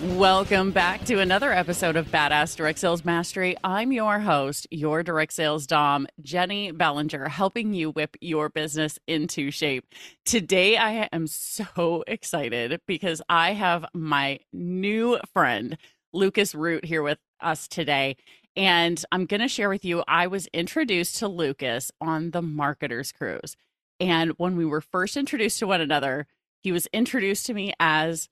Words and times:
Welcome 0.00 0.70
back 0.70 1.04
to 1.06 1.18
another 1.18 1.52
episode 1.52 1.96
of 1.96 2.06
Badass 2.06 2.54
Direct 2.54 2.78
Sales 2.78 3.04
Mastery. 3.04 3.56
I'm 3.64 3.90
your 3.90 4.20
host, 4.20 4.68
your 4.70 5.02
direct 5.02 5.32
sales 5.32 5.66
dom, 5.66 6.06
Jennie 6.20 6.70
Bellinger, 6.70 7.28
helping 7.28 7.74
you 7.74 7.90
whip 7.90 8.16
your 8.20 8.48
business 8.48 9.00
into 9.08 9.50
shape. 9.50 9.92
Today, 10.24 10.76
I 10.76 11.08
am 11.10 11.26
so 11.26 12.04
excited 12.06 12.80
because 12.86 13.20
I 13.28 13.54
have 13.54 13.86
my 13.92 14.38
new 14.52 15.18
friend, 15.32 15.76
Lucas 16.12 16.54
Root, 16.54 16.84
here 16.84 17.02
with 17.02 17.18
us 17.40 17.66
today. 17.66 18.16
And 18.54 19.04
I'm 19.10 19.26
going 19.26 19.40
to 19.40 19.48
share 19.48 19.68
with 19.68 19.84
you, 19.84 20.04
I 20.06 20.28
was 20.28 20.46
introduced 20.54 21.16
to 21.16 21.26
Lucas 21.26 21.90
on 22.00 22.30
the 22.30 22.42
Marketers 22.42 23.10
Cruise. 23.10 23.56
And 23.98 24.30
when 24.36 24.56
we 24.56 24.64
were 24.64 24.80
first 24.80 25.16
introduced 25.16 25.58
to 25.58 25.66
one 25.66 25.80
another, 25.80 26.28
he 26.62 26.70
was 26.70 26.86
introduced 26.92 27.46
to 27.46 27.54
me 27.54 27.72
as 27.80 28.28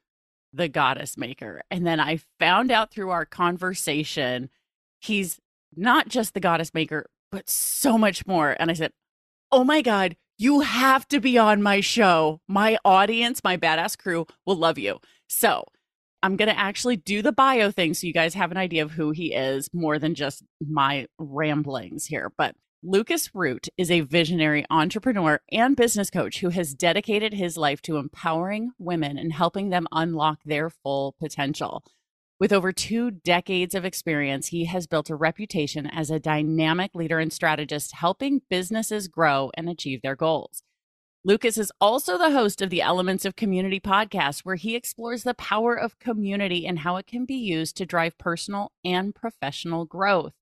the 0.57 0.69
goddess 0.69 1.17
maker. 1.17 1.63
And 1.71 1.87
then 1.87 2.01
I 2.01 2.21
found 2.39 2.71
out 2.71 2.91
through 2.91 3.11
our 3.11 3.27
conversation, 3.27 4.49
he's 5.01 5.39
not 5.77 6.09
just 6.09 6.35
the 6.35 6.41
goddess 6.41 6.73
maker, 6.73 7.07
but 7.31 7.49
so 7.51 7.99
much 7.99 8.27
more. 8.27 8.57
And 8.59 8.71
I 8.71 8.75
said, 8.75 8.93
Oh 9.53 9.63
my 9.63 9.83
God, 9.83 10.17
you 10.39 10.61
have 10.61 11.07
to 11.09 11.21
be 11.21 11.39
on 11.39 11.63
my 11.63 11.81
show. 11.81 12.41
My 12.49 12.79
audience, 12.85 13.45
my 13.45 13.57
badass 13.57 13.97
crew 13.97 14.27
will 14.45 14.57
love 14.57 14.79
you. 14.79 14.99
So 15.29 15.65
I'm 16.23 16.37
going 16.37 16.49
to 16.49 16.59
actually 16.59 16.97
do 16.97 17.23
the 17.23 17.33
bio 17.33 17.71
thing 17.71 17.95
so 17.95 18.07
you 18.07 18.13
guys 18.13 18.35
have 18.35 18.51
an 18.51 18.57
idea 18.57 18.83
of 18.83 18.91
who 18.91 19.13
he 19.13 19.33
is 19.35 19.69
more 19.73 19.99
than 19.99 20.15
just 20.15 20.43
my 20.61 21.07
ramblings 21.19 22.07
here. 22.07 22.33
But 22.37 22.57
Lucas 22.83 23.35
Root 23.35 23.69
is 23.79 23.91
a 23.91 24.03
visionary 24.03 24.67
entrepreneur 24.69 25.41
and 25.51 25.75
business 25.75 26.11
coach 26.11 26.41
who 26.41 26.51
has 26.51 26.75
dedicated 26.75 27.33
his 27.33 27.57
life 27.57 27.81
to 27.81 27.97
empowering 27.97 28.71
women 28.79 29.17
and 29.17 29.33
helping 29.33 29.71
them 29.71 29.89
unlock 29.93 30.41
their 30.45 30.69
full 30.69 31.17
potential. 31.19 31.83
With 32.39 32.53
over 32.53 32.73
two 32.73 33.11
decades 33.11 33.75
of 33.75 33.87
experience, 33.87 34.49
he 34.49 34.67
has 34.67 34.87
built 34.87 35.09
a 35.09 35.17
reputation 35.17 35.87
as 35.87 36.11
a 36.11 36.21
dynamic 36.21 36.95
leader 36.95 37.19
and 37.19 37.33
strategist, 37.33 37.95
helping 37.95 38.43
businesses 38.51 39.09
grow 39.09 39.51
and 39.55 39.71
achieve 39.71 40.03
their 40.03 40.15
goals. 40.15 40.63
Lucas 41.25 41.57
is 41.57 41.73
also 41.81 42.19
the 42.19 42.31
host 42.31 42.61
of 42.61 42.69
the 42.69 42.83
Elements 42.83 43.25
of 43.25 43.37
Community 43.37 43.81
podcast, 43.81 44.41
where 44.41 44.55
he 44.55 44.77
explores 44.77 45.23
the 45.23 45.35
power 45.35 45.75
of 45.75 45.99
community 45.99 46.67
and 46.67 46.81
how 46.81 46.97
it 46.97 47.07
can 47.07 47.25
be 47.25 47.35
used 47.35 47.75
to 47.79 47.87
drive 47.87 48.19
personal 48.19 48.71
and 48.85 49.15
professional 49.15 49.87
growth. 49.87 50.35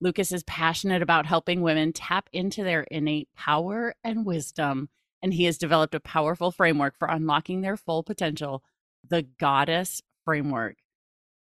Lucas 0.00 0.30
is 0.30 0.42
passionate 0.44 1.00
about 1.00 1.24
helping 1.24 1.62
women 1.62 1.92
tap 1.92 2.28
into 2.32 2.62
their 2.62 2.82
innate 2.90 3.28
power 3.34 3.94
and 4.04 4.26
wisdom, 4.26 4.90
and 5.22 5.32
he 5.32 5.44
has 5.44 5.56
developed 5.56 5.94
a 5.94 6.00
powerful 6.00 6.50
framework 6.50 6.98
for 6.98 7.08
unlocking 7.08 7.62
their 7.62 7.76
full 7.76 8.02
potential, 8.02 8.62
the 9.08 9.22
Goddess 9.22 10.02
Framework. 10.24 10.76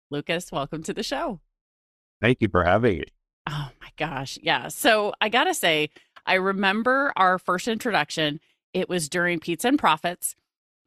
Lucas, 0.09 0.51
welcome 0.51 0.81
to 0.83 0.93
the 0.93 1.03
show. 1.03 1.39
Thank 2.21 2.41
you 2.41 2.49
for 2.49 2.63
having 2.63 2.99
me. 2.99 3.03
Oh 3.47 3.69
my 3.79 3.89
gosh. 3.97 4.39
Yeah. 4.41 4.67
So 4.69 5.13
I 5.21 5.29
got 5.29 5.43
to 5.43 5.53
say, 5.53 5.89
I 6.25 6.35
remember 6.35 7.13
our 7.15 7.37
first 7.37 7.67
introduction. 7.67 8.39
It 8.73 8.89
was 8.89 9.09
during 9.09 9.39
Pizza 9.39 9.67
and 9.67 9.77
Profits. 9.79 10.35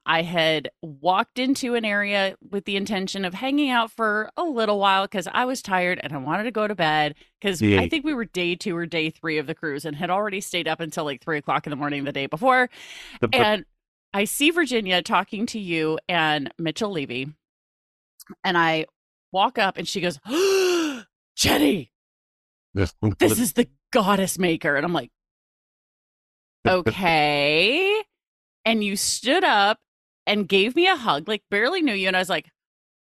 I 0.04 0.22
had 0.22 0.68
walked 0.82 1.38
into 1.38 1.74
an 1.74 1.84
area 1.84 2.34
with 2.50 2.64
the 2.64 2.76
intention 2.76 3.24
of 3.24 3.34
hanging 3.34 3.70
out 3.70 3.90
for 3.92 4.30
a 4.36 4.42
little 4.42 4.78
while 4.80 5.04
because 5.04 5.28
I 5.32 5.44
was 5.44 5.62
tired 5.62 6.00
and 6.02 6.12
I 6.12 6.16
wanted 6.16 6.42
to 6.44 6.50
go 6.50 6.66
to 6.66 6.74
bed 6.74 7.14
because 7.40 7.62
I 7.78 7.88
think 7.88 8.04
we 8.04 8.12
were 8.12 8.24
day 8.24 8.56
two 8.56 8.76
or 8.76 8.84
day 8.86 9.10
three 9.10 9.38
of 9.38 9.46
the 9.46 9.54
cruise 9.54 9.84
and 9.84 9.94
had 9.94 10.10
already 10.10 10.40
stayed 10.40 10.66
up 10.66 10.80
until 10.80 11.04
like 11.04 11.22
three 11.22 11.38
o'clock 11.38 11.66
in 11.66 11.70
the 11.70 11.76
morning 11.76 12.02
the 12.04 12.12
day 12.12 12.26
before. 12.26 12.68
The- 13.20 13.28
the- 13.28 13.36
And 13.36 13.64
I 14.12 14.24
see 14.24 14.50
Virginia 14.50 15.02
talking 15.02 15.46
to 15.46 15.58
you 15.60 15.98
and 16.08 16.52
Mitchell 16.58 16.90
Levy. 16.90 17.28
And 18.44 18.58
I 18.58 18.86
walk 19.30 19.56
up 19.58 19.76
and 19.78 19.86
she 19.86 20.00
goes, 20.00 20.18
Jennie, 21.36 21.92
this 23.18 23.38
is 23.38 23.52
the 23.52 23.68
goddess 23.92 24.38
maker. 24.38 24.74
And 24.76 24.84
I'm 24.84 24.92
like, 24.92 25.10
okay. 26.66 28.02
And 28.64 28.82
you 28.84 28.96
stood 28.96 29.44
up 29.44 29.78
and 30.26 30.48
gave 30.48 30.76
me 30.76 30.86
a 30.86 30.96
hug, 30.96 31.28
like 31.28 31.42
barely 31.50 31.82
knew 31.82 31.94
you. 31.94 32.08
And 32.08 32.16
I 32.16 32.20
was 32.20 32.28
like, 32.28 32.50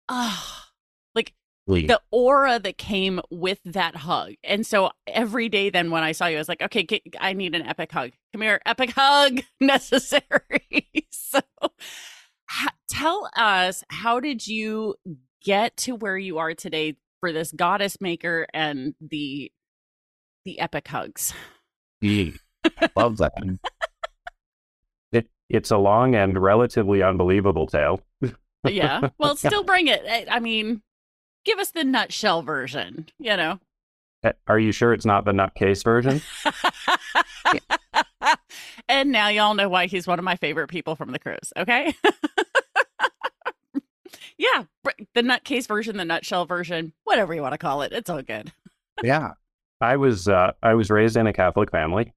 ah, 0.07 0.69
like 1.15 1.33
the 1.87 2.01
aura 2.11 2.59
that 2.59 2.77
came 2.77 3.21
with 3.29 3.59
that 3.65 3.95
hug. 3.95 4.33
And 4.43 4.65
so 4.65 4.91
every 5.07 5.49
day 5.49 5.69
then 5.69 5.91
when 5.91 6.03
I 6.03 6.11
saw 6.11 6.27
you, 6.27 6.37
I 6.37 6.39
was 6.39 6.49
like, 6.49 6.61
okay, 6.61 6.87
I 7.19 7.33
need 7.33 7.55
an 7.55 7.65
epic 7.65 7.91
hug. 7.91 8.11
Come 8.33 8.41
here, 8.41 8.61
epic 8.65 8.91
hug 8.91 9.41
necessary. 9.59 10.89
so 11.11 11.41
ha- 12.49 12.73
tell 12.89 13.29
us, 13.35 13.83
how 13.89 14.19
did 14.19 14.47
you 14.47 14.95
get 15.43 15.77
to 15.77 15.95
where 15.95 16.17
you 16.17 16.37
are 16.37 16.53
today 16.53 16.95
for 17.19 17.31
this 17.31 17.51
goddess 17.51 17.99
maker 18.01 18.47
and 18.53 18.95
the 18.99 19.51
the 20.45 20.59
epic 20.59 20.87
hugs? 20.87 21.33
Yeah. 22.01 22.31
I 22.79 22.89
love 22.95 23.17
that. 23.17 23.33
It, 25.49 25.55
it's 25.55 25.71
a 25.71 25.77
long 25.77 26.15
and 26.15 26.37
relatively 26.41 27.03
unbelievable 27.03 27.67
tale. 27.67 28.01
yeah. 28.67 29.09
Well, 29.19 29.35
still 29.35 29.63
bring 29.63 29.87
it. 29.87 30.03
I, 30.07 30.25
I 30.29 30.39
mean, 30.39 30.81
give 31.45 31.59
us 31.59 31.71
the 31.71 31.83
nutshell 31.83 32.41
version, 32.41 33.07
you 33.19 33.35
know. 33.35 33.59
Uh, 34.23 34.33
Are 34.47 34.59
you 34.59 34.71
sure 34.71 34.93
it's 34.93 35.05
not 35.05 35.25
the 35.25 35.31
nutcase 35.31 35.83
version? 35.83 36.21
and 38.89 39.11
now 39.11 39.29
y'all 39.29 39.53
know 39.53 39.69
why 39.69 39.87
he's 39.87 40.07
one 40.07 40.19
of 40.19 40.25
my 40.25 40.35
favorite 40.35 40.67
people 40.67 40.95
from 40.95 41.11
the 41.11 41.19
cruise, 41.19 41.53
okay? 41.55 41.93
yeah, 44.37 44.63
the 45.15 45.21
nutcase 45.21 45.67
version, 45.67 45.97
the 45.97 46.05
nutshell 46.05 46.45
version, 46.45 46.93
whatever 47.05 47.33
you 47.33 47.41
want 47.41 47.53
to 47.53 47.57
call 47.57 47.81
it. 47.81 47.93
It's 47.93 48.09
all 48.09 48.21
good. 48.21 48.51
yeah. 49.03 49.31
I 49.81 49.95
was 49.95 50.27
uh, 50.27 50.51
I 50.61 50.73
was 50.73 50.89
raised 50.89 51.15
in 51.15 51.25
a 51.25 51.31
Catholic 51.31 51.71
family 51.71 52.11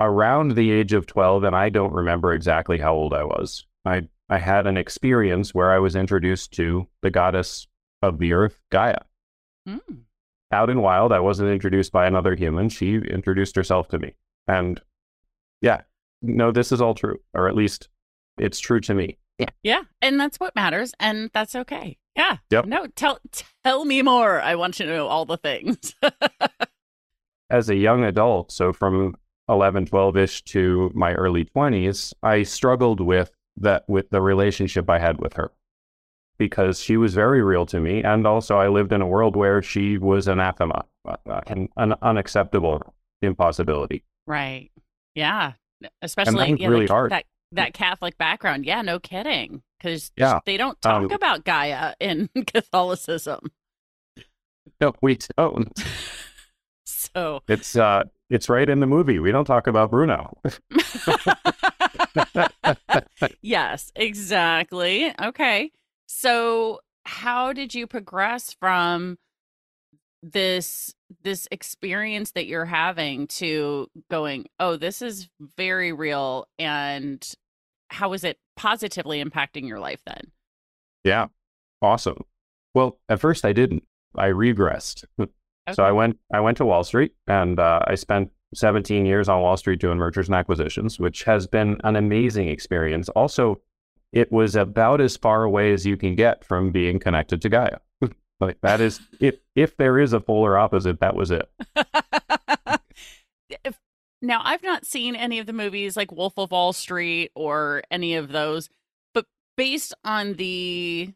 around 0.00 0.52
the 0.52 0.70
age 0.70 0.92
of 0.92 1.06
12 1.06 1.44
and 1.44 1.56
I 1.56 1.68
don't 1.68 1.92
remember 1.92 2.32
exactly 2.32 2.78
how 2.78 2.94
old 2.94 3.14
I 3.14 3.24
was. 3.24 3.66
I 3.84 4.08
I 4.28 4.38
had 4.38 4.66
an 4.66 4.76
experience 4.76 5.54
where 5.54 5.70
I 5.70 5.78
was 5.78 5.94
introduced 5.94 6.52
to 6.54 6.88
the 7.02 7.10
goddess 7.10 7.66
of 8.02 8.18
the 8.18 8.32
earth, 8.32 8.58
Gaia. 8.70 9.00
Mm. 9.68 9.80
Out 10.50 10.70
in 10.70 10.80
wild, 10.80 11.12
I 11.12 11.20
wasn't 11.20 11.50
introduced 11.50 11.92
by 11.92 12.06
another 12.06 12.34
human. 12.34 12.68
She 12.68 12.94
introduced 12.94 13.56
herself 13.56 13.88
to 13.88 13.98
me. 13.98 14.14
And 14.46 14.80
yeah, 15.60 15.82
no, 16.22 16.52
this 16.52 16.72
is 16.72 16.80
all 16.80 16.94
true, 16.94 17.18
or 17.34 17.48
at 17.48 17.54
least 17.54 17.88
it's 18.38 18.60
true 18.60 18.80
to 18.80 18.94
me. 18.94 19.18
Yeah, 19.62 19.82
and 20.00 20.18
that's 20.18 20.38
what 20.38 20.54
matters, 20.54 20.94
and 21.00 21.30
that's 21.34 21.54
okay. 21.54 21.98
Yeah. 22.16 22.38
Yep. 22.50 22.66
No, 22.66 22.86
tell 22.86 23.18
tell 23.64 23.84
me 23.84 24.00
more. 24.02 24.40
I 24.40 24.54
want 24.54 24.74
to 24.74 24.86
know 24.86 25.08
all 25.08 25.24
the 25.24 25.36
things. 25.36 25.94
As 27.50 27.68
a 27.68 27.74
young 27.74 28.04
adult, 28.04 28.52
so 28.52 28.72
from 28.72 29.16
11, 29.48 29.86
12 29.86 30.16
ish 30.16 30.42
to 30.44 30.90
my 30.94 31.12
early 31.14 31.44
20s, 31.44 32.12
I 32.22 32.42
struggled 32.44 33.00
with 33.00 33.30
that, 33.58 33.84
with 33.88 34.10
the 34.10 34.20
relationship 34.20 34.88
I 34.90 34.98
had 34.98 35.18
with 35.20 35.34
her 35.34 35.52
because 36.38 36.80
she 36.80 36.96
was 36.96 37.14
very 37.14 37.42
real 37.42 37.64
to 37.66 37.78
me. 37.80 38.02
And 38.02 38.26
also, 38.26 38.56
I 38.58 38.68
lived 38.68 38.92
in 38.92 39.00
a 39.00 39.06
world 39.06 39.36
where 39.36 39.62
she 39.62 39.98
was 39.98 40.26
anathema, 40.28 40.84
uh, 41.06 41.40
an, 41.46 41.68
an 41.76 41.94
unacceptable 42.02 42.82
impossibility. 43.22 44.04
right. 44.26 44.70
Yeah. 45.14 45.52
Especially 46.02 46.56
yeah, 46.58 46.68
really 46.68 46.86
the- 46.86 46.92
hard. 46.92 47.12
that 47.12 47.24
that 47.52 47.72
Catholic 47.74 48.18
background. 48.18 48.64
Yeah, 48.66 48.82
no 48.82 48.98
kidding. 48.98 49.62
Because 49.78 50.10
Yeah. 50.16 50.40
they 50.44 50.56
don't 50.56 50.80
talk 50.82 51.04
Um, 51.04 51.10
about 51.12 51.44
Gaia 51.44 51.94
in 52.00 52.28
Catholicism. 52.46 53.52
No, 54.80 54.92
we 55.02 55.18
don't. 55.36 55.72
So 56.86 57.42
It's 57.48 57.76
uh, 57.76 58.04
it's 58.30 58.48
right 58.48 58.68
in 58.68 58.80
the 58.80 58.86
movie. 58.86 59.18
We 59.18 59.32
don't 59.32 59.44
talk 59.44 59.66
about 59.66 59.90
Bruno. 59.90 60.38
yes, 63.42 63.92
exactly. 63.94 65.12
Okay. 65.20 65.70
So, 66.06 66.80
how 67.04 67.52
did 67.52 67.74
you 67.74 67.86
progress 67.86 68.56
from 68.58 69.18
this 70.22 70.94
this 71.22 71.46
experience 71.50 72.32
that 72.32 72.46
you're 72.46 72.64
having 72.64 73.26
to 73.26 73.88
going, 74.10 74.46
oh, 74.58 74.76
this 74.76 75.02
is 75.02 75.28
very 75.56 75.92
real, 75.92 76.46
and 76.58 77.26
how 77.88 78.14
is 78.14 78.24
it 78.24 78.38
positively 78.56 79.22
impacting 79.22 79.68
your 79.68 79.80
life 79.80 80.00
then? 80.06 80.30
Yeah, 81.04 81.26
awesome. 81.82 82.24
Well, 82.74 82.98
at 83.08 83.20
first 83.20 83.44
I 83.44 83.52
didn't. 83.52 83.84
I 84.16 84.28
regressed. 84.28 85.04
Okay. 85.68 85.74
So 85.74 85.84
I 85.84 85.92
went 85.92 86.18
I 86.32 86.40
went 86.40 86.56
to 86.58 86.66
Wall 86.66 86.84
Street 86.84 87.12
and 87.26 87.58
uh, 87.58 87.80
I 87.86 87.94
spent 87.94 88.30
17 88.54 89.06
years 89.06 89.28
on 89.28 89.40
Wall 89.40 89.56
Street 89.56 89.80
doing 89.80 89.98
mergers 89.98 90.28
and 90.28 90.36
acquisitions, 90.36 90.98
which 91.00 91.24
has 91.24 91.46
been 91.46 91.80
an 91.84 91.96
amazing 91.96 92.48
experience. 92.48 93.08
Also, 93.10 93.60
it 94.12 94.30
was 94.30 94.54
about 94.54 95.00
as 95.00 95.16
far 95.16 95.42
away 95.42 95.72
as 95.72 95.84
you 95.84 95.96
can 95.96 96.14
get 96.14 96.44
from 96.44 96.70
being 96.70 96.98
connected 97.00 97.42
to 97.42 97.48
Gaia. 97.48 97.78
like 98.40 98.60
that 98.62 98.80
is 98.80 99.00
if 99.20 99.36
if 99.56 99.76
there 99.76 99.98
is 99.98 100.12
a 100.12 100.20
polar 100.20 100.58
opposite, 100.58 101.00
that 101.00 101.16
was 101.16 101.30
it. 101.30 101.48
If- 103.64 103.78
now, 104.22 104.40
I've 104.42 104.62
not 104.62 104.86
seen 104.86 105.14
any 105.14 105.38
of 105.38 105.46
the 105.46 105.52
movies 105.52 105.98
like 105.98 106.10
Wolf 106.10 106.38
of 106.38 106.50
Wall 106.50 106.72
Street 106.72 107.30
or 107.34 107.82
any 107.90 108.14
of 108.14 108.32
those, 108.32 108.70
but 109.12 109.26
based 109.56 109.92
on 110.02 110.34
the 110.34 111.12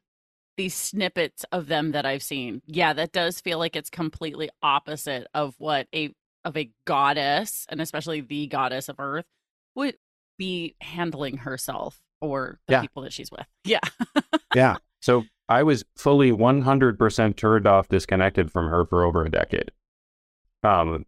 the 0.58 0.68
snippets 0.68 1.44
of 1.52 1.68
them 1.68 1.92
that 1.92 2.04
I've 2.04 2.22
seen, 2.22 2.60
yeah, 2.66 2.92
that 2.92 3.12
does 3.12 3.40
feel 3.40 3.58
like 3.58 3.76
it's 3.76 3.88
completely 3.88 4.50
opposite 4.62 5.26
of 5.32 5.54
what 5.58 5.86
a 5.94 6.12
of 6.44 6.56
a 6.56 6.70
goddess, 6.84 7.64
and 7.70 7.80
especially 7.80 8.20
the 8.20 8.46
goddess 8.48 8.88
of 8.88 8.96
Earth, 9.00 9.24
would 9.74 9.96
be 10.36 10.74
handling 10.80 11.38
herself 11.38 12.00
or 12.20 12.58
the 12.68 12.74
Yeah. 12.74 12.80
people 12.82 13.02
that 13.04 13.12
she's 13.12 13.30
with. 13.30 13.46
Yeah. 13.64 13.80
Yeah. 14.54 14.76
So 15.00 15.24
I 15.48 15.62
was 15.62 15.84
fully 15.96 16.30
100% 16.32 17.36
turned 17.36 17.66
off, 17.66 17.88
disconnected 17.88 18.50
from 18.50 18.68
her 18.68 18.84
for 18.84 19.04
over 19.04 19.24
a 19.24 19.30
decade. 19.30 19.70
Um, 20.62 21.06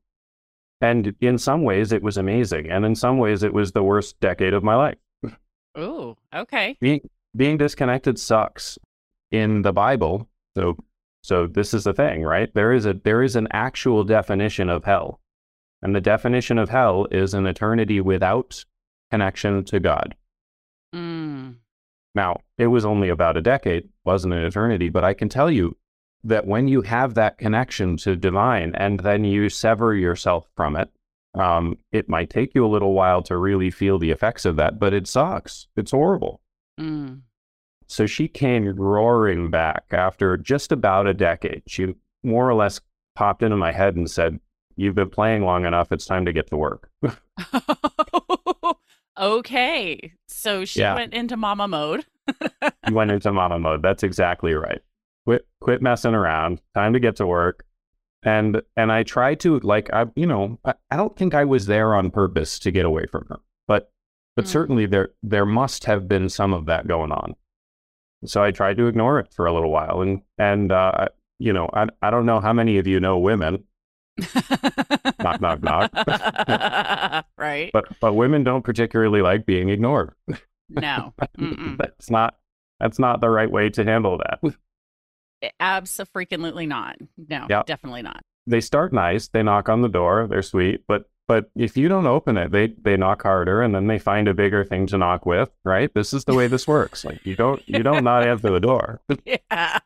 and 0.81 1.15
in 1.21 1.39
some 1.39 1.63
ways, 1.63 1.93
it 1.93 2.03
was 2.03 2.17
amazing, 2.17 2.71
and 2.71 2.85
in 2.85 2.95
some 2.95 3.19
ways, 3.19 3.43
it 3.43 3.53
was 3.53 3.73
the 3.73 3.83
worst 3.83 4.19
decade 4.21 4.55
of 4.55 4.63
my 4.63 4.75
life. 4.77 4.99
Ooh, 5.79 6.17
okay. 6.35 6.77
being 6.81 7.01
being 7.37 7.57
disconnected 7.57 8.19
sucks 8.19 8.79
in 9.31 9.63
the 9.63 9.73
bible 9.73 10.29
so 10.57 10.77
so 11.23 11.47
this 11.47 11.75
is 11.75 11.85
the 11.85 11.93
thing 11.93 12.23
right? 12.23 12.53
There 12.55 12.73
is 12.73 12.87
a 12.87 12.95
there 12.95 13.23
is 13.23 13.37
an 13.37 13.49
actual 13.51 14.05
definition 14.05 14.69
of 14.71 14.85
hell. 14.85 15.21
And 15.83 15.95
the 15.95 16.01
definition 16.01 16.59
of 16.59 16.69
hell 16.69 17.07
is 17.11 17.33
an 17.33 17.47
eternity 17.47 18.01
without 18.01 18.65
connection 19.11 19.65
to 19.65 19.81
god. 19.81 20.15
Mm. 20.95 21.57
now 22.17 22.41
it 22.59 22.67
was 22.67 22.85
only 22.85 23.11
about 23.11 23.37
a 23.37 23.41
decade 23.41 23.89
wasn't 24.05 24.35
an 24.35 24.45
eternity 24.45 24.89
but 24.89 25.05
i 25.05 25.15
can 25.15 25.29
tell 25.29 25.49
you 25.49 25.77
that 26.25 26.49
when 26.49 26.67
you 26.67 26.83
have 26.83 27.15
that 27.15 27.39
connection 27.39 27.97
to 27.99 28.17
divine 28.17 28.75
and 28.75 28.99
then 28.99 29.23
you 29.23 29.49
sever 29.49 29.95
yourself 29.95 30.51
from 30.57 30.75
it 30.75 30.91
um, 31.37 31.79
it 31.93 32.09
might 32.09 32.29
take 32.29 32.57
you 32.57 32.67
a 32.67 32.75
little 32.75 32.93
while 32.93 33.23
to 33.23 33.37
really 33.37 33.71
feel 33.71 34.01
the 34.01 34.11
effects 34.11 34.45
of 34.45 34.57
that 34.57 34.81
but 34.81 34.93
it 34.93 35.07
sucks. 35.07 35.69
It's 35.77 35.93
horrible. 35.93 36.41
Mm. 36.81 37.21
So 37.91 38.07
she 38.07 38.29
came 38.29 38.67
roaring 38.77 39.51
back 39.51 39.85
after 39.91 40.37
just 40.37 40.71
about 40.71 41.09
a 41.09 41.13
decade. 41.15 41.63
She 41.67 41.95
more 42.23 42.49
or 42.49 42.55
less 42.55 42.81
popped 43.17 43.43
into 43.43 43.57
my 43.57 43.73
head 43.73 43.97
and 43.97 44.09
said, 44.09 44.39
You've 44.77 44.95
been 44.95 45.11
playing 45.11 45.45
long 45.45 45.67
enough. 45.67 45.91
It's 45.93 46.07
time 46.07 46.25
to 46.25 46.33
get 46.33 46.47
to 46.51 46.57
work. 46.57 46.89
okay. 49.19 50.13
So 50.29 50.65
she 50.65 50.81
Yeah. 50.81 50.95
went 50.95 51.13
into 51.15 51.37
mama 51.37 51.69
mode. 51.69 52.07
you 52.87 52.95
went 52.95 53.11
into 53.11 53.33
mama 53.33 53.59
mode. 53.59 53.83
That's 53.83 54.03
exactly 54.03 54.55
right. 54.55 54.81
Quit, 55.27 55.47
quit 55.61 55.83
messing 55.83 56.15
around. 56.15 56.61
Time 56.75 56.93
to 56.93 57.01
get 57.01 57.17
to 57.17 57.27
work. 57.27 57.65
And 58.23 58.61
and 58.77 58.93
I 58.93 59.03
tried 59.03 59.41
to 59.41 59.59
like 59.61 59.91
I 59.93 60.05
you 60.15 60.27
know 60.27 60.59
I, 60.65 60.75
I 60.91 60.97
don't 60.97 61.17
think 61.17 61.35
I 61.35 61.45
was 61.47 61.67
there 61.67 61.95
on 61.95 62.11
purpose 62.11 62.59
to 62.61 62.71
get 62.71 62.85
away 62.85 63.07
from 63.07 63.27
her, 63.31 63.41
but 63.67 63.91
but 64.37 64.45
Mm. 64.45 64.49
certainly 64.49 64.87
there 64.87 65.09
there 65.23 65.47
must 65.47 65.85
have 65.87 66.07
been 66.07 66.29
some 66.29 66.53
of 66.53 66.67
that 66.67 66.87
going 66.87 67.13
on. 67.13 67.35
So 68.25 68.43
I 68.43 68.51
tried 68.51 68.77
to 68.77 68.87
ignore 68.87 69.19
it 69.19 69.33
for 69.33 69.47
a 69.47 69.53
little 69.53 69.71
while, 69.71 70.03
and 70.03 70.21
and 70.39 70.71
uh, 70.73 71.09
you 71.39 71.53
know 71.53 71.69
I 71.73 71.87
I 72.03 72.11
don't 72.11 72.27
know 72.27 72.41
how 72.41 72.53
many 72.53 72.79
of 72.79 72.87
you 72.87 73.01
know 73.01 73.19
women, 73.19 73.65
knock 75.23 75.41
knock 75.41 75.63
knock, 75.63 75.91
right? 77.39 77.71
but 77.73 77.87
but 78.01 78.15
women 78.15 78.45
don't 78.45 78.63
particularly 78.63 79.23
like 79.23 79.47
being 79.47 79.69
ignored. 79.71 80.13
no. 80.69 81.15
That's 81.79 82.11
not 82.11 82.37
that's 82.79 82.99
not 82.99 83.21
the 83.21 83.29
right 83.31 83.51
way 83.51 83.69
to 83.71 83.85
handle 83.85 84.19
that. 84.19 85.53
Absolutely 85.59 86.67
not. 86.67 86.97
No, 87.29 87.47
Yeah. 87.49 87.63
definitely 87.67 88.03
not. 88.03 88.21
They 88.47 88.61
start 88.61 88.93
nice, 88.93 89.29
they 89.29 89.43
knock 89.43 89.69
on 89.69 89.83
the 89.83 89.89
door, 89.89 90.27
they're 90.29 90.43
sweet, 90.43 90.83
but 90.89 91.05
but 91.31 91.49
if 91.55 91.77
you 91.77 91.87
don't 91.87 92.09
open 92.09 92.37
it, 92.37 92.51
they 92.51 92.75
they 92.83 92.97
knock 92.97 93.23
harder, 93.23 93.63
and 93.63 93.73
then 93.73 93.87
they 93.87 94.01
find 94.01 94.27
a 94.27 94.35
bigger 94.35 94.65
thing 94.65 94.89
to 94.89 94.99
knock 94.99 95.25
with. 95.25 95.49
Right? 95.63 95.95
This 95.95 96.13
is 96.13 96.25
the 96.25 96.35
way 96.35 96.49
this 96.49 96.67
works. 96.67 97.05
Like 97.05 97.25
you 97.25 97.37
don't 97.37 97.63
you 97.69 97.85
don't 97.85 98.03
not 98.03 98.27
answer 98.27 98.51
the 98.51 98.59
door. 98.59 99.01
Yeah. 99.25 99.79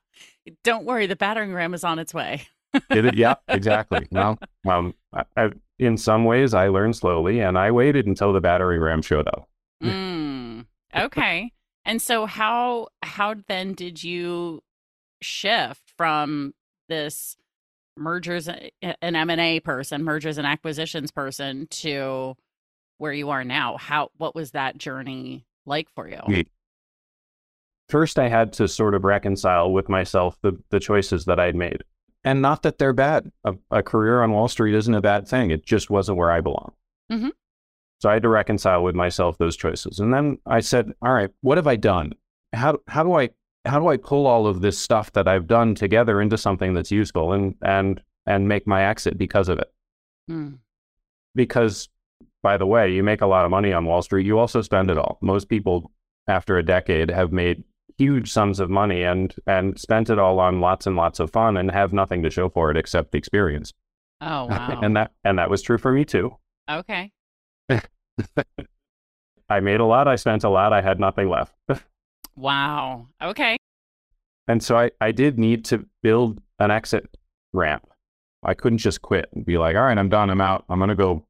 Don't 0.62 0.87
worry, 0.87 1.06
the 1.06 1.17
battering 1.17 1.52
ram 1.52 1.75
is 1.75 1.85
on 1.85 1.99
its 1.99 2.14
way. 2.14 2.46
Did 2.91 3.05
it? 3.05 3.14
Yeah, 3.14 3.35
exactly. 3.49 4.08
Well, 4.11 4.38
um, 4.67 4.94
I, 5.12 5.25
I, 5.37 5.50
in 5.79 5.99
some 5.99 6.25
ways, 6.25 6.55
I 6.55 6.69
learned 6.69 6.96
slowly, 6.96 7.41
and 7.41 7.58
I 7.58 7.70
waited 7.70 8.06
until 8.06 8.32
the 8.32 8.40
battery 8.40 8.79
ram 8.79 9.02
showed 9.02 9.29
up. 9.29 9.47
Mm. 9.82 10.67
Okay. 10.97 11.50
And 11.85 12.00
so 12.00 12.25
how 12.25 12.88
how 13.02 13.35
then 13.49 13.75
did 13.75 14.02
you 14.02 14.62
shift 15.20 15.82
from 15.99 16.55
this 16.88 17.37
mergers 17.96 18.49
an 18.49 19.17
M&A 19.17 19.61
person, 19.61 20.05
mergers 20.05 20.38
and 20.38 20.46
acquisitions 20.46 21.11
person 21.11 21.67
to 21.70 22.35
where 22.99 23.12
you 23.12 23.31
are 23.31 23.44
now? 23.44 23.76
How 23.76 24.11
what 24.17 24.35
was 24.35 24.52
that 24.52 24.79
journey 24.79 25.46
like 25.67 25.88
for 25.94 26.08
you? 26.08 26.20
First, 27.88 28.19
I 28.19 28.29
had 28.29 28.52
to 28.55 28.67
sort 28.67 28.94
of 28.94 29.05
reconcile 29.05 29.70
with 29.73 29.88
myself 29.88 30.38
the 30.43 30.58
the 30.70 30.81
choices 30.81 31.26
that 31.26 31.38
I'd 31.38 31.55
made, 31.55 31.82
and 32.25 32.41
not 32.41 32.62
that 32.62 32.79
they're 32.79 32.94
bad. 32.94 33.31
A, 33.44 33.55
a 33.70 33.82
career 33.82 34.23
on 34.23 34.32
Wall 34.32 34.49
Street 34.49 34.75
isn't 34.75 34.94
a 34.94 35.02
bad 35.02 35.29
thing. 35.29 35.50
It 35.50 35.67
just 35.67 35.90
wasn't 35.90 36.17
where 36.19 36.31
I 36.31 36.40
belong. 36.40 36.73
Mhm. 37.12 37.32
So 38.00 38.08
I 38.08 38.14
had 38.14 38.23
to 38.23 38.29
reconcile 38.29 38.82
with 38.82 38.94
myself 38.94 39.37
those 39.38 39.56
choices, 39.56 39.99
and 40.00 40.12
then 40.14 40.38
I 40.47 40.61
said, 40.61 40.93
"All 41.02 41.12
right, 41.12 41.31
what 41.43 41.58
have 41.58 41.67
I 41.67 41.76
done? 41.76 42.14
How 42.55 42.79
how 42.88 43.02
do 43.05 43.12
I 43.14 43.31
how 43.64 43.78
do 43.81 43.88
I 43.88 43.96
pull 43.96 44.26
all 44.26 44.46
of 44.46 44.61
this 44.61 44.78
stuff 44.78 45.12
that 45.12 45.26
I've 45.28 45.46
done 45.46 45.75
together 45.75 46.20
into 46.20 46.37
something 46.38 46.75
that's 46.75 46.90
useful 46.90 47.32
and 47.32 47.55
and 47.62 48.02
and 48.26 48.49
make 48.49 48.66
my 48.66 48.85
exit 48.85 49.16
because 49.18 49.49
of 49.49 49.59
it?" 49.59 49.73
Mm. 50.30 50.59
because 51.35 51.88
by 52.42 52.56
the 52.56 52.66
way 52.66 52.90
you 52.92 53.02
make 53.02 53.21
a 53.21 53.26
lot 53.26 53.44
of 53.44 53.50
money 53.50 53.73
on 53.75 53.85
wall 53.85 54.00
street 54.00 54.25
you 54.25 54.38
also 54.38 54.62
spend 54.62 54.90
it 54.90 54.97
all 54.97 55.18
most 55.21 55.49
people 55.50 55.90
after 56.28 56.56
a 56.56 56.62
decade 56.62 57.11
have 57.11 57.30
made 57.33 57.62
huge 57.99 58.30
sums 58.33 58.59
of 58.61 58.71
money 58.71 59.02
and 59.02 59.35
and 59.47 59.78
spent 59.78 60.09
it 60.09 60.18
all 60.18 60.40
on 60.40 60.61
lots 60.61 60.87
and 60.87 60.97
lots 60.97 61.21
of 61.21 61.30
fun 61.30 61.59
and 61.59 61.71
have 61.71 61.92
nothing 61.92 62.23
to 62.23 62.30
show 62.30 62.49
for 62.49 62.71
it 62.71 62.76
except 62.78 63.12
the 63.12 63.18
experience 63.18 63.73
Oh 64.23 64.47
wow. 64.50 64.80
and 64.83 64.97
that 64.97 65.12
and 65.25 65.38
that 65.38 65.50
was 65.50 65.61
true 65.61 65.76
for 65.78 65.92
me 65.92 66.06
too 66.06 66.35
okay. 66.71 67.12
i 69.50 69.61
made 69.61 69.80
a 69.80 69.85
lot 69.85 70.09
i 70.09 70.16
spent 70.16 70.44
a 70.44 70.49
lot 70.49 70.73
i 70.73 70.80
had 70.80 70.99
nothing 70.99 71.28
left 71.28 71.54
Wow. 72.37 73.09
Okay. 73.23 73.57
and 74.49 74.62
so 74.62 74.76
i 74.76 74.91
i 75.00 75.11
did 75.12 75.38
need 75.38 75.64
to 75.67 75.87
build 76.03 76.41
an 76.59 76.71
exit 76.71 77.07
ramp 77.53 77.87
i 78.43 78.53
couldn't 78.55 78.79
just 78.79 79.00
quit 79.03 79.29
and 79.35 79.45
be 79.47 79.57
like 79.59 79.75
all 79.76 79.83
right 79.83 79.97
i'm 79.99 80.09
done 80.09 80.29
i'm 80.31 80.41
out 80.41 80.64
i'm 80.69 80.79
gonna 80.79 80.95
go 80.95 81.25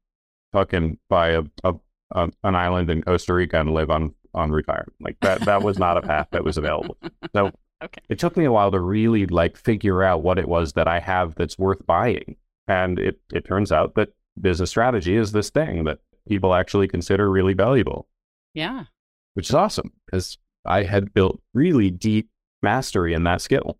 fucking 0.51 0.97
buy 1.09 1.29
a, 1.29 1.43
a, 1.63 1.73
a 2.11 2.29
an 2.43 2.55
island 2.55 2.89
in 2.89 3.01
costa 3.01 3.33
rica 3.33 3.59
and 3.59 3.73
live 3.73 3.89
on 3.89 4.13
on 4.33 4.51
retirement 4.51 4.93
like 4.99 5.15
that 5.21 5.39
that 5.45 5.61
was 5.63 5.79
not 5.79 5.97
a 5.97 6.01
path 6.01 6.27
that 6.31 6.43
was 6.43 6.57
available 6.57 6.97
so 7.35 7.51
Okay. 7.83 8.01
it 8.07 8.17
took 8.19 8.37
me 8.37 8.45
a 8.45 8.51
while 8.53 8.71
to 8.71 8.79
really 8.79 9.25
like 9.27 9.57
figure 9.57 10.01
out 10.01 10.23
what 10.23 10.39
it 10.39 10.47
was 10.47 10.73
that 10.73 10.87
i 10.87 10.97
have 10.99 11.35
that's 11.35 11.59
worth 11.59 11.85
buying 11.85 12.37
and 12.69 12.97
it 12.99 13.19
it 13.33 13.45
turns 13.45 13.69
out 13.71 13.95
that 13.95 14.09
business 14.39 14.69
strategy 14.69 15.15
is 15.17 15.33
this 15.33 15.49
thing 15.49 15.83
that 15.83 15.99
people 16.27 16.53
actually 16.55 16.87
consider 16.87 17.29
really 17.29 17.53
valuable 17.53 18.07
Yeah. 18.53 18.85
which 19.33 19.49
is 19.49 19.55
awesome 19.55 19.91
because 20.05 20.37
i 20.65 20.83
had 20.83 21.13
built 21.13 21.41
really 21.53 21.89
deep 21.91 22.29
mastery 22.61 23.13
in 23.13 23.23
that 23.23 23.41
skill 23.41 23.77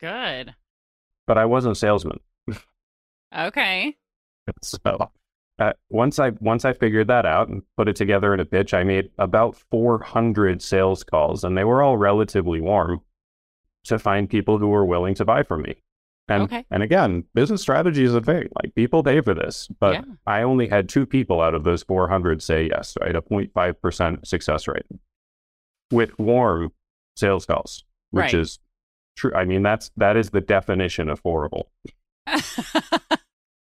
Good. 0.00 0.54
but 1.26 1.38
i 1.38 1.44
wasn't 1.44 1.72
a 1.72 1.78
salesman 1.78 2.18
Okay. 3.36 3.96
so 4.62 4.78
uh, 5.58 5.72
once 5.90 6.18
I 6.18 6.30
once 6.40 6.64
I 6.64 6.72
figured 6.72 7.06
that 7.08 7.24
out 7.24 7.48
and 7.48 7.62
put 7.76 7.86
it 7.88 7.94
together 7.94 8.34
in 8.34 8.40
a 8.40 8.44
pitch, 8.44 8.74
I 8.74 8.82
made 8.84 9.10
about 9.18 9.54
400 9.70 10.60
sales 10.62 11.04
calls, 11.04 11.44
and 11.44 11.56
they 11.56 11.62
were 11.62 11.82
all 11.82 11.96
relatively 11.96 12.60
warm 12.60 13.02
to 13.84 13.98
find 13.98 14.28
people 14.28 14.58
who 14.58 14.68
were 14.68 14.84
willing 14.84 15.14
to 15.16 15.24
buy 15.24 15.42
from 15.44 15.62
me. 15.62 15.76
And 16.28 16.44
Okay. 16.44 16.64
and 16.70 16.82
again, 16.82 17.24
business 17.34 17.60
strategy 17.62 18.02
is 18.02 18.14
a 18.14 18.20
thing. 18.20 18.48
Like 18.62 18.74
people 18.74 19.02
pay 19.02 19.20
for 19.20 19.34
this, 19.34 19.68
but 19.78 19.94
Yeah. 19.94 20.04
I 20.26 20.42
only 20.42 20.68
had 20.68 20.88
two 20.88 21.06
people 21.06 21.40
out 21.40 21.54
of 21.54 21.64
those 21.64 21.82
400 21.84 22.42
say 22.42 22.68
yes. 22.68 22.96
Right, 23.00 23.14
a 23.14 23.22
0.5 23.22 23.80
percent 23.80 24.26
success 24.26 24.66
rate 24.66 24.86
with 25.92 26.18
warm 26.18 26.72
sales 27.16 27.46
calls, 27.46 27.84
which 28.10 28.22
Right. 28.32 28.34
is 28.34 28.58
true. 29.16 29.32
I 29.34 29.44
mean, 29.44 29.62
that's 29.62 29.90
that 29.96 30.16
is 30.16 30.30
the 30.30 30.40
definition 30.40 31.08
of 31.08 31.20
horrible. 31.20 31.70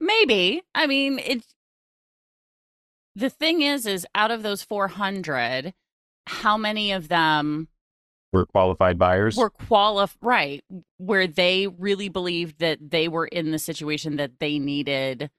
Maybe. 0.00 0.62
I 0.74 0.86
mean, 0.86 1.18
it 1.18 1.44
the 3.14 3.30
thing 3.30 3.62
is 3.62 3.86
is 3.86 4.06
out 4.14 4.30
of 4.30 4.42
those 4.42 4.62
400, 4.62 5.74
how 6.26 6.56
many 6.56 6.92
of 6.92 7.08
them 7.08 7.68
Were 8.32 8.46
qualified 8.46 8.98
buyers. 8.98 9.36
were 9.36 9.50
qualified 9.50 10.16
right 10.22 10.64
where 10.98 11.26
they 11.26 11.66
really 11.66 12.08
believed 12.08 12.58
that 12.60 12.78
they 12.90 13.08
were 13.08 13.26
in 13.26 13.50
the 13.50 13.58
situation 13.58 14.16
that 14.16 14.38
they 14.40 14.58
needed 14.58 15.30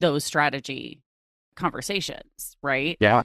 those 0.00 0.24
strategy 0.24 1.02
conversations, 1.56 2.56
right? 2.62 2.96
yeah. 3.00 3.22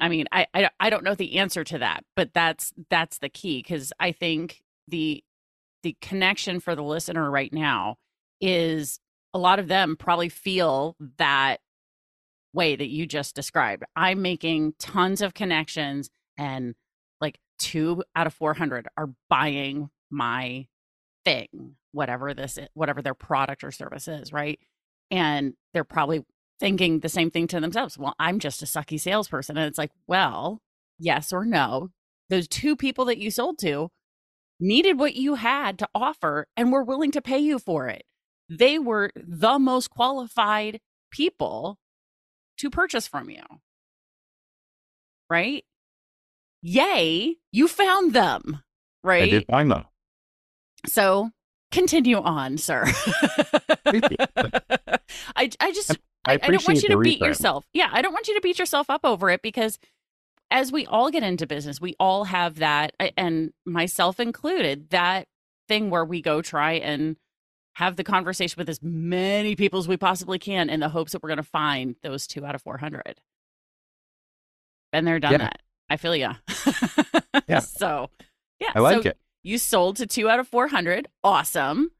I 0.00 0.08
mean, 0.08 0.26
I, 0.32 0.46
I 0.54 0.70
I 0.80 0.90
don't 0.90 1.04
know 1.04 1.14
the 1.14 1.38
answer 1.38 1.64
to 1.64 1.78
that, 1.78 2.04
but 2.16 2.32
that's 2.34 2.72
that's 2.88 3.18
the 3.18 3.28
key 3.28 3.58
because 3.58 3.92
I 4.00 4.12
think 4.12 4.62
the 4.88 5.22
the 5.82 5.96
connection 6.00 6.60
for 6.60 6.74
the 6.74 6.82
listener 6.82 7.30
right 7.30 7.52
now 7.52 7.96
is 8.40 8.98
a 9.32 9.38
lot 9.38 9.58
of 9.58 9.68
them 9.68 9.96
probably 9.96 10.28
feel 10.28 10.96
that 11.18 11.58
way 12.52 12.76
that 12.76 12.88
you 12.88 13.06
just 13.06 13.34
described. 13.34 13.84
I'm 13.94 14.22
making 14.22 14.74
tons 14.78 15.22
of 15.22 15.34
connections 15.34 16.10
and 16.36 16.74
like 17.20 17.38
two 17.58 18.02
out 18.16 18.26
of 18.26 18.34
400 18.34 18.88
are 18.96 19.10
buying 19.28 19.90
my 20.10 20.66
thing, 21.24 21.76
whatever 21.92 22.34
this 22.34 22.58
is, 22.58 22.68
whatever 22.74 23.02
their 23.02 23.14
product 23.14 23.62
or 23.62 23.70
service 23.70 24.08
is, 24.08 24.32
right? 24.32 24.58
And 25.10 25.54
they're 25.72 25.84
probably 25.84 26.24
thinking 26.60 27.00
the 27.00 27.08
same 27.08 27.30
thing 27.30 27.46
to 27.48 27.60
themselves. 27.60 27.98
Well, 27.98 28.14
I'm 28.18 28.38
just 28.38 28.62
a 28.62 28.66
sucky 28.66 29.00
salesperson. 29.00 29.56
And 29.56 29.66
it's 29.66 29.78
like, 29.78 29.90
well, 30.06 30.60
yes 30.98 31.32
or 31.32 31.44
no. 31.44 31.88
Those 32.28 32.46
two 32.46 32.76
people 32.76 33.06
that 33.06 33.18
you 33.18 33.30
sold 33.30 33.58
to 33.60 33.88
needed 34.60 34.98
what 34.98 35.16
you 35.16 35.34
had 35.34 35.78
to 35.78 35.88
offer 35.94 36.46
and 36.56 36.70
were 36.70 36.84
willing 36.84 37.10
to 37.12 37.22
pay 37.22 37.38
you 37.38 37.58
for 37.58 37.88
it. 37.88 38.04
They 38.48 38.78
were 38.78 39.10
the 39.16 39.58
most 39.58 39.90
qualified 39.90 40.80
people 41.10 41.78
to 42.58 42.70
purchase 42.70 43.08
from 43.08 43.30
you. 43.30 43.42
Right? 45.28 45.64
Yay, 46.62 47.36
you 47.50 47.68
found 47.68 48.12
them. 48.12 48.62
Right? 49.02 49.22
I 49.22 49.30
did 49.30 49.46
find 49.46 49.70
them. 49.70 49.84
So 50.86 51.30
continue 51.70 52.18
on, 52.18 52.58
sir. 52.58 52.84
I, 55.36 55.50
I 55.60 55.72
just 55.72 55.92
I 56.24 56.32
I, 56.32 56.38
I 56.42 56.48
don't 56.48 56.66
want 56.66 56.82
you 56.82 56.88
to 56.90 56.98
beat 56.98 57.20
reframe. 57.20 57.26
yourself. 57.26 57.66
Yeah, 57.72 57.88
I 57.92 58.02
don't 58.02 58.12
want 58.12 58.28
you 58.28 58.34
to 58.34 58.40
beat 58.40 58.58
yourself 58.58 58.90
up 58.90 59.04
over 59.04 59.30
it 59.30 59.42
because 59.42 59.78
as 60.50 60.72
we 60.72 60.84
all 60.86 61.10
get 61.10 61.22
into 61.22 61.46
business, 61.46 61.80
we 61.80 61.94
all 62.00 62.24
have 62.24 62.56
that, 62.56 62.92
and 63.16 63.52
myself 63.64 64.18
included, 64.20 64.90
that 64.90 65.28
thing 65.68 65.90
where 65.90 66.04
we 66.04 66.20
go 66.20 66.42
try 66.42 66.72
and 66.72 67.16
have 67.74 67.94
the 67.96 68.02
conversation 68.04 68.56
with 68.58 68.68
as 68.68 68.82
many 68.82 69.54
people 69.54 69.78
as 69.78 69.86
we 69.86 69.96
possibly 69.96 70.38
can 70.38 70.68
in 70.68 70.80
the 70.80 70.88
hopes 70.88 71.12
that 71.12 71.22
we're 71.22 71.28
going 71.28 71.36
to 71.36 71.42
find 71.44 71.94
those 72.02 72.26
two 72.26 72.44
out 72.44 72.56
of 72.56 72.62
400. 72.62 73.20
Been 74.92 75.04
there, 75.04 75.20
done 75.20 75.32
Yeah. 75.32 75.38
that. 75.38 75.62
I 75.88 75.96
feel 75.96 76.14
ya. 76.16 76.34
Yeah. 77.48 77.60
So, 77.60 78.10
yeah. 78.60 78.72
I 78.74 78.80
like 78.80 79.02
so 79.04 79.10
it. 79.10 79.18
You 79.42 79.58
sold 79.58 79.96
to 79.96 80.06
two 80.06 80.28
out 80.28 80.40
of 80.40 80.48
400. 80.48 81.08
Awesome. 81.24 81.90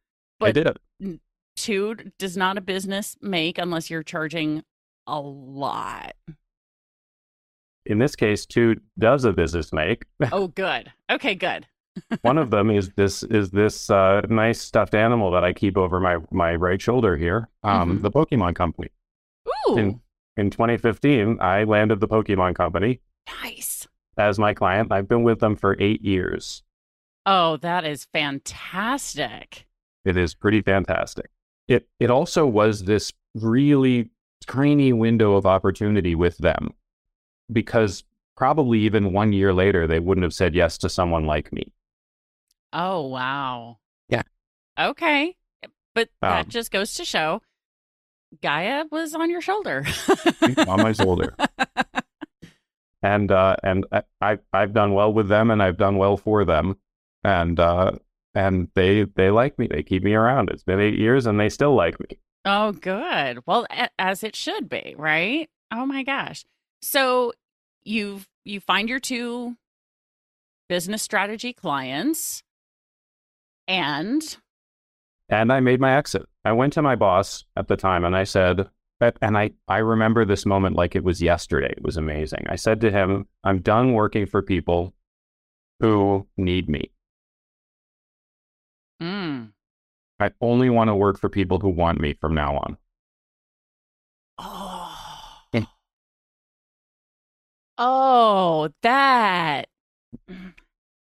I 0.41 0.47
But 0.47 0.55
did 0.55 0.67
it. 0.67 1.21
two 1.57 1.97
does 2.19 2.37
not 2.37 2.59
a 2.59 2.61
business 2.61 3.17
make 3.21 3.59
unless 3.59 3.91
you're 3.91 4.03
charging 4.03 4.63
a 5.07 5.21
lot. 5.21 6.13
In 7.87 7.99
this 7.99 8.15
case, 8.15 8.45
two 8.47 8.77
does 8.99 9.25
a 9.25 9.33
business 9.33 9.73
make. 9.73 10.05
Oh, 10.33 10.49
good. 10.49 10.93
Okay, 11.11 11.35
good. 11.35 11.67
One 12.23 12.39
of 12.39 12.51
them 12.51 12.71
is 12.71 12.91
this 12.91 13.23
is 13.25 13.51
this 13.51 13.91
uh, 13.91 14.21
nice 14.29 14.61
stuffed 14.61 14.95
animal 14.95 15.31
that 15.33 15.43
I 15.45 15.53
keep 15.53 15.77
over 15.77 15.99
my 15.99 16.19
my 16.31 16.55
right 16.55 16.81
shoulder 16.81 17.17
here. 17.17 17.49
Um, 17.65 17.99
Mhm. 17.99 18.03
The 18.03 18.11
Pokemon 18.11 18.55
Company. 18.55 18.89
Ooh, 19.69 19.77
In- 19.77 20.01
In 20.37 20.51
2015, 20.51 21.39
I 21.41 21.65
landed 21.65 21.99
the 22.01 22.07
Pokemon 22.09 22.55
Company 22.55 23.01
nice. 23.43 23.89
as 24.17 24.39
my 24.39 24.55
client. 24.55 24.93
I've 24.93 25.09
been 25.09 25.25
with 25.25 25.41
them 25.41 25.57
for 25.57 25.77
eight 25.81 26.03
years. 26.03 26.63
Oh, 27.27 27.57
that 27.59 27.85
is 27.85 28.07
fantastic. 28.13 29.67
It 30.05 30.17
is 30.17 30.35
pretty 30.35 30.63
fantastic. 30.63 31.31
It 31.69 31.89
it 32.01 32.11
also 32.11 32.47
was 32.47 32.85
this 32.85 33.13
really 33.35 34.11
tiny 34.47 34.93
window 34.93 35.35
of 35.35 35.47
opportunity 35.47 36.15
with 36.15 36.39
them 36.39 36.75
because 37.53 38.05
probably 38.37 38.81
even 38.81 39.13
one 39.13 39.33
year 39.33 39.53
later 39.53 39.87
they 39.87 40.01
wouldn't 40.01 40.23
have 40.25 40.33
said 40.35 40.55
yes 40.55 40.79
to 40.79 40.89
someone 40.89 41.27
like 41.27 41.53
me. 41.53 41.73
Oh, 42.73 43.07
wow. 43.07 43.79
Yeah. 44.09 44.23
Okay. 44.79 45.37
But 45.95 46.09
that 46.23 46.47
Um, 46.47 46.51
just 46.51 46.71
goes 46.71 46.95
to 46.95 47.05
show 47.05 47.43
Gaia 48.43 48.85
was 48.91 49.15
on 49.15 49.29
your 49.29 49.41
shoulder. 49.41 49.85
on 50.67 50.83
my 50.83 50.93
shoulder. 50.93 51.35
And 53.03 53.33
uh, 53.33 53.57
and 53.63 53.87
I, 53.93 54.03
I 54.21 54.39
I've 54.53 54.75
done 54.75 54.93
well 54.93 55.11
with 55.13 55.29
them 55.29 55.51
and 55.51 55.63
I've 55.63 55.79
done 55.79 55.97
well 55.97 56.19
for 56.19 56.45
them. 56.45 56.77
And 57.25 57.59
uh, 57.61 57.93
and 58.35 58.69
they 58.75 59.05
they 59.05 59.31
like 59.31 59.59
me. 59.59 59.67
They 59.67 59.83
keep 59.83 60.03
me 60.03 60.15
around. 60.15 60.51
It's 60.51 60.63
been 60.65 60.81
eight 60.81 60.99
years 60.99 61.27
and 61.27 61.39
they 61.39 61.49
still 61.49 61.75
like 61.75 61.99
me. 62.01 62.19
Oh, 62.45 62.73
good. 62.73 63.41
Well, 63.47 63.67
a- 63.71 63.91
as 63.99 64.25
it 64.25 64.35
should 64.35 64.69
be, 64.69 64.95
right? 64.97 65.51
Oh 65.73 65.85
my 65.87 66.03
gosh. 66.03 66.45
So 66.83 67.33
you 67.85 68.21
you 68.45 68.61
find 68.61 68.89
your 68.89 69.01
two 69.01 69.57
business 70.69 71.03
strategy 71.03 71.53
clients 71.53 72.43
and 73.69 74.37
And 75.29 75.53
I 75.53 75.61
made 75.61 75.81
my 75.81 75.97
exit. 75.97 76.27
I 76.45 76.53
went 76.53 76.73
to 76.75 76.83
my 76.83 76.97
boss 76.97 77.45
at 77.57 77.69
the 77.69 77.77
time 77.77 78.05
and 78.05 78.17
I 78.17 78.25
said, 78.25 78.69
and 79.21 79.37
I, 79.37 79.51
I 79.69 79.79
remember 79.79 80.25
this 80.25 80.47
moment 80.47 80.77
like 80.77 80.95
it 80.97 81.05
was 81.05 81.21
yesterday. 81.23 81.71
It 81.77 81.83
was 81.83 81.97
amazing. 81.97 82.47
I 82.49 82.57
said 82.57 82.81
to 82.83 82.91
him, 82.91 83.27
I'm 83.45 83.61
done 83.61 83.93
working 83.93 84.27
for 84.27 84.43
people 84.43 84.95
who 85.81 86.27
need 86.37 86.69
me. 86.69 86.91
mm, 89.03 89.53
I 90.21 90.31
only 90.41 90.71
want 90.71 90.89
to 90.89 90.95
work 90.95 91.19
for 91.19 91.29
people 91.29 91.59
who 91.59 91.69
want 91.69 92.01
me 92.01 92.15
from 92.21 92.35
now 92.35 92.57
on. 92.59 92.77
oh. 94.39 94.97
Yeah. 95.53 95.65
Oh, 97.83 98.69
that. 98.83 99.69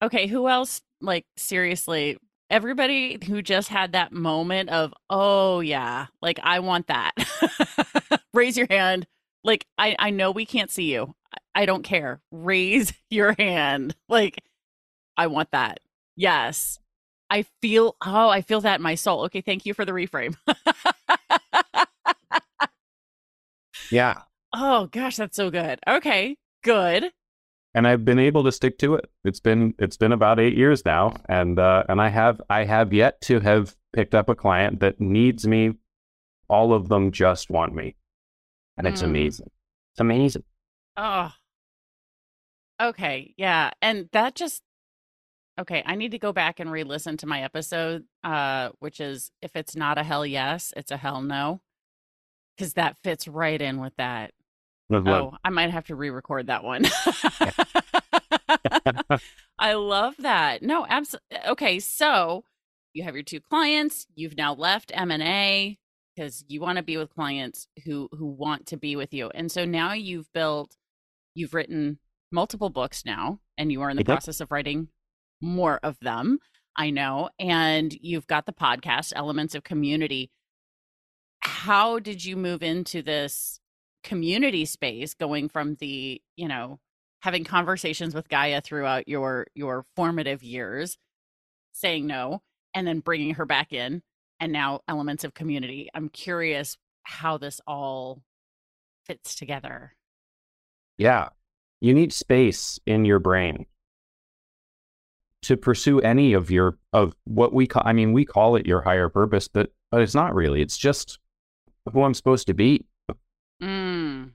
Okay, 0.02 0.26
who 0.26 0.46
else 0.49 0.82
like 1.00 1.25
seriously 1.37 2.18
everybody 2.50 3.18
who 3.26 3.40
just 3.42 3.68
had 3.68 3.92
that 3.92 4.12
moment 4.12 4.70
of 4.70 4.94
oh 5.11 5.58
yeah 5.61 6.06
like 6.23 6.38
i 6.44 6.61
want 6.61 6.87
that 6.87 7.12
raise 8.35 8.56
your 8.56 8.68
hand 8.70 9.04
like 9.42 9.66
i 9.78 9.96
i 9.99 10.11
know 10.11 10.30
we 10.30 10.46
can't 10.46 10.70
see 10.70 10.92
you 10.94 11.12
I- 11.35 11.62
i 11.62 11.66
don't 11.66 11.82
care 11.82 12.20
raise 12.30 12.92
your 13.11 13.35
hand 13.37 13.96
like 14.08 14.38
i 15.16 15.26
want 15.26 15.50
that 15.50 15.80
yes 16.14 16.78
i 17.30 17.45
feel 17.62 17.97
oh 18.04 18.28
i 18.28 18.40
feel 18.40 18.61
that 18.61 18.76
in 18.76 18.83
my 18.83 18.95
soul 18.95 19.23
okay 19.25 19.40
thank 19.40 19.64
you 19.66 19.75
for 19.75 19.85
the 19.85 19.92
reframe 19.92 20.37
Yeah. 23.90 24.23
oh 24.52 24.87
gosh 24.87 25.16
that's 25.16 25.37
so 25.37 25.50
good 25.50 25.78
okay 25.87 26.37
good 26.64 27.11
and 27.75 27.87
I've 27.87 28.06
been 28.06 28.18
able 28.18 28.42
to 28.45 28.52
stick 28.52 28.78
to 28.78 28.95
it. 28.95 29.04
It's 29.23 29.38
been 29.38 29.75
it's 29.78 29.99
been 29.99 30.12
about 30.12 30.40
eight 30.40 30.56
years 30.56 30.83
now, 30.87 31.12
and 31.28 31.59
uh, 31.59 31.85
and 31.90 32.00
I 32.00 32.09
have 32.09 32.40
I 32.49 32.64
have 32.64 32.95
yet 32.95 33.21
to 33.23 33.38
have 33.40 33.76
picked 33.92 34.14
up 34.14 34.30
a 34.30 34.35
client 34.35 34.80
that 34.80 34.99
needs 34.99 35.47
me. 35.47 35.75
All 36.49 36.73
of 36.73 36.88
them 36.88 37.12
just 37.12 37.50
want 37.50 37.75
me, 37.75 37.95
and 38.78 38.87
it's 38.87 39.02
Mm. 39.02 39.06
amazing. 39.06 39.50
It's 39.92 40.00
amazing. 40.00 40.45
Oh. 40.97 41.30
Okay, 42.80 43.35
yeah. 43.37 43.73
And 43.83 44.09
that 44.12 44.35
just 44.37 44.62
Okay, 45.58 45.82
I 45.86 45.94
need 45.94 46.10
to 46.10 46.18
go 46.18 46.32
back 46.32 46.60
and 46.60 46.70
re-listen 46.70 47.16
to 47.18 47.26
my 47.26 47.42
episode 47.42 48.04
uh 48.25 48.70
which 48.80 49.00
is 49.00 49.30
if 49.42 49.56
it's 49.56 49.75
not 49.76 49.98
a 49.98 50.02
hell 50.02 50.26
yes, 50.26 50.72
it's 50.76 50.90
a 50.90 50.96
hell 50.96 51.22
no. 51.22 51.60
Cuz 52.58 52.75
that 52.75 52.96
fits 53.02 53.26
right 53.28 53.60
in 53.60 53.80
with 53.80 53.94
that. 53.96 54.32
Oh, 54.90 55.36
I 55.44 55.50
might 55.50 55.70
have 55.70 55.86
to 55.86 55.96
re-record 55.96 56.46
that 56.46 56.62
one. 56.62 56.84
I 59.58 59.72
love 59.75 60.14
that. 60.18 60.62
No, 60.62 60.86
absolutely. 60.88 61.38
Okay, 61.48 61.78
so 61.80 62.44
you 62.92 63.02
have 63.02 63.14
your 63.14 63.25
two 63.25 63.40
clients. 63.40 64.06
You've 64.14 64.36
now 64.36 64.54
left 64.54 64.92
M 64.94 65.10
and 65.10 65.22
A 65.22 65.78
because 66.14 66.44
you 66.48 66.60
want 66.60 66.76
to 66.76 66.82
be 66.82 66.96
with 66.96 67.10
clients 67.14 67.68
who 67.84 68.08
who 68.12 68.26
want 68.26 68.66
to 68.66 68.76
be 68.76 68.96
with 68.96 69.12
you, 69.12 69.30
and 69.34 69.50
so 69.50 69.64
now 69.64 69.92
you've 69.92 70.32
built, 70.32 70.76
you've 71.34 71.54
written 71.54 71.98
multiple 72.30 72.70
books 72.70 73.04
now, 73.04 73.40
and 73.58 73.72
you 73.72 73.82
are 73.82 73.90
in 73.90 73.96
the 73.96 74.02
Yep. 74.02 74.06
process 74.06 74.40
of 74.40 74.50
writing 74.50 74.88
more 75.40 75.81
of 75.83 75.99
them. 76.00 76.38
I 76.76 76.90
know, 76.90 77.31
and 77.38 77.93
you've 78.00 78.26
got 78.26 78.47
the 78.47 78.52
podcast, 78.52 79.12
Elements 79.16 79.55
of 79.55 79.64
Community. 79.64 80.31
How 81.40 81.99
did 81.99 82.25
you 82.25 82.37
move 82.37 82.62
into 82.62 83.02
this 83.02 83.61
community 84.05 84.64
space, 84.64 85.14
going 85.14 85.49
from 85.49 85.76
the 85.76 86.21
you 86.37 86.49
know 86.49 86.78
having 87.21 87.45
conversations 87.45 88.14
with 88.14 88.28
Gaia 88.28 88.61
throughout 88.61 89.09
your 89.09 89.47
your 89.55 89.85
formative 89.97 90.43
years, 90.43 90.99
saying 91.73 92.07
no, 92.07 92.43
and 92.75 92.87
then 92.87 93.00
bringing 93.00 93.35
her 93.35 93.47
back 93.47 93.73
in 93.73 94.02
and 94.38 94.52
now 94.52 94.81
elements 94.87 95.25
of 95.25 95.35
community. 95.35 95.88
I'm 95.95 96.09
curious 96.09 96.76
how 97.05 97.38
this 97.38 97.61
all 97.66 98.23
fits 99.07 99.35
together. 99.35 99.95
Yeah. 100.99 101.28
You 101.81 101.95
need 101.95 102.12
space 102.12 102.81
in 102.87 103.05
your 103.05 103.19
brain 103.19 103.66
to 105.43 105.57
pursue 105.57 106.00
any 106.00 106.33
of 106.33 106.50
your 106.50 106.78
of 106.93 107.14
what 107.25 107.52
we 107.52 107.66
call 107.66 107.83
I 107.85 107.93
mean, 107.93 108.12
we 108.12 108.25
call 108.25 108.57
it 108.57 108.66
your 108.66 108.83
higher 108.83 109.09
purpose, 109.09 109.49
but 109.49 109.73
but 109.90 110.00
it's 110.02 110.14
not 110.14 110.35
really. 110.35 110.61
It's 110.62 110.78
just 110.78 111.19
who 111.93 112.02
I'm 112.02 112.14
supposed 112.14 112.47
to 112.49 112.55
be. 112.55 112.85
Mm. 113.62 114.31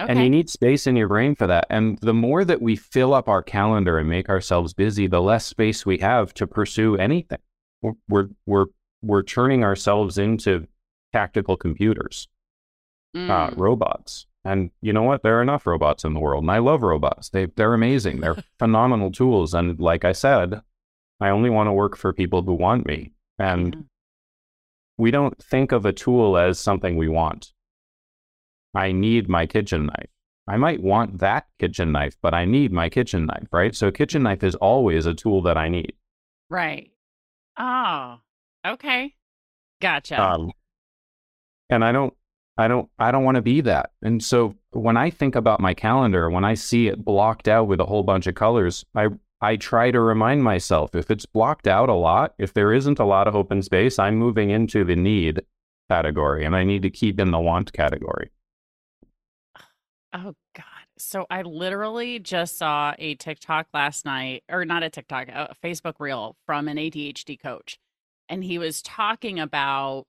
Okay. 0.00 0.10
And 0.10 0.20
you 0.20 0.28
need 0.28 0.50
space 0.50 0.88
in 0.88 0.96
your 0.96 1.06
brain 1.06 1.36
for 1.36 1.46
that. 1.46 1.66
And 1.70 1.98
the 1.98 2.12
more 2.14 2.44
that 2.44 2.60
we 2.60 2.74
fill 2.74 3.14
up 3.14 3.28
our 3.28 3.42
calendar 3.44 3.98
and 3.98 4.08
make 4.08 4.28
ourselves 4.28 4.74
busy, 4.74 5.06
the 5.06 5.22
less 5.22 5.46
space 5.46 5.86
we 5.86 5.98
have 5.98 6.34
to 6.34 6.46
pursue 6.48 6.96
anything. 6.96 7.38
We're 7.80 7.92
we're 8.08 8.28
we're, 8.46 8.66
we're 9.02 9.22
turning 9.22 9.62
ourselves 9.62 10.18
into 10.18 10.66
tactical 11.12 11.56
computers, 11.56 12.26
uh, 13.14 13.18
Mm. 13.50 13.56
robots. 13.56 14.26
And 14.44 14.70
you 14.82 14.92
know 14.92 15.02
what? 15.02 15.22
There 15.22 15.38
are 15.38 15.42
enough 15.42 15.66
robots 15.66 16.04
in 16.04 16.12
the 16.12 16.20
world, 16.20 16.44
and 16.44 16.50
I 16.50 16.58
love 16.58 16.82
robots. 16.82 17.30
They 17.30 17.46
they're 17.46 17.72
amazing. 17.74 18.20
They're 18.20 18.36
phenomenal 18.58 19.10
tools. 19.10 19.54
And 19.54 19.78
like 19.80 20.04
I 20.04 20.12
said, 20.12 20.60
I 21.20 21.30
only 21.30 21.48
want 21.50 21.68
to 21.68 21.72
work 21.72 21.96
for 21.96 22.12
people 22.12 22.42
who 22.42 22.52
want 22.54 22.86
me. 22.86 23.12
And 23.38 23.74
Yeah. 23.74 23.80
we 24.98 25.10
don't 25.10 25.42
think 25.42 25.72
of 25.72 25.86
a 25.86 25.92
tool 25.92 26.36
as 26.36 26.58
something 26.58 26.96
we 26.96 27.08
want. 27.08 27.52
I 28.74 28.92
need 28.92 29.28
my 29.28 29.46
kitchen 29.46 29.86
knife. 29.86 30.10
I 30.46 30.56
might 30.58 30.82
want 30.82 31.20
that 31.20 31.46
kitchen 31.58 31.92
knife, 31.92 32.16
but 32.20 32.34
I 32.34 32.44
need 32.44 32.70
my 32.70 32.90
kitchen 32.90 33.24
knife, 33.26 33.48
right? 33.50 33.74
So 33.74 33.90
kitchen 33.90 34.24
knife 34.24 34.42
is 34.42 34.54
always 34.56 35.06
a 35.06 35.14
tool 35.14 35.40
that 35.42 35.56
I 35.56 35.68
need. 35.68 35.94
Right. 36.50 36.90
Oh, 37.58 38.18
okay. 38.66 39.14
Gotcha. 39.80 40.20
Um, 40.20 40.52
and 41.70 41.82
I 41.84 41.92
don't, 41.92 42.12
I 42.56 42.68
don't, 42.68 42.88
I 42.98 43.10
don't 43.10 43.24
want 43.24 43.34
to 43.36 43.42
be 43.42 43.60
that. 43.62 43.90
And 44.02 44.22
so 44.22 44.54
when 44.70 44.96
I 44.96 45.10
think 45.10 45.34
about 45.34 45.60
my 45.60 45.74
calendar, 45.74 46.30
when 46.30 46.44
I 46.44 46.54
see 46.54 46.88
it 46.88 47.04
blocked 47.04 47.48
out 47.48 47.66
with 47.66 47.80
a 47.80 47.86
whole 47.86 48.04
bunch 48.04 48.26
of 48.26 48.34
colors, 48.36 48.84
I, 48.94 49.08
I 49.40 49.56
try 49.56 49.90
to 49.90 50.00
remind 50.00 50.44
myself 50.44 50.94
if 50.94 51.10
it's 51.10 51.26
blocked 51.26 51.66
out 51.66 51.88
a 51.88 51.94
lot, 51.94 52.34
if 52.38 52.54
there 52.54 52.72
isn't 52.72 53.00
a 53.00 53.04
lot 53.04 53.26
of 53.26 53.34
open 53.34 53.60
space, 53.62 53.98
I'm 53.98 54.16
moving 54.16 54.50
into 54.50 54.84
the 54.84 54.96
need 54.96 55.42
category 55.90 56.44
and 56.44 56.54
I 56.54 56.64
need 56.64 56.82
to 56.82 56.90
keep 56.90 57.20
in 57.20 57.30
the 57.30 57.40
want 57.40 57.72
category. 57.72 58.30
Oh 60.12 60.34
God. 60.54 60.64
So 60.96 61.26
I 61.28 61.42
literally 61.42 62.20
just 62.20 62.56
saw 62.56 62.94
a 62.98 63.16
TikTok 63.16 63.66
last 63.74 64.04
night, 64.04 64.44
or 64.48 64.64
not 64.64 64.84
a 64.84 64.90
TikTok, 64.90 65.28
a 65.28 65.54
Facebook 65.62 65.94
reel 65.98 66.36
from 66.46 66.68
an 66.68 66.76
ADHD 66.76 67.40
coach. 67.40 67.78
And 68.28 68.44
he 68.44 68.58
was 68.58 68.80
talking 68.80 69.40
about 69.40 70.06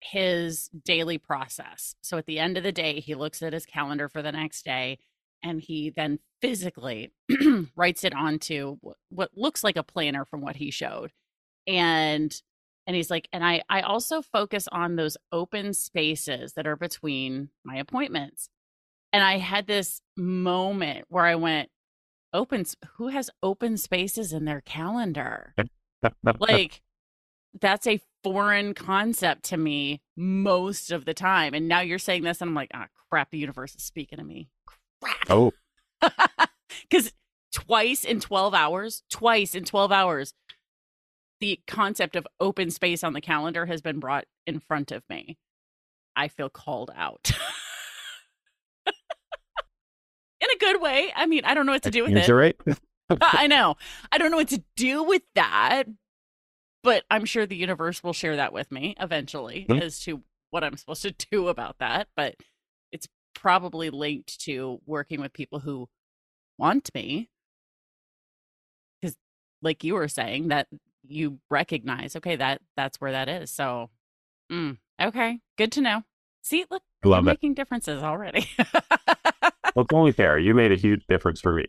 his 0.00 0.70
daily 0.84 1.18
process. 1.18 1.94
So 2.02 2.18
at 2.18 2.26
the 2.26 2.38
end 2.38 2.56
of 2.56 2.62
the 2.62 2.72
day, 2.72 3.00
he 3.00 3.14
looks 3.14 3.42
at 3.42 3.52
his 3.52 3.66
calendar 3.66 4.08
for 4.08 4.22
the 4.22 4.32
next 4.32 4.64
day 4.64 4.98
and 5.42 5.60
he 5.60 5.90
then 5.90 6.18
physically 6.40 7.12
writes 7.76 8.04
it 8.04 8.14
onto 8.14 8.76
wh- 8.84 9.12
what 9.12 9.30
looks 9.36 9.62
like 9.62 9.76
a 9.76 9.82
planner 9.82 10.24
from 10.24 10.40
what 10.40 10.56
he 10.56 10.70
showed. 10.70 11.12
And 11.66 12.34
and 12.86 12.96
he's 12.96 13.10
like, 13.10 13.28
and 13.32 13.44
I 13.44 13.62
I 13.68 13.82
also 13.82 14.22
focus 14.22 14.66
on 14.72 14.96
those 14.96 15.16
open 15.30 15.74
spaces 15.74 16.54
that 16.54 16.66
are 16.66 16.76
between 16.76 17.50
my 17.64 17.76
appointments. 17.76 18.48
And 19.12 19.22
I 19.22 19.38
had 19.38 19.66
this 19.66 20.00
moment 20.16 21.06
where 21.08 21.24
I 21.24 21.34
went, 21.34 21.70
open, 22.32 22.64
who 22.96 23.08
has 23.08 23.30
open 23.42 23.76
spaces 23.76 24.32
in 24.32 24.44
their 24.44 24.60
calendar? 24.60 25.54
Like, 26.38 26.82
that's 27.60 27.86
a 27.86 28.00
foreign 28.22 28.74
concept 28.74 29.44
to 29.44 29.56
me 29.56 30.00
most 30.16 30.90
of 30.90 31.04
the 31.04 31.14
time. 31.14 31.54
And 31.54 31.68
now 31.68 31.80
you're 31.80 31.98
saying 31.98 32.22
this, 32.22 32.40
and 32.40 32.48
I'm 32.48 32.54
like, 32.54 32.70
ah, 32.74 32.86
crap, 33.10 33.30
the 33.30 33.38
universe 33.38 33.74
is 33.74 33.82
speaking 33.82 34.18
to 34.18 34.24
me. 34.24 34.48
Crap. 35.00 35.30
oh, 35.30 35.52
Because 36.90 37.12
twice 37.52 38.04
in 38.04 38.20
12 38.20 38.54
hours, 38.54 39.02
twice 39.10 39.54
in 39.54 39.64
12 39.64 39.92
hours, 39.92 40.34
the 41.40 41.60
concept 41.66 42.16
of 42.16 42.26
open 42.40 42.70
space 42.70 43.04
on 43.04 43.12
the 43.12 43.20
calendar 43.20 43.66
has 43.66 43.80
been 43.80 44.00
brought 44.00 44.24
in 44.46 44.60
front 44.60 44.92
of 44.92 45.02
me. 45.08 45.38
I 46.16 46.28
feel 46.28 46.48
called 46.48 46.90
out. 46.96 47.30
in 50.40 50.48
a 50.50 50.58
good 50.58 50.80
way. 50.80 51.12
I 51.14 51.26
mean, 51.26 51.44
I 51.44 51.54
don't 51.54 51.66
know 51.66 51.72
what 51.72 51.84
to 51.84 51.90
do 51.90 52.04
with 52.04 52.16
it. 52.16 52.28
it 52.28 52.32
right? 52.32 52.56
I 53.20 53.46
know. 53.46 53.76
I 54.10 54.18
don't 54.18 54.30
know 54.30 54.36
what 54.36 54.48
to 54.48 54.62
do 54.76 55.02
with 55.02 55.22
that, 55.34 55.84
but 56.88 57.04
I'm 57.10 57.26
sure 57.26 57.44
the 57.44 57.54
universe 57.56 58.02
will 58.02 58.14
share 58.14 58.36
that 58.36 58.52
with 58.54 58.72
me 58.72 58.94
eventually 58.98 59.66
Hmm. 59.68 59.76
as 59.78 60.00
to 60.00 60.22
what 60.50 60.64
I'm 60.64 60.76
supposed 60.78 61.02
to 61.02 61.10
do 61.30 61.48
about 61.48 61.76
that. 61.80 62.08
But 62.16 62.36
it's 62.92 63.06
probably 63.34 63.90
linked 63.90 64.40
to 64.46 64.80
working 64.86 65.20
with 65.20 65.34
people 65.34 65.58
who 65.60 65.88
want 66.56 66.88
me. 66.94 67.28
Because, 69.02 69.16
like 69.62 69.84
you 69.84 69.94
were 69.94 70.08
saying, 70.08 70.48
that 70.48 70.68
you 71.06 71.38
recognize, 71.50 72.16
okay, 72.16 72.36
that 72.36 72.62
that's 72.76 73.00
where 73.00 73.12
that 73.12 73.28
is. 73.28 73.50
So, 73.50 73.90
mm, 74.50 74.78
okay, 75.00 75.40
good 75.58 75.72
to 75.72 75.80
know. 75.82 76.02
See, 76.42 76.64
look, 76.70 76.82
love 77.04 77.24
it. 77.26 77.30
making 77.32 77.54
differences 77.54 78.02
already. 78.02 78.48
Well, 79.76 79.84
it's 79.84 79.94
only 79.94 80.10
fair. 80.12 80.38
You 80.40 80.54
made 80.54 80.72
a 80.72 80.76
huge 80.76 81.06
difference 81.08 81.40
for 81.40 81.52
me, 81.52 81.64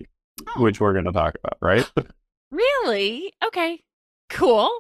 Oh. 0.47 0.63
which 0.63 0.79
we're 0.79 0.93
going 0.93 1.05
to 1.05 1.11
talk 1.11 1.35
about, 1.43 1.57
right? 1.61 1.87
Really? 2.51 3.33
Okay. 3.45 3.83
Cool. 4.31 4.71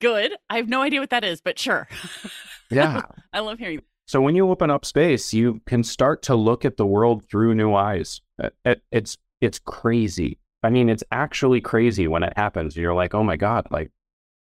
Good. 0.00 0.32
I 0.48 0.56
have 0.56 0.68
no 0.68 0.82
idea 0.82 1.00
what 1.00 1.10
that 1.10 1.24
is, 1.24 1.40
but 1.40 1.58
sure. 1.58 1.88
yeah. 2.70 3.02
I 3.32 3.40
love 3.40 3.58
hearing. 3.58 3.82
So 4.06 4.20
when 4.20 4.34
you 4.36 4.48
open 4.50 4.70
up 4.70 4.84
space, 4.84 5.34
you 5.34 5.60
can 5.66 5.82
start 5.84 6.22
to 6.24 6.34
look 6.34 6.64
at 6.64 6.76
the 6.76 6.86
world 6.86 7.24
through 7.30 7.54
new 7.54 7.74
eyes. 7.74 8.20
It- 8.38 8.56
it- 8.64 8.82
it's 8.90 9.18
it's 9.40 9.58
crazy. 9.60 10.38
I 10.64 10.70
mean, 10.70 10.88
it's 10.88 11.04
actually 11.12 11.60
crazy 11.60 12.08
when 12.08 12.24
it 12.24 12.32
happens. 12.36 12.76
You're 12.76 12.94
like, 12.94 13.14
oh 13.14 13.22
my 13.22 13.36
god, 13.36 13.68
like 13.70 13.90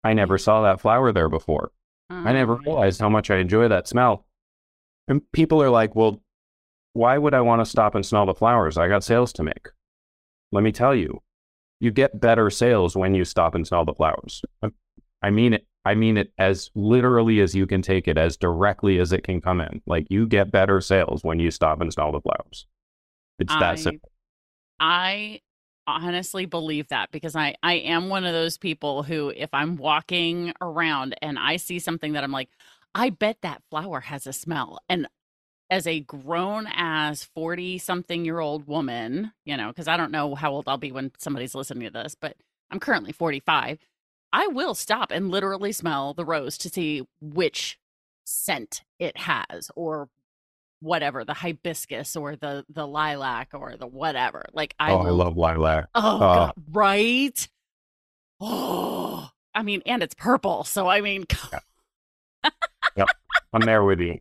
I 0.04 0.14
never 0.14 0.38
saw 0.40 0.64
that 0.64 0.82
flower 0.82 1.12
there 1.12 1.30
before. 1.30 1.72
I 2.10 2.34
never 2.34 2.54
Um, 2.56 2.64
realized 2.66 3.00
how 3.00 3.10
much 3.10 3.30
I 3.30 3.38
enjoy 3.38 3.68
that 3.68 3.88
smell. 3.88 4.26
And 5.08 5.22
people 5.32 5.62
are 5.62 5.70
like, 5.70 5.96
well, 5.96 6.22
why 6.94 7.18
would 7.18 7.34
I 7.34 7.42
want 7.42 7.62
to 7.62 7.66
stop 7.66 7.94
and 7.96 8.06
smell 8.06 8.26
the 8.26 8.34
flowers? 8.34 8.78
I 8.78 8.88
got 8.88 9.04
sales 9.04 9.32
to 9.34 9.44
make. 9.44 9.70
Let 10.52 10.64
me 10.64 10.72
tell 10.72 10.96
you, 10.96 11.22
you 11.80 11.92
get 11.92 12.20
better 12.20 12.50
sales 12.50 12.96
when 12.96 13.14
you 13.16 13.24
stop 13.24 13.54
and 13.56 13.66
smell 13.68 13.86
the 13.86 13.94
flowers. 13.94 14.42
I- 15.22 15.30
mean 15.30 15.54
it. 15.54 15.68
I 15.84 15.96
mean 15.96 16.18
it 16.18 16.32
as 16.38 16.70
literally 16.76 17.40
as 17.40 17.56
you 17.56 17.66
can 17.66 17.82
take 17.82 18.08
it, 18.08 18.18
as 18.18 18.38
directly 18.38 19.00
as 19.00 19.12
it 19.12 19.24
can 19.24 19.42
come 19.42 19.62
in. 19.62 19.82
Like 19.88 20.08
you 20.10 20.28
get 20.28 20.52
better 20.52 20.80
sales 20.80 21.24
when 21.24 21.40
you 21.40 21.50
stop 21.50 21.82
and 21.82 21.92
smell 21.92 22.12
the 22.12 22.22
flowers. 22.22 22.68
It's 23.40 23.52
I, 23.52 23.60
that 23.60 23.80
simple. 23.80 24.12
I 24.80 25.42
honestly 25.88 26.46
believe 26.46 26.88
that 26.90 27.12
because 27.12 27.36
I 27.36 27.56
I 27.64 27.74
am 27.74 28.10
one 28.10 28.26
of 28.26 28.34
those 28.34 28.58
people 28.58 29.04
who 29.04 29.30
if 29.36 29.50
I'm 29.54 29.76
walking 29.76 30.54
around 30.62 31.16
and 31.22 31.40
I 31.40 31.56
see 31.58 31.80
something 31.80 32.14
that 32.14 32.24
I'm 32.24 32.32
like, 32.32 32.50
I 32.94 33.10
bet 33.10 33.38
that 33.42 33.64
flower 33.70 34.02
has 34.02 34.28
a 34.28 34.34
smell. 34.34 34.80
And 34.88 35.08
as 35.70 35.88
a 35.88 36.02
grown 36.02 36.68
as 36.74 37.24
40 37.24 37.78
something 37.78 38.26
year 38.26 38.40
old 38.40 38.68
woman, 38.68 39.32
you 39.46 39.58
know, 39.58 39.70
because 39.70 39.88
I 39.88 39.98
don't 39.98 40.12
know 40.12 40.36
how 40.36 40.52
old 40.52 40.66
I'll 40.68 40.78
be 40.78 40.92
when 40.92 41.12
somebody's 41.18 41.56
listening 41.56 41.86
to 41.86 41.92
this, 41.92 42.14
but 42.14 42.36
I'm 42.70 42.80
currently 42.80 43.14
45. 43.14 43.80
I 44.34 44.48
will 44.48 44.74
stop 44.76 45.12
and 45.12 45.30
literally 45.30 45.72
smell 45.72 46.14
the 46.14 46.26
rose 46.26 46.58
to 46.60 46.70
see 46.70 47.08
which 47.20 47.78
scent 48.24 48.84
it 49.00 49.18
has 49.18 49.70
or 49.76 50.10
whatever, 50.80 51.24
the 51.26 51.34
hibiscus 51.34 52.16
or 52.16 52.36
the 52.36 52.66
the 52.70 52.88
lilac 52.88 53.50
or 53.54 53.76
the 53.78 53.88
whatever. 53.88 54.46
Like 54.54 54.74
I 54.80 54.92
oh, 54.92 55.00
I 55.00 55.10
love 55.10 55.38
lilac. 55.38 55.88
Oh, 55.96 56.16
Oh. 56.16 56.20
God, 56.20 56.54
right? 56.72 57.50
Oh, 58.40 59.30
I 59.54 59.64
mean, 59.64 59.82
and 59.86 60.02
it's 60.02 60.16
purple. 60.16 60.64
So, 60.64 60.88
I 60.88 61.02
mean, 61.02 61.26
yep 62.96 63.08
I'm 63.54 63.62
there 63.62 63.84
with 63.84 64.00
you. 64.00 64.20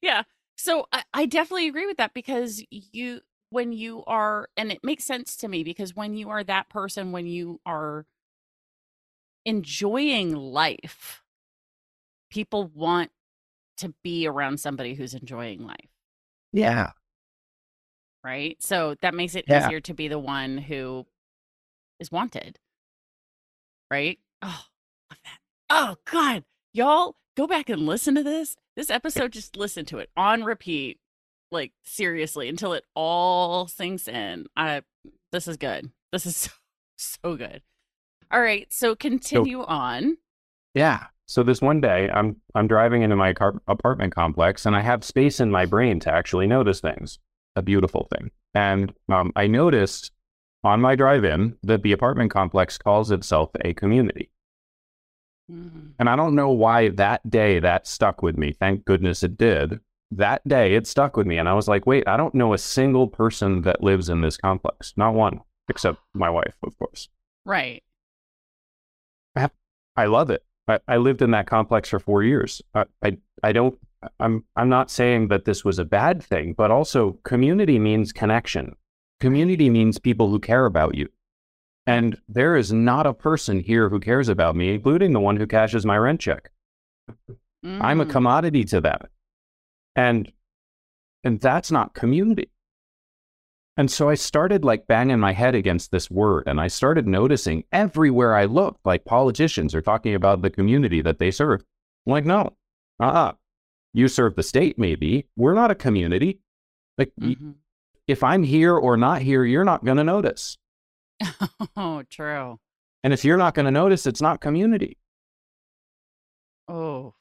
yeah. 0.00 0.22
So, 0.56 0.86
I, 0.92 1.02
I 1.12 1.26
definitely 1.26 1.66
agree 1.68 1.86
with 1.86 1.96
that 1.96 2.14
because 2.14 2.62
you, 2.70 3.20
when 3.50 3.72
you 3.72 4.04
are, 4.06 4.48
and 4.56 4.70
it 4.70 4.78
makes 4.84 5.04
sense 5.04 5.36
to 5.38 5.48
me 5.48 5.64
because 5.64 5.96
when 5.96 6.14
you 6.14 6.28
are 6.30 6.44
that 6.44 6.68
person, 6.68 7.10
when 7.10 7.26
you 7.26 7.60
are 7.66 8.06
enjoying 9.44 10.34
life, 10.34 11.22
people 12.30 12.64
want 12.74 13.10
to 13.78 13.94
be 14.02 14.26
around 14.26 14.58
somebody 14.60 14.94
who's 14.94 15.14
enjoying 15.14 15.66
life. 15.66 15.88
Yeah. 16.52 16.92
right? 18.24 18.62
So 18.62 18.94
that 19.02 19.14
makes 19.14 19.34
it 19.34 19.46
Yeah. 19.48 19.66
easier 19.66 19.80
to 19.80 19.94
be 19.94 20.06
the 20.06 20.18
one 20.18 20.56
who 20.58 21.06
is 21.98 22.12
wanted, 22.12 22.60
right? 23.90 24.20
Oh, 24.42 24.66
love 25.10 25.18
that. 25.24 25.38
Oh 25.70 25.96
God, 26.04 26.44
y'all 26.72 27.16
go 27.36 27.48
back 27.48 27.68
and 27.68 27.84
listen 27.84 28.14
to 28.14 28.22
this. 28.22 28.56
This 28.76 28.90
episode, 28.90 29.32
just 29.32 29.56
listen 29.56 29.84
to 29.86 29.98
it 29.98 30.08
on 30.16 30.44
repeat, 30.44 31.00
like 31.50 31.72
seriously, 31.82 32.48
until 32.48 32.72
it 32.74 32.84
all 32.94 33.66
sinks 33.66 34.06
in. 34.06 34.46
I, 34.56 34.82
this 35.32 35.48
is 35.48 35.56
good. 35.56 35.90
This 36.12 36.24
is 36.24 36.36
so, 36.36 36.50
so 36.96 37.36
good. 37.36 37.62
All 38.32 38.40
right, 38.40 38.72
so 38.72 38.94
continue 38.94 39.62
on. 39.62 40.16
Yeah. 40.74 41.04
So 41.26 41.42
this 41.42 41.60
one 41.62 41.80
day, 41.80 42.10
I'm 42.12 42.36
I'm 42.54 42.66
driving 42.66 43.02
into 43.02 43.16
my 43.16 43.32
car- 43.32 43.62
apartment 43.68 44.14
complex, 44.14 44.66
and 44.66 44.74
I 44.74 44.80
have 44.80 45.04
space 45.04 45.38
in 45.38 45.50
my 45.50 45.66
brain 45.66 46.00
to 46.00 46.12
actually 46.12 46.46
notice 46.46 46.80
things. 46.80 47.18
A 47.56 47.62
beautiful 47.62 48.08
thing. 48.14 48.30
And 48.54 48.92
um, 49.10 49.32
I 49.36 49.46
noticed 49.46 50.10
on 50.64 50.80
my 50.80 50.94
drive-in 50.94 51.56
that 51.62 51.82
the 51.82 51.92
apartment 51.92 52.30
complex 52.30 52.78
calls 52.78 53.10
itself 53.10 53.50
a 53.62 53.74
community. 53.74 54.30
Mm. 55.50 55.92
And 55.98 56.08
I 56.08 56.16
don't 56.16 56.34
know 56.34 56.50
why 56.50 56.88
that 56.90 57.28
day 57.28 57.58
that 57.58 57.86
stuck 57.86 58.22
with 58.22 58.38
me. 58.38 58.52
Thank 58.52 58.84
goodness 58.84 59.22
it 59.22 59.36
did. 59.36 59.80
That 60.10 60.46
day 60.46 60.74
it 60.74 60.86
stuck 60.86 61.16
with 61.16 61.26
me. 61.26 61.38
And 61.38 61.48
I 61.48 61.54
was 61.54 61.68
like, 61.68 61.86
wait, 61.86 62.06
I 62.06 62.16
don't 62.16 62.34
know 62.34 62.54
a 62.54 62.58
single 62.58 63.08
person 63.08 63.62
that 63.62 63.82
lives 63.82 64.08
in 64.08 64.20
this 64.20 64.36
complex. 64.36 64.94
Not 64.96 65.14
one, 65.14 65.40
except 65.68 65.98
my 66.14 66.30
wife, 66.30 66.54
of 66.62 66.78
course. 66.78 67.08
Right. 67.44 67.82
I 69.96 70.06
love 70.06 70.30
it. 70.30 70.44
I, 70.68 70.78
I 70.88 70.96
lived 70.96 71.22
in 71.22 71.32
that 71.32 71.46
complex 71.46 71.88
for 71.88 71.98
four 71.98 72.22
years. 72.22 72.62
I, 72.74 72.84
I, 73.02 73.18
I 73.42 73.52
don't, 73.52 73.78
I'm, 74.20 74.44
I'm 74.56 74.68
not 74.68 74.90
saying 74.90 75.28
that 75.28 75.44
this 75.44 75.64
was 75.64 75.78
a 75.78 75.84
bad 75.84 76.22
thing, 76.22 76.54
but 76.54 76.70
also 76.70 77.18
community 77.24 77.78
means 77.78 78.12
connection. 78.12 78.74
Community 79.20 79.70
means 79.70 79.98
people 79.98 80.28
who 80.30 80.38
care 80.40 80.66
about 80.66 80.94
you. 80.94 81.08
And 81.86 82.16
there 82.28 82.56
is 82.56 82.72
not 82.72 83.06
a 83.06 83.14
person 83.14 83.58
here 83.60 83.88
who 83.88 83.98
cares 84.00 84.28
about 84.28 84.54
me, 84.56 84.74
including 84.74 85.12
the 85.12 85.20
one 85.20 85.36
who 85.36 85.46
cashes 85.46 85.84
my 85.84 85.96
rent 85.98 86.20
check. 86.20 86.50
I'm 87.64 88.00
a 88.00 88.04
Mm. 88.06 88.10
commodity 88.10 88.64
to 88.64 88.80
them. 88.80 89.00
And 89.96 90.32
and 91.24 91.40
that's 91.40 91.70
not 91.70 91.94
community. 91.94 92.50
And 93.76 93.90
so 93.90 94.08
I 94.10 94.14
started 94.14 94.64
like 94.64 94.86
banging 94.86 95.18
my 95.18 95.32
head 95.32 95.54
against 95.54 95.90
this 95.90 96.10
word 96.10 96.44
and 96.46 96.60
I 96.60 96.68
started 96.68 97.06
noticing 97.06 97.64
everywhere 97.72 98.34
I 98.34 98.44
looked, 98.44 98.84
like 98.84 99.04
politicians 99.06 99.74
are 99.74 99.80
talking 99.80 100.14
about 100.14 100.42
the 100.42 100.50
community 100.50 101.00
that 101.00 101.18
they 101.18 101.30
serve. 101.30 101.64
I'm 102.06 102.12
like, 102.12 102.26
no, 102.26 102.54
uh-uh. 103.00 103.32
You 103.94 104.08
serve 104.08 104.36
the 104.36 104.42
state, 104.42 104.78
maybe. 104.78 105.26
We're 105.36 105.54
not 105.54 105.70
a 105.70 105.74
community. 105.74 106.40
Like 106.98 107.12
Mhm. 107.18 107.54
if 108.06 108.22
I'm 108.22 108.42
here 108.42 108.76
or 108.76 108.96
not 108.96 109.22
here, 109.22 109.44
you're 109.44 109.64
not 109.64 109.84
gonna 109.84 110.04
notice. 110.04 110.58
Oh, 111.76 112.02
true. 112.10 112.58
And 113.04 113.12
if 113.12 113.24
you're 113.24 113.36
not 113.38 113.54
gonna 113.54 113.70
notice, 113.70 114.06
it's 114.06 114.20
not 114.20 114.40
community. 114.40 114.98
Oh. 116.68 117.14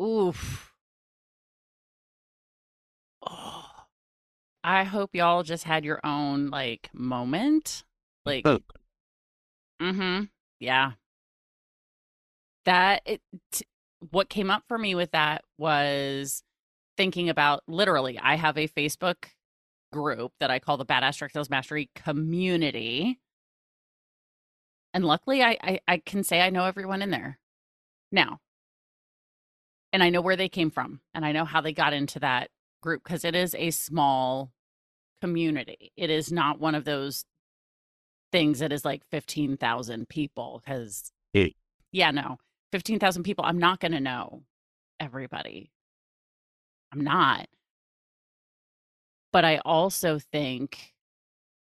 Oof. 0.00 0.71
I 4.64 4.84
hope 4.84 5.10
y'all 5.14 5.42
just 5.42 5.64
had 5.64 5.84
your 5.84 6.00
own 6.04 6.48
like 6.50 6.88
moment. 6.92 7.84
Like, 8.24 8.46
Oh. 8.46 8.60
mm-hmm. 9.80 10.24
Yeah. 10.60 10.92
That 12.64 13.02
it 13.04 13.20
t- 13.50 13.66
what 14.10 14.28
came 14.28 14.50
up 14.50 14.62
for 14.68 14.78
me 14.78 14.94
with 14.94 15.10
that 15.12 15.42
was 15.58 16.42
thinking 16.96 17.28
about 17.28 17.62
literally, 17.66 18.18
I 18.18 18.36
have 18.36 18.56
a 18.56 18.68
Facebook 18.68 19.24
group 19.92 20.32
that 20.40 20.50
I 20.50 20.58
call 20.58 20.76
the 20.76 20.86
Badass 20.86 21.18
Direct 21.18 21.34
Sales 21.34 21.50
Mastery 21.50 21.90
Community. 21.94 23.18
And 24.94 25.04
luckily 25.04 25.42
I, 25.42 25.56
I 25.62 25.80
I 25.88 25.96
can 25.98 26.22
say 26.22 26.40
I 26.40 26.50
know 26.50 26.64
everyone 26.66 27.02
in 27.02 27.10
there 27.10 27.38
now. 28.12 28.38
And 29.92 30.02
I 30.02 30.10
know 30.10 30.20
where 30.20 30.36
they 30.36 30.48
came 30.48 30.70
from 30.70 31.00
and 31.14 31.24
I 31.24 31.32
know 31.32 31.44
how 31.44 31.60
they 31.60 31.72
got 31.72 31.92
into 31.92 32.18
that 32.20 32.50
group 32.82 33.02
because 33.02 33.24
it 33.24 33.34
is 33.34 33.54
a 33.54 33.70
small 33.70 34.52
community. 35.22 35.92
It 35.96 36.10
is 36.10 36.30
not 36.30 36.60
one 36.60 36.74
of 36.74 36.84
those 36.84 37.24
things 38.32 38.58
that 38.58 38.72
is 38.72 38.84
like 38.84 39.02
15,000 39.10 40.08
people 40.08 40.62
because 40.64 41.12
Eh. 41.34 41.50
yeah, 41.92 42.10
no. 42.10 42.38
15,000 42.72 43.22
people, 43.22 43.44
I'm 43.44 43.58
not 43.58 43.80
going 43.80 43.92
to 43.92 44.00
know 44.00 44.42
everybody. 44.98 45.70
I'm 46.92 47.02
not. 47.02 47.46
But 49.32 49.44
I 49.44 49.58
also 49.64 50.18
think 50.18 50.92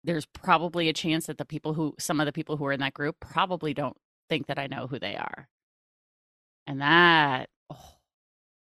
there's 0.04 0.26
probably 0.26 0.90
a 0.90 0.94
chance 0.94 1.26
that 1.28 1.38
the 1.38 1.46
people 1.46 1.74
who 1.74 1.96
some 2.00 2.20
of 2.20 2.26
the 2.26 2.34
people 2.34 2.58
who 2.58 2.66
are 2.66 2.72
in 2.74 2.80
that 2.82 2.94
group 2.94 3.16
probably 3.20 3.74
don't 3.74 3.98
think 4.30 4.48
that 4.48 4.60
I 4.60 4.68
know 4.68 4.88
who 4.88 5.00
they 5.00 5.16
are. 5.16 5.48
And 6.68 6.82
that 6.82 7.50
oh, 7.70 7.96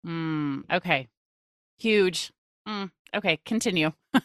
mm, 0.07 0.62
okay. 0.73 1.09
Huge. 1.81 2.33
Mm, 2.69 2.90
okay, 3.14 3.38
continue. 3.45 3.93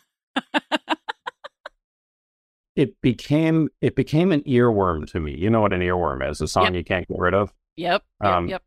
It 2.75 2.99
became 3.01 3.69
it 3.79 3.95
became 3.95 4.33
an 4.33 4.41
earworm 4.41 5.09
to 5.11 5.19
me. 5.21 5.33
You 5.33 5.49
know 5.49 5.61
what 5.61 5.71
an 5.71 5.79
earworm 5.79 6.29
is? 6.29 6.41
A 6.41 6.47
song 6.47 6.65
Yep. 6.65 6.73
you 6.73 6.83
can't 6.83 7.07
get 7.07 7.17
rid 7.17 7.33
of. 7.33 7.53
Yep. 7.77 8.03
Yep. 8.21 8.29
Um, 8.33 8.47
yep. 8.49 8.63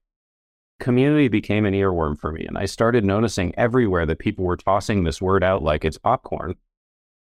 community 0.80 1.28
became 1.28 1.66
an 1.66 1.74
earworm 1.74 2.18
for 2.18 2.32
me. 2.32 2.46
And 2.46 2.56
I 2.56 2.64
started 2.64 3.04
noticing 3.04 3.54
everywhere 3.58 4.06
that 4.06 4.18
people 4.18 4.46
were 4.46 4.56
tossing 4.56 5.04
this 5.04 5.20
word 5.20 5.44
out 5.44 5.62
like 5.62 5.84
it's 5.84 5.98
popcorn. 5.98 6.54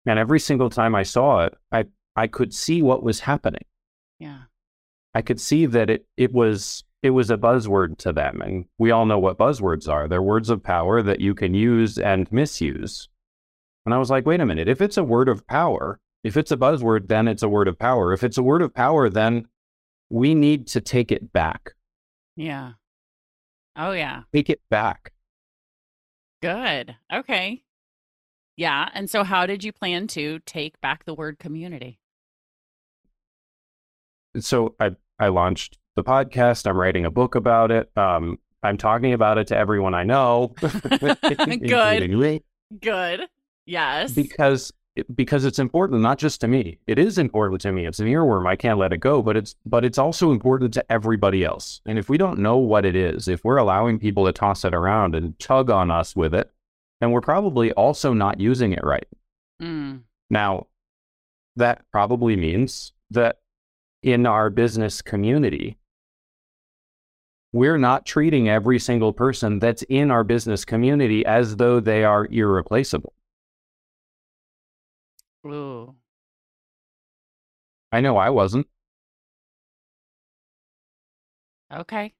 And 0.06 0.16
every 0.18 0.38
single 0.38 0.70
time 0.70 0.94
I 0.94 1.02
saw 1.02 1.44
it, 1.46 1.54
I, 1.72 1.86
I 2.14 2.28
could 2.28 2.54
see 2.54 2.82
what 2.82 3.02
was 3.02 3.18
happening. 3.18 3.64
Yeah. 4.20 4.42
I 5.12 5.22
could 5.22 5.40
see 5.40 5.66
that 5.66 5.90
it, 5.90 6.06
it 6.16 6.32
was 6.32 6.84
it 7.02 7.10
was 7.10 7.30
a 7.30 7.36
buzzword 7.36 7.98
to 7.98 8.12
them. 8.12 8.40
And 8.40 8.66
we 8.78 8.90
all 8.90 9.06
know 9.06 9.18
what 9.18 9.38
buzzwords 9.38 9.88
are. 9.88 10.08
They're 10.08 10.22
words 10.22 10.50
of 10.50 10.62
power 10.62 11.02
that 11.02 11.20
you 11.20 11.34
can 11.34 11.54
use 11.54 11.98
and 11.98 12.30
misuse. 12.32 13.08
And 13.84 13.94
I 13.94 13.98
was 13.98 14.10
like, 14.10 14.26
wait 14.26 14.40
a 14.40 14.46
minute, 14.46 14.68
if 14.68 14.80
it's 14.80 14.96
a 14.96 15.04
word 15.04 15.28
of 15.28 15.46
power, 15.46 16.00
if 16.24 16.36
it's 16.36 16.50
a 16.50 16.56
buzzword, 16.56 17.08
then 17.08 17.28
it's 17.28 17.42
a 17.42 17.48
word 17.48 17.68
of 17.68 17.78
power. 17.78 18.12
If 18.12 18.24
it's 18.24 18.38
a 18.38 18.42
word 18.42 18.62
of 18.62 18.74
power, 18.74 19.08
then 19.08 19.46
we 20.10 20.34
need 20.34 20.66
to 20.68 20.80
take 20.80 21.12
it 21.12 21.32
back. 21.32 21.72
Yeah. 22.34 22.72
Oh 23.76 23.92
yeah. 23.92 24.22
Take 24.32 24.50
it 24.50 24.60
back. 24.70 25.12
Good. 26.42 26.96
Okay. 27.12 27.62
Yeah. 28.56 28.88
And 28.94 29.08
so 29.08 29.22
how 29.22 29.46
did 29.46 29.62
you 29.62 29.72
plan 29.72 30.06
to 30.08 30.40
take 30.40 30.80
back 30.80 31.04
the 31.04 31.14
word 31.14 31.38
community? 31.38 32.00
so 34.40 34.74
I 34.78 34.90
I 35.18 35.28
launched 35.28 35.78
the 35.96 36.04
podcast. 36.04 36.66
I'm 36.68 36.76
writing 36.76 37.04
a 37.04 37.10
book 37.10 37.34
about 37.34 37.70
it. 37.70 37.90
Um, 37.96 38.38
I'm 38.62 38.76
talking 38.76 39.12
about 39.12 39.38
it 39.38 39.48
to 39.48 39.56
everyone 39.56 39.94
I 39.94 40.04
know. 40.04 40.54
Good. 40.60 42.42
Good. 42.80 43.20
Yes. 43.66 44.12
because 44.12 44.72
because 45.14 45.44
it's 45.44 45.58
important 45.58 46.00
not 46.00 46.18
just 46.18 46.40
to 46.40 46.48
me. 46.48 46.78
It 46.86 46.98
is 46.98 47.18
important 47.18 47.60
to 47.62 47.72
me. 47.72 47.86
It's 47.86 47.98
an 48.00 48.06
earworm. 48.06 48.48
I 48.48 48.56
can't 48.56 48.78
let 48.78 48.92
it 48.92 48.98
go. 48.98 49.20
But 49.22 49.36
it's 49.36 49.54
but 49.66 49.84
it's 49.84 49.98
also 49.98 50.30
important 50.32 50.72
to 50.74 50.92
everybody 50.92 51.44
else. 51.44 51.80
And 51.84 51.98
if 51.98 52.08
we 52.08 52.16
don't 52.16 52.38
know 52.38 52.56
what 52.56 52.84
it 52.86 52.96
is, 52.96 53.28
if 53.28 53.44
we're 53.44 53.58
allowing 53.58 53.98
people 53.98 54.24
to 54.24 54.32
toss 54.32 54.64
it 54.64 54.74
around 54.74 55.14
and 55.14 55.38
tug 55.38 55.70
on 55.70 55.90
us 55.90 56.16
with 56.16 56.34
it, 56.34 56.50
then 57.00 57.10
we're 57.10 57.20
probably 57.20 57.72
also 57.72 58.12
not 58.14 58.40
using 58.40 58.72
it 58.72 58.82
right. 58.82 59.06
Mm, 59.60 60.02
Now, 60.30 60.66
that 61.56 61.82
probably 61.92 62.36
means 62.36 62.92
that 63.10 63.40
in 64.02 64.26
our 64.26 64.48
business 64.50 65.02
community, 65.02 65.76
we're 67.56 67.78
not 67.78 68.04
treating 68.04 68.48
every 68.48 68.78
single 68.78 69.12
person 69.12 69.58
that's 69.58 69.82
in 69.84 70.10
our 70.10 70.22
business 70.22 70.64
community 70.64 71.24
as 71.24 71.56
though 71.56 71.80
they 71.80 72.04
are 72.04 72.26
irreplaceable. 72.26 73.14
ooh. 75.46 75.94
I 77.92 78.00
know 78.00 78.16
I 78.18 78.30
wasn't. 78.30 78.66
Okay. 81.72 82.12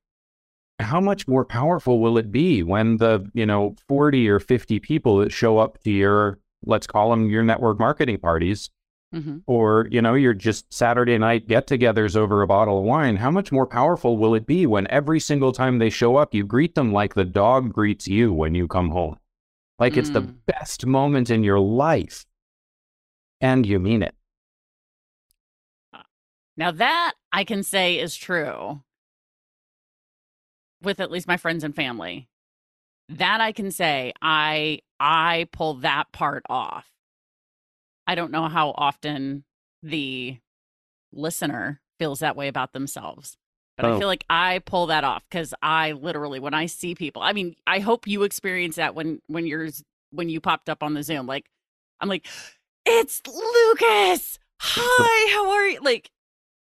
How 0.78 1.00
much 1.00 1.28
more 1.28 1.44
powerful 1.44 2.00
will 2.00 2.18
it 2.18 2.32
be 2.32 2.62
when 2.62 2.96
the, 2.96 3.28
you 3.34 3.44
know, 3.46 3.74
40 3.88 4.28
or 4.28 4.38
50 4.40 4.78
people 4.80 5.18
that 5.18 5.32
show 5.32 5.58
up 5.58 5.82
to 5.84 5.90
your, 5.90 6.38
let's 6.64 6.86
call 6.86 7.10
them 7.10 7.28
your 7.28 7.42
network 7.42 7.78
marketing 7.78 8.18
parties, 8.18 8.70
hmm 9.16 9.38
or 9.46 9.86
you 9.90 10.02
know 10.02 10.14
you're 10.14 10.34
just 10.34 10.72
saturday 10.72 11.16
night 11.18 11.46
get-togethers 11.48 12.16
over 12.16 12.42
a 12.42 12.46
bottle 12.46 12.78
of 12.78 12.84
wine 12.84 13.16
how 13.16 13.30
much 13.30 13.52
more 13.52 13.66
powerful 13.66 14.16
will 14.18 14.34
it 14.34 14.46
be 14.46 14.66
when 14.66 14.86
every 14.90 15.20
single 15.20 15.52
time 15.52 15.78
they 15.78 15.90
show 15.90 16.16
up 16.16 16.34
you 16.34 16.44
greet 16.44 16.74
them 16.74 16.92
like 16.92 17.14
the 17.14 17.24
dog 17.24 17.72
greets 17.72 18.06
you 18.08 18.32
when 18.32 18.54
you 18.54 18.66
come 18.68 18.90
home 18.90 19.16
like 19.78 19.96
it's 19.96 20.10
the 20.10 20.22
Mm. 20.22 20.34
best 20.46 20.86
moment 20.86 21.30
in 21.30 21.42
your 21.42 21.60
life 21.60 22.26
and 23.40 23.66
you 23.66 23.78
mean 23.78 24.02
it 24.02 24.14
Now 26.56 26.70
that 26.70 27.12
I 27.32 27.44
can 27.44 27.62
say 27.62 27.98
is 27.98 28.16
true 28.16 28.82
with 30.82 31.00
at 31.00 31.10
least 31.10 31.26
my 31.26 31.36
friends 31.36 31.64
and 31.64 31.74
family. 31.74 32.28
That 33.08 33.40
I 33.40 33.52
can 33.52 33.70
say 33.70 34.12
I 34.22 34.80
I 34.98 35.48
pull 35.52 35.74
that 35.74 36.12
part 36.12 36.44
off. 36.48 36.90
I 38.06 38.14
don't 38.14 38.30
know 38.30 38.48
how 38.48 38.70
often 38.76 39.44
the 39.82 40.38
listener 41.12 41.80
feels 41.98 42.20
that 42.20 42.36
way 42.36 42.48
about 42.48 42.72
themselves. 42.72 43.36
But 43.76 43.86
I 43.86 43.90
Oh. 43.90 43.98
feel 43.98 44.08
like 44.08 44.24
I 44.30 44.60
pull 44.60 44.86
that 44.86 45.04
off 45.04 45.28
cuz 45.30 45.52
I 45.62 45.92
literally 45.92 46.40
when 46.40 46.54
I 46.54 46.66
see 46.66 46.94
people, 46.94 47.22
I 47.22 47.32
mean, 47.32 47.56
I 47.66 47.80
hope 47.80 48.06
you 48.06 48.22
experience 48.22 48.76
that 48.76 48.94
when 48.94 49.20
when 49.26 49.46
you're 49.46 49.68
when 50.10 50.28
you 50.28 50.40
popped 50.40 50.68
up 50.68 50.82
on 50.82 50.94
the 50.94 51.02
Zoom 51.02 51.26
like 51.26 51.46
I'm 52.00 52.08
like 52.08 52.26
it's 52.86 53.20
Lucas. 53.26 54.38
Hi, 54.60 55.32
how 55.34 55.50
are 55.50 55.66
you? 55.66 55.80
Like 55.80 56.10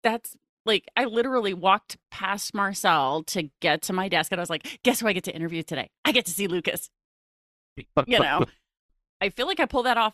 that's 0.03 0.35
Like 0.65 0.85
I 0.97 1.05
literally 1.05 1.53
walked 1.53 1.97
past 2.09 2.53
Marcel 2.55 3.23
to 3.25 3.49
get 3.61 3.81
to 3.83 3.93
my 3.93 4.07
desk 4.09 4.31
and 4.31 4.39
I 4.39 4.43
was 4.43 4.49
like, 4.49 4.79
guess 4.83 4.99
who 5.01 5.07
I 5.07 5.13
get 5.13 5.25
to 5.25 5.35
interview 5.35 5.61
today? 5.61 5.89
I 6.05 6.11
get 6.11 6.25
to 6.25 6.31
see 6.31 6.47
Lucas. 6.47 6.89
You 8.07 8.19
know, 8.19 8.45
I 9.21 9.29
feel 9.29 9.45
like 9.47 9.59
I 9.59 9.65
pull 9.65 9.83
that 9.83 9.97
off 9.97 10.13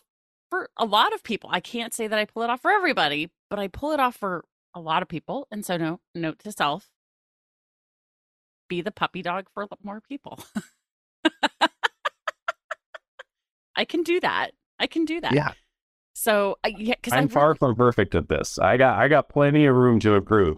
for 0.51 0.69
a 0.77 0.85
lot 0.85 1.13
of 1.13 1.23
people. 1.23 1.49
I 1.51 1.61
can't 1.61 1.95
say 1.95 2.05
that 2.05 2.19
I 2.19 2.25
pull 2.25 2.43
it 2.43 2.51
off 2.51 2.61
for 2.61 2.69
everybody, 2.69 3.31
but 3.49 3.57
I 3.57 3.67
pull 3.69 3.93
it 3.93 3.99
off 3.99 4.15
for 4.15 4.45
a 4.75 4.79
lot 4.79 5.01
of 5.01 5.07
people. 5.07 5.47
And 5.49 5.65
so, 5.65 5.77
no, 5.77 5.99
note 6.13 6.37
to 6.39 6.51
self 6.51 6.91
be 8.69 8.81
the 8.81 8.91
puppy 8.91 9.23
dog 9.23 9.47
for 9.53 9.67
more 9.83 10.01
people. 10.01 10.39
I 13.75 13.85
can 13.85 14.03
do 14.03 14.19
that. 14.19 14.51
I 14.77 14.85
can 14.87 15.05
do 15.05 15.19
that. 15.21 15.33
Yeah. 15.33 15.53
So, 16.13 16.57
yeah, 16.65 16.95
because 16.95 17.13
I'm 17.13 17.29
far 17.29 17.55
from 17.55 17.75
perfect 17.75 18.13
at 18.13 18.29
this. 18.29 18.59
I 18.59 18.77
got 18.77 18.99
I 18.99 19.07
got 19.07 19.29
plenty 19.29 19.65
of 19.65 19.75
room 19.75 19.99
to 20.01 20.13
improve. 20.13 20.57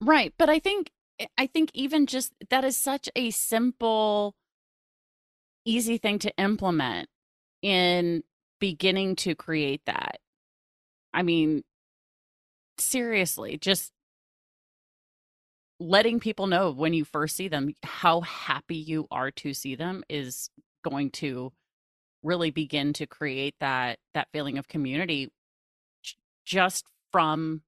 Right, 0.00 0.34
but 0.36 0.50
I 0.50 0.58
think 0.58 0.90
eh, 1.18 1.26
I 1.38 1.46
think 1.46 1.70
even 1.72 2.06
just 2.06 2.32
that 2.50 2.64
is 2.64 2.76
such 2.76 3.08
a 3.14 3.30
simple, 3.30 4.34
easy 5.64 5.98
thing 5.98 6.18
to 6.20 6.36
implement 6.36 7.08
in 7.62 8.24
beginning 8.62 9.16
to 9.16 9.34
create 9.34 9.82
that. 9.86 10.20
I 11.12 11.24
mean, 11.24 11.64
seriously, 12.78 13.58
just 13.58 13.90
letting 15.80 16.20
people 16.20 16.46
know 16.46 16.70
when 16.70 16.94
you 16.94 17.04
first 17.04 17.34
see 17.34 17.48
them 17.48 17.74
how 17.82 18.20
happy 18.20 18.76
you 18.76 19.08
are 19.10 19.32
to 19.32 19.52
see 19.52 19.74
them 19.74 20.04
is 20.08 20.48
going 20.84 21.10
to 21.10 21.52
really 22.22 22.52
begin 22.52 22.92
to 22.92 23.04
create 23.04 23.56
that 23.58 23.98
that 24.14 24.28
feeling 24.32 24.58
of 24.58 24.68
community 24.68 25.28
just 26.44 26.84
from 27.10 27.62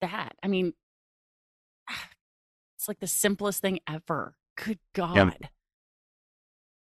that. 0.00 0.36
I 0.40 0.46
mean, 0.46 0.72
ah, 1.90 2.10
it's 2.76 2.86
like 2.86 3.00
the 3.00 3.08
simplest 3.08 3.60
thing 3.60 3.80
ever. 3.88 4.36
Good 4.56 4.78
God. 4.94 5.16
Yep. 5.16 5.50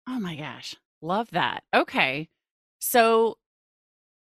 Oh 0.09 0.19
my 0.19 0.35
gosh. 0.35 0.75
Love 1.01 1.31
that. 1.31 1.63
Okay. 1.73 2.29
So 2.89 3.37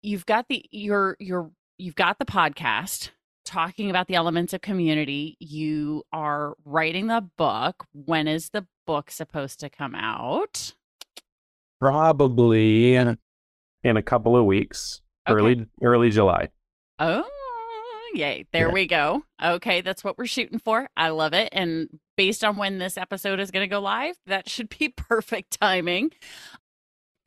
you've 0.02 0.26
got 0.26 0.48
the 0.48 0.64
you're 0.72 1.16
you're 1.20 1.52
you've 1.78 1.94
got 1.94 2.18
the 2.18 2.24
podcast 2.24 3.10
talking 3.44 3.88
about 3.88 4.08
the 4.08 4.16
elements 4.16 4.52
of 4.52 4.62
community. 4.62 5.36
You 5.38 6.02
are 6.12 6.54
writing 6.64 7.06
the 7.06 7.24
book. 7.36 7.86
When 7.92 8.26
is 8.26 8.50
the 8.50 8.66
book 8.84 9.12
supposed 9.12 9.60
to 9.60 9.70
come 9.70 9.94
out? 9.94 10.74
Probably 11.80 12.96
in 12.96 13.08
a, 13.08 13.18
in 13.84 13.96
a 13.96 14.02
couple 14.02 14.36
of 14.36 14.44
weeks. 14.44 15.02
Okay. 15.28 15.36
Early 15.36 15.66
early 15.80 16.10
July. 16.10 16.48
Oh, 16.98 17.24
yay. 18.12 18.44
There 18.52 18.66
yeah. 18.66 18.72
we 18.72 18.86
go. 18.88 19.22
Okay, 19.40 19.82
that's 19.82 20.02
what 20.02 20.18
we're 20.18 20.26
shooting 20.26 20.58
for. 20.58 20.88
I 20.96 21.10
love 21.10 21.32
it. 21.32 21.48
And 21.52 22.00
based 22.16 22.42
on 22.42 22.56
when 22.56 22.78
this 22.78 22.96
episode 22.96 23.38
is 23.38 23.52
going 23.52 23.62
to 23.62 23.72
go 23.72 23.80
live, 23.80 24.16
that 24.26 24.48
should 24.48 24.68
be 24.76 24.88
perfect 24.96 25.60
timing. 25.60 26.10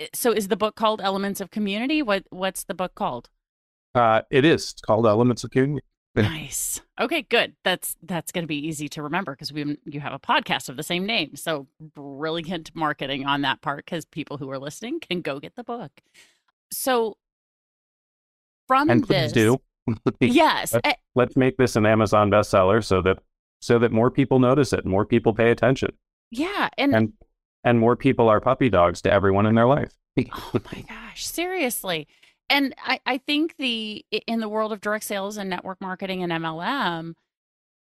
Eh, 0.02 0.08
so 0.14 0.32
is 0.32 0.48
the 0.48 0.58
book 0.58 0.76
called 0.76 1.02
Elements 1.02 1.42
of 1.42 1.52
Community? 1.52 2.02
What 2.02 2.26
what's 2.30 2.64
the 2.64 2.74
book 2.74 2.96
called? 2.96 3.30
Uh, 3.94 4.22
it 4.30 4.46
is 4.46 4.72
it's 4.72 4.82
called 4.82 5.06
Elements 5.06 5.44
of 5.44 5.52
Community. 5.52 5.86
nice. 6.16 6.82
Okay, 7.00 7.22
good. 7.24 7.56
That's 7.64 7.96
that's 8.04 8.32
going 8.32 8.44
to 8.44 8.48
be 8.48 8.68
easy 8.68 8.90
to 8.90 9.04
remember 9.04 9.34
because 9.34 9.54
we 9.54 9.78
you 9.86 10.00
have 10.00 10.14
a 10.14 10.20
podcast 10.20 10.70
of 10.70 10.78
the 10.78 10.84
same 10.84 11.06
name. 11.06 11.36
So 11.36 11.68
brilliant 11.80 12.76
marketing 12.76 13.26
on 13.26 13.42
that 13.42 13.62
part 13.62 13.86
because 13.86 14.06
people 14.06 14.38
who 14.38 14.50
are 14.50 14.60
listening 14.60 15.00
can 15.00 15.22
go 15.22 15.40
get 15.40 15.56
the 15.56 15.64
book. 15.64 15.92
So 16.72 17.18
from 18.68 18.90
and 18.90 19.04
this, 19.06 19.32
do 19.32 19.62
yes, 20.20 20.74
let's, 20.74 21.00
let's 21.16 21.36
make 21.36 21.58
this 21.58 21.76
an 21.76 21.86
Amazon 21.86 22.30
bestseller 22.30 22.84
so 22.84 23.02
that 23.02 23.20
so 23.60 23.80
that 23.80 23.92
more 23.92 24.10
people 24.10 24.40
notice 24.40 24.74
it, 24.74 24.86
more 24.86 25.06
people 25.06 25.34
pay 25.34 25.52
attention. 25.52 25.92
Yeah, 26.30 26.70
and 26.78 26.96
and 26.96 27.14
and 27.64 27.80
more 27.80 27.96
people 27.96 28.30
are 28.30 28.40
puppy 28.40 28.70
dogs 28.70 29.02
to 29.04 29.12
everyone 29.12 29.46
in 29.46 29.56
their 29.56 29.68
life. 29.68 29.94
oh 30.34 30.52
my 30.72 30.82
gosh, 30.88 31.26
seriously 31.26 32.08
and 32.52 32.76
I, 32.84 33.00
I 33.06 33.18
think 33.18 33.56
the 33.58 34.06
in 34.28 34.42
the 34.42 34.50
world 34.50 34.74
of 34.74 34.82
direct 34.82 35.06
sales 35.06 35.38
and 35.38 35.50
network 35.50 35.80
marketing 35.80 36.22
and 36.22 36.34
MLM, 36.34 37.14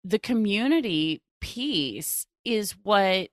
the 0.02 0.18
community 0.18 1.20
piece 1.40 2.26
is 2.46 2.72
what 2.82 3.28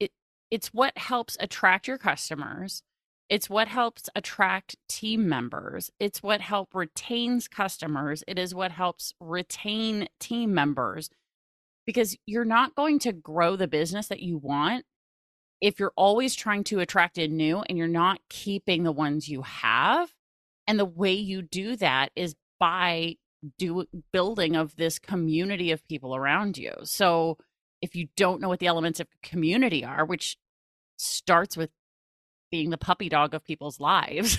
it 0.00 0.10
it's 0.50 0.68
what 0.68 0.96
helps 0.96 1.36
attract 1.38 1.86
your 1.86 1.98
customers. 1.98 2.82
It's 3.28 3.50
what 3.50 3.68
helps 3.68 4.08
attract 4.16 4.76
team 4.88 5.28
members. 5.28 5.90
It's 6.00 6.22
what 6.22 6.40
help 6.40 6.74
retains 6.74 7.46
customers. 7.46 8.24
It 8.26 8.38
is 8.38 8.54
what 8.54 8.70
helps 8.72 9.12
retain 9.20 10.08
team 10.18 10.54
members 10.54 11.10
because 11.84 12.16
you're 12.24 12.46
not 12.46 12.74
going 12.74 12.98
to 13.00 13.12
grow 13.12 13.56
the 13.56 13.68
business 13.68 14.08
that 14.08 14.20
you 14.20 14.38
want 14.38 14.86
if 15.60 15.80
you're 15.80 15.92
always 15.96 16.34
trying 16.34 16.64
to 16.64 16.80
attract 16.80 17.18
in 17.18 17.36
new 17.36 17.62
and 17.68 17.76
you're 17.76 17.88
not 17.88 18.20
keeping 18.28 18.84
the 18.84 18.92
ones 18.92 19.28
you 19.28 19.42
have 19.42 20.12
and 20.66 20.78
the 20.78 20.84
way 20.84 21.12
you 21.12 21.42
do 21.42 21.76
that 21.76 22.10
is 22.14 22.34
by 22.60 23.16
do 23.58 23.86
building 24.12 24.56
of 24.56 24.76
this 24.76 24.98
community 24.98 25.70
of 25.70 25.86
people 25.88 26.14
around 26.14 26.58
you. 26.58 26.72
So 26.84 27.38
if 27.80 27.94
you 27.94 28.08
don't 28.16 28.40
know 28.40 28.48
what 28.48 28.58
the 28.58 28.66
elements 28.66 29.00
of 29.00 29.06
community 29.22 29.84
are 29.84 30.04
which 30.04 30.36
starts 30.96 31.56
with 31.56 31.70
being 32.50 32.70
the 32.70 32.78
puppy 32.78 33.08
dog 33.08 33.34
of 33.34 33.44
people's 33.44 33.78
lives 33.78 34.38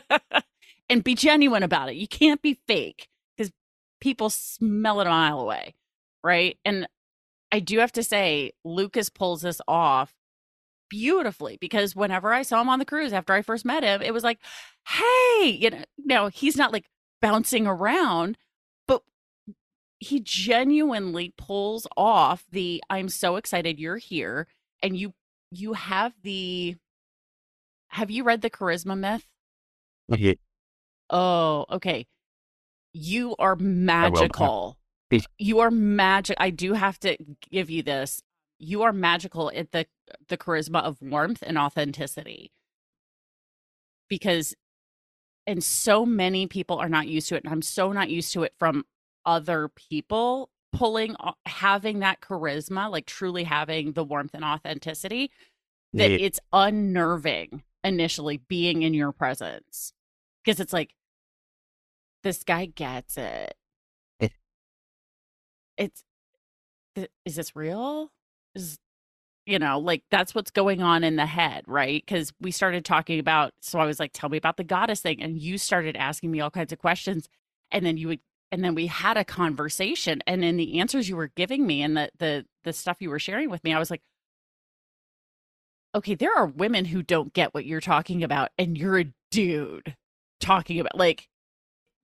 and 0.88 1.04
be 1.04 1.14
genuine 1.14 1.62
about 1.62 1.90
it. 1.90 1.96
You 1.96 2.08
can't 2.08 2.42
be 2.42 2.58
fake 2.66 3.08
because 3.36 3.52
people 4.00 4.30
smell 4.30 5.00
it 5.00 5.06
a 5.06 5.10
mile 5.10 5.40
away 5.40 5.74
right? 6.24 6.58
And 6.64 6.86
i 7.50 7.60
do 7.60 7.78
have 7.78 7.92
to 7.92 8.02
say 8.02 8.52
lucas 8.64 9.08
pulls 9.08 9.42
this 9.42 9.60
off 9.66 10.14
beautifully 10.88 11.58
because 11.60 11.94
whenever 11.96 12.32
I 12.32 12.42
saw 12.42 12.60
him 12.60 12.68
on 12.68 12.78
the 12.78 12.84
cruise 12.84 13.12
after 13.12 13.32
I 13.32 13.42
first 13.42 13.64
met 13.64 13.82
him, 13.82 14.02
it 14.02 14.12
was 14.12 14.24
like, 14.24 14.38
hey, 14.86 15.50
you 15.50 15.70
know, 15.70 15.84
no, 15.98 16.28
he's 16.28 16.56
not 16.56 16.72
like 16.72 16.86
bouncing 17.20 17.66
around, 17.66 18.36
but 18.86 19.02
he 19.98 20.20
genuinely 20.20 21.32
pulls 21.36 21.86
off 21.96 22.44
the 22.50 22.82
I'm 22.88 23.08
so 23.08 23.36
excited 23.36 23.78
you're 23.78 23.96
here 23.98 24.46
and 24.82 24.96
you 24.96 25.14
you 25.50 25.72
have 25.74 26.12
the 26.22 26.76
have 27.88 28.10
you 28.10 28.22
read 28.22 28.42
the 28.42 28.50
charisma 28.50 28.98
myth? 28.98 29.26
Yeah. 30.08 30.34
Oh, 31.10 31.64
okay. 31.70 32.06
You 32.92 33.34
are 33.38 33.56
magical. 33.56 34.76
You 35.38 35.60
are 35.60 35.70
magic. 35.70 36.36
I 36.38 36.50
do 36.50 36.74
have 36.74 36.98
to 37.00 37.16
give 37.50 37.70
you 37.70 37.82
this 37.82 38.22
you 38.58 38.82
are 38.82 38.92
magical 38.92 39.50
at 39.54 39.72
the 39.72 39.86
the 40.28 40.36
charisma 40.36 40.82
of 40.82 41.00
warmth 41.02 41.42
and 41.46 41.58
authenticity. 41.58 42.52
Because 44.08 44.54
and 45.46 45.62
so 45.64 46.04
many 46.04 46.46
people 46.46 46.78
are 46.78 46.88
not 46.88 47.08
used 47.08 47.28
to 47.28 47.34
it 47.34 47.42
and 47.42 47.50
i'm 47.50 47.62
so 47.62 47.90
not 47.90 48.10
used 48.10 48.34
to 48.34 48.42
it 48.42 48.52
from 48.58 48.84
other 49.24 49.68
people 49.68 50.50
pulling 50.74 51.16
having 51.46 52.00
that 52.00 52.20
charisma 52.20 52.90
like 52.90 53.06
truly 53.06 53.44
having 53.44 53.92
the 53.92 54.04
warmth 54.04 54.34
and 54.34 54.44
authenticity 54.44 55.30
that 55.94 56.10
yeah. 56.10 56.18
it's 56.20 56.40
unnerving 56.52 57.62
initially 57.84 58.36
being 58.36 58.82
in 58.82 58.94
your 58.94 59.12
presence. 59.12 59.92
Because 60.44 60.60
it's 60.60 60.72
like 60.72 60.94
this 62.22 62.42
guy 62.42 62.66
gets 62.66 63.16
it, 63.16 63.54
it 64.20 64.32
it's 65.76 66.04
is 67.24 67.36
this 67.36 67.54
real 67.54 68.10
you 69.46 69.58
know 69.58 69.78
like 69.78 70.02
that's 70.10 70.34
what's 70.34 70.50
going 70.50 70.82
on 70.82 71.04
in 71.04 71.16
the 71.16 71.26
head 71.26 71.64
right? 71.66 72.02
Because 72.06 72.32
we 72.40 72.50
started 72.50 72.84
talking 72.84 73.18
about 73.18 73.52
so 73.60 73.78
i 73.78 73.86
was 73.86 74.00
like 74.00 74.12
tell 74.12 74.28
me 74.28 74.36
about 74.36 74.56
the 74.56 74.64
goddess 74.64 75.00
thing 75.00 75.22
and 75.22 75.38
you 75.40 75.58
started 75.58 75.96
asking 75.96 76.30
me 76.30 76.40
all 76.40 76.50
kinds 76.50 76.72
of 76.72 76.78
questions 76.78 77.28
and 77.70 77.84
then 77.84 77.96
you 77.96 78.08
would 78.08 78.20
and 78.50 78.64
then 78.64 78.74
we 78.74 78.86
had 78.86 79.16
a 79.16 79.24
conversation 79.24 80.22
and 80.26 80.44
in 80.44 80.56
the 80.56 80.80
answers 80.80 81.08
you 81.08 81.16
were 81.16 81.30
giving 81.36 81.66
me 81.66 81.82
and 81.82 81.96
the 81.96 82.10
the 82.18 82.44
the 82.64 82.72
stuff 82.72 82.98
you 83.00 83.10
were 83.10 83.18
sharing 83.18 83.50
with 83.50 83.62
me 83.64 83.72
i 83.74 83.78
was 83.78 83.90
like 83.90 84.02
okay 85.94 86.14
there 86.14 86.36
are 86.36 86.46
women 86.46 86.84
who 86.86 87.02
don't 87.02 87.32
get 87.32 87.54
what 87.54 87.66
you're 87.66 87.80
talking 87.80 88.22
about 88.22 88.50
and 88.58 88.76
you're 88.78 88.98
a 88.98 89.12
dude 89.30 89.96
talking 90.40 90.80
about 90.80 90.96
like 90.96 91.28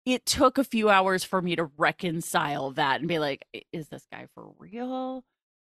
it 0.05 0.24
took 0.24 0.57
a 0.59 0.64
few 0.64 0.88
hours 0.88 1.22
for 1.22 1.42
me 1.42 1.55
to 1.57 1.70
reconcile 1.77 2.70
that 2.72 3.01
and 3.01 3.09
be 3.09 3.18
like 3.18 3.44
is 3.72 3.88
this 3.88 4.07
guy 4.11 4.27
for 4.35 4.51
real? 4.59 5.24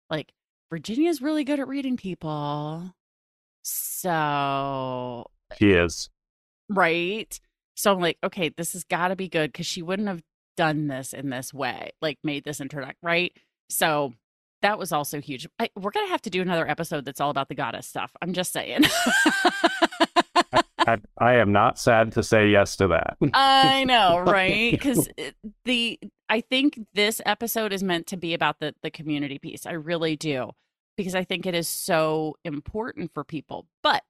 Like 0.09 0.33
Virginia's 0.71 1.21
really 1.21 1.45
good 1.45 1.61
at 1.61 1.69
reading 1.69 1.97
people. 1.97 2.95
So 3.63 5.27
eh 5.51 5.55
she 5.59 5.71
is. 5.73 6.09
Right. 6.69 7.39
So 7.75 7.93
I'm 7.93 8.01
like, 8.01 8.19
okay, 8.23 8.51
this 8.51 8.73
has 8.75 8.85
got 8.85 9.09
to 9.09 9.17
be 9.17 9.29
good 9.29 9.53
because 9.53 9.67
she 9.67 9.83
wouldn't 9.83 10.09
have 10.09 10.23
done 10.57 10.87
this 10.87 11.13
in 11.13 11.31
this 11.31 11.53
way, 11.53 11.91
like 12.01 12.19
made 12.23 12.45
this 12.45 12.61
introduction, 12.61 12.97
right? 13.03 13.33
So 13.69 14.13
that 14.63 14.79
was 14.79 14.93
also 14.93 15.21
huge. 15.21 15.49
I, 15.59 15.71
we're 15.75 15.91
gonna 15.91 16.09
have 16.09 16.23
to 16.23 16.31
do 16.31 16.43
another 16.43 16.69
episode 16.69 17.05
that's 17.05 17.21
all 17.21 17.31
about 17.31 17.49
the 17.49 17.55
goddess 17.55 17.87
stuff. 17.87 18.13
I'm 18.21 18.33
just 18.33 18.53
saying. 18.53 18.85
I, 20.53 20.63
I, 20.79 20.97
I, 21.19 21.35
am 21.37 21.53
not 21.53 21.79
sad 21.79 22.13
to 22.13 22.23
say 22.23 22.49
yes 22.49 22.77
to 22.77 22.89
that. 22.89 23.17
I 23.33 23.85
know, 23.85 24.19
right? 24.27 24.71
Because 24.71 25.09
the 25.65 25.99
I 26.31 26.41
think 26.41 26.79
this 26.95 27.21
episode 27.27 27.73
is 27.73 27.83
meant 27.83 28.07
to 28.07 28.17
be 28.17 28.33
about 28.35 28.61
the 28.61 28.75
the 28.83 28.91
community 28.91 29.39
piece. 29.39 29.67
I 29.67 29.73
really 29.73 30.17
do 30.17 30.53
because 30.97 31.17
I 31.17 31.25
think 31.25 31.45
it 31.45 31.55
is 31.55 31.69
so 31.69 32.37
important 32.45 33.13
for 33.13 33.25
people. 33.25 33.67
But 33.83 34.05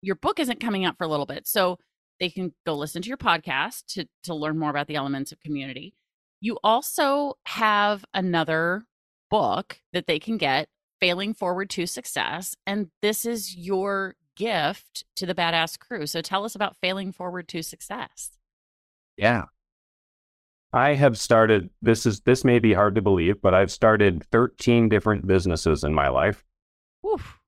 your 0.00 0.16
book 0.16 0.40
isn't 0.40 0.60
coming 0.60 0.86
out 0.86 0.96
for 0.96 1.04
a 1.04 1.08
little 1.08 1.26
bit. 1.26 1.46
So 1.46 1.78
they 2.18 2.30
can 2.30 2.54
go 2.64 2.74
listen 2.74 3.02
to 3.02 3.08
your 3.08 3.18
podcast 3.18 3.84
to 3.88 4.06
to 4.24 4.34
learn 4.34 4.58
more 4.58 4.70
about 4.70 4.86
the 4.86 4.96
elements 4.96 5.30
of 5.30 5.40
community. 5.40 5.94
You 6.40 6.58
also 6.64 7.34
have 7.44 8.04
another 8.14 8.84
book 9.30 9.82
that 9.92 10.06
they 10.06 10.18
can 10.18 10.38
get, 10.38 10.68
Failing 11.00 11.34
Forward 11.34 11.68
to 11.70 11.86
Success, 11.86 12.56
and 12.66 12.90
this 13.02 13.26
is 13.26 13.54
your 13.56 14.14
gift 14.36 15.04
to 15.16 15.26
the 15.26 15.34
badass 15.34 15.78
crew. 15.78 16.06
So 16.06 16.22
tell 16.22 16.44
us 16.44 16.54
about 16.54 16.76
Failing 16.76 17.12
Forward 17.12 17.46
to 17.48 17.62
Success. 17.62 18.38
Yeah. 19.16 19.46
I 20.72 20.94
have 20.94 21.18
started 21.18 21.70
this 21.80 22.04
is 22.04 22.20
this 22.20 22.44
may 22.44 22.58
be 22.58 22.74
hard 22.74 22.94
to 22.96 23.02
believe, 23.02 23.40
but 23.40 23.54
I've 23.54 23.70
started 23.70 24.24
13 24.30 24.88
different 24.88 25.26
businesses 25.26 25.82
in 25.84 25.94
my 25.94 26.08
life. 26.08 26.44
Oof. 27.06 27.38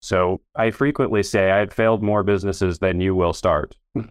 So 0.00 0.40
I 0.54 0.70
frequently 0.70 1.22
say 1.22 1.50
I've 1.50 1.72
failed 1.72 2.02
more 2.02 2.22
businesses 2.22 2.78
than 2.80 3.00
you 3.00 3.14
will 3.14 3.32
start. 3.32 3.76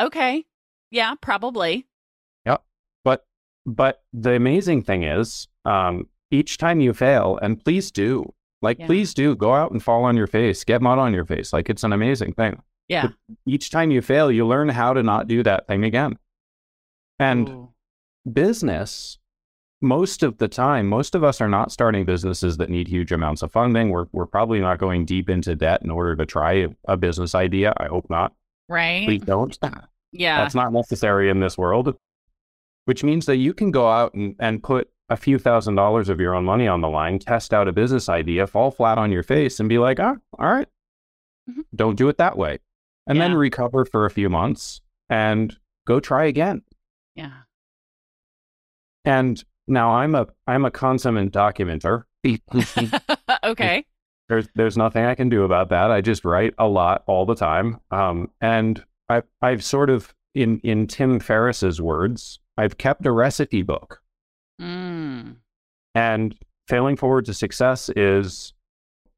okay. 0.00 0.44
Yeah, 0.90 1.14
probably. 1.20 1.86
Yeah. 2.44 2.58
But 3.04 3.26
but 3.64 4.02
the 4.12 4.32
amazing 4.34 4.82
thing 4.82 5.02
is, 5.02 5.48
um, 5.64 6.08
each 6.30 6.58
time 6.58 6.80
you 6.80 6.92
fail, 6.94 7.38
and 7.42 7.62
please 7.62 7.90
do, 7.90 8.32
like 8.62 8.78
Yeah. 8.78 8.86
please 8.86 9.14
do 9.14 9.34
go 9.34 9.54
out 9.54 9.72
and 9.72 9.82
fall 9.82 10.04
on 10.04 10.16
your 10.16 10.26
face, 10.26 10.64
get 10.64 10.80
mud 10.80 10.98
on 10.98 11.12
your 11.12 11.24
face. 11.24 11.52
Like 11.52 11.68
it's 11.68 11.84
an 11.84 11.92
amazing 11.92 12.32
thing. 12.34 12.62
Yeah. 12.88 13.08
Each 13.46 13.70
time 13.70 13.90
you 13.90 14.00
fail, 14.00 14.30
you 14.30 14.46
learn 14.46 14.68
how 14.68 14.92
to 14.92 15.02
not 15.02 15.26
do 15.26 15.42
that 15.42 15.66
thing 15.66 15.82
again. 15.84 16.18
And 17.18 17.48
Ooh. 17.48 17.72
business 18.30 19.18
most 19.82 20.22
of 20.22 20.38
the 20.38 20.48
time 20.48 20.88
most 20.88 21.14
of 21.14 21.22
us 21.22 21.40
are 21.40 21.48
not 21.48 21.70
starting 21.70 22.04
businesses 22.04 22.56
that 22.56 22.70
need 22.70 22.88
huge 22.88 23.12
amounts 23.12 23.42
of 23.42 23.52
funding 23.52 23.90
we're, 23.90 24.06
we're 24.12 24.26
probably 24.26 24.58
not 24.58 24.78
going 24.78 25.04
deep 25.04 25.28
into 25.28 25.54
debt 25.54 25.82
in 25.82 25.90
order 25.90 26.16
to 26.16 26.24
try 26.24 26.52
a, 26.52 26.68
a 26.88 26.96
business 26.96 27.34
idea 27.34 27.74
i 27.76 27.86
hope 27.86 28.08
not 28.08 28.32
right? 28.68 29.06
please 29.06 29.22
don't 29.22 29.58
yeah. 30.12 30.38
that's 30.38 30.54
not 30.54 30.72
necessary 30.72 31.28
in 31.28 31.40
this 31.40 31.58
world 31.58 31.94
which 32.86 33.04
means 33.04 33.26
that 33.26 33.36
you 33.36 33.52
can 33.52 33.70
go 33.70 33.88
out 33.88 34.14
and, 34.14 34.34
and 34.38 34.62
put 34.62 34.88
a 35.10 35.16
few 35.16 35.38
thousand 35.38 35.74
dollars 35.74 36.08
of 36.08 36.20
your 36.20 36.34
own 36.34 36.44
money 36.44 36.66
on 36.66 36.80
the 36.80 36.88
line 36.88 37.18
test 37.18 37.52
out 37.52 37.68
a 37.68 37.72
business 37.72 38.08
idea 38.08 38.46
fall 38.46 38.70
flat 38.70 38.96
on 38.96 39.12
your 39.12 39.22
face 39.22 39.60
and 39.60 39.68
be 39.68 39.78
like 39.78 40.00
ah 40.00 40.16
all 40.38 40.52
right. 40.52 40.68
Mhm. 41.50 41.64
don't 41.74 41.96
do 41.96 42.08
it 42.08 42.16
that 42.16 42.38
way 42.38 42.58
and 43.06 43.20
then 43.20 43.34
recover 43.34 43.84
for 43.84 44.04
a 44.06 44.10
few 44.10 44.28
months 44.28 44.80
and 45.08 45.56
go 45.86 46.00
try 46.00 46.24
again 46.24 46.62
yeah. 47.16 47.32
And 49.04 49.42
now 49.66 49.90
I'm 49.94 50.14
a 50.14 50.26
I'm 50.46 50.64
a 50.64 50.70
consummate 50.70 51.32
documenter. 51.32 52.04
okay. 53.44 53.86
there's 54.28 54.48
there's 54.54 54.76
nothing 54.76 55.04
I 55.04 55.14
can 55.14 55.28
do 55.28 55.44
about 55.44 55.70
that. 55.70 55.90
I 55.90 56.00
just 56.00 56.24
write 56.24 56.54
a 56.58 56.66
lot 56.66 57.02
all 57.06 57.26
the 57.26 57.34
time. 57.34 57.80
Um, 57.90 58.30
and 58.40 58.84
I 59.08 59.22
I've 59.42 59.64
sort 59.64 59.90
of 59.90 60.14
in 60.34 60.60
in 60.60 60.86
Tim 60.86 61.18
Ferriss's 61.18 61.80
words, 61.80 62.38
I've 62.56 62.78
kept 62.78 63.06
a 63.06 63.12
recipe 63.12 63.62
book. 63.62 64.02
Mm. 64.60 65.36
And 65.94 66.34
failing 66.68 66.96
forward 66.96 67.24
to 67.26 67.34
success 67.34 67.90
is 67.96 68.52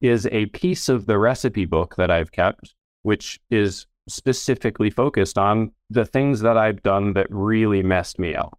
is 0.01 0.29
a 0.31 0.47
piece 0.47 0.89
of 0.89 1.07
the 1.07 1.19
recipe 1.19 1.65
book 1.65 1.97
that 1.97 2.11
I've 2.11 2.31
kept, 2.31 2.75
which 3.03 3.41
is 3.51 3.87
specifically 4.09 4.91
focused 4.91 5.39
on 5.39 5.73
the 5.91 6.05
things 6.05 6.41
that 6.41 6.57
I've 6.57 6.83
done 6.83 7.13
that 7.15 7.27
really 7.31 7.83
messed 7.83 8.19
me 8.19 8.35
up. 8.35 8.59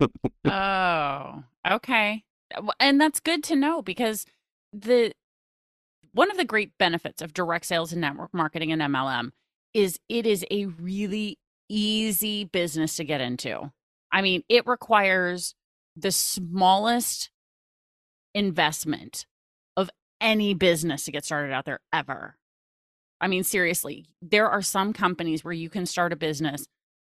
Oh, 0.44 1.44
okay. 1.70 2.24
And 2.80 3.00
that's 3.00 3.20
good 3.20 3.44
to 3.44 3.56
know 3.56 3.80
because 3.80 4.26
the 4.72 5.12
one 6.12 6.30
of 6.30 6.36
the 6.36 6.44
great 6.44 6.76
benefits 6.78 7.22
of 7.22 7.32
direct 7.32 7.64
sales 7.66 7.92
and 7.92 8.00
network 8.00 8.34
marketing 8.34 8.72
and 8.72 8.82
MLM 8.82 9.30
is 9.72 9.98
it 10.08 10.26
is 10.26 10.44
a 10.50 10.66
really 10.66 11.38
easy 11.68 12.44
business 12.44 12.96
to 12.96 13.04
get 13.04 13.20
into. 13.20 13.72
I 14.12 14.22
mean, 14.22 14.42
it 14.48 14.66
requires 14.66 15.54
the 15.96 16.12
smallest 16.12 17.30
investment 18.34 19.26
of 19.76 19.90
any 20.20 20.54
business 20.54 21.04
to 21.04 21.12
get 21.12 21.24
started 21.24 21.52
out 21.52 21.64
there 21.64 21.80
ever. 21.92 22.36
I 23.24 23.26
mean, 23.26 23.42
seriously, 23.42 24.04
there 24.20 24.50
are 24.50 24.60
some 24.60 24.92
companies 24.92 25.42
where 25.42 25.54
you 25.54 25.70
can 25.70 25.86
start 25.86 26.12
a 26.12 26.16
business 26.16 26.66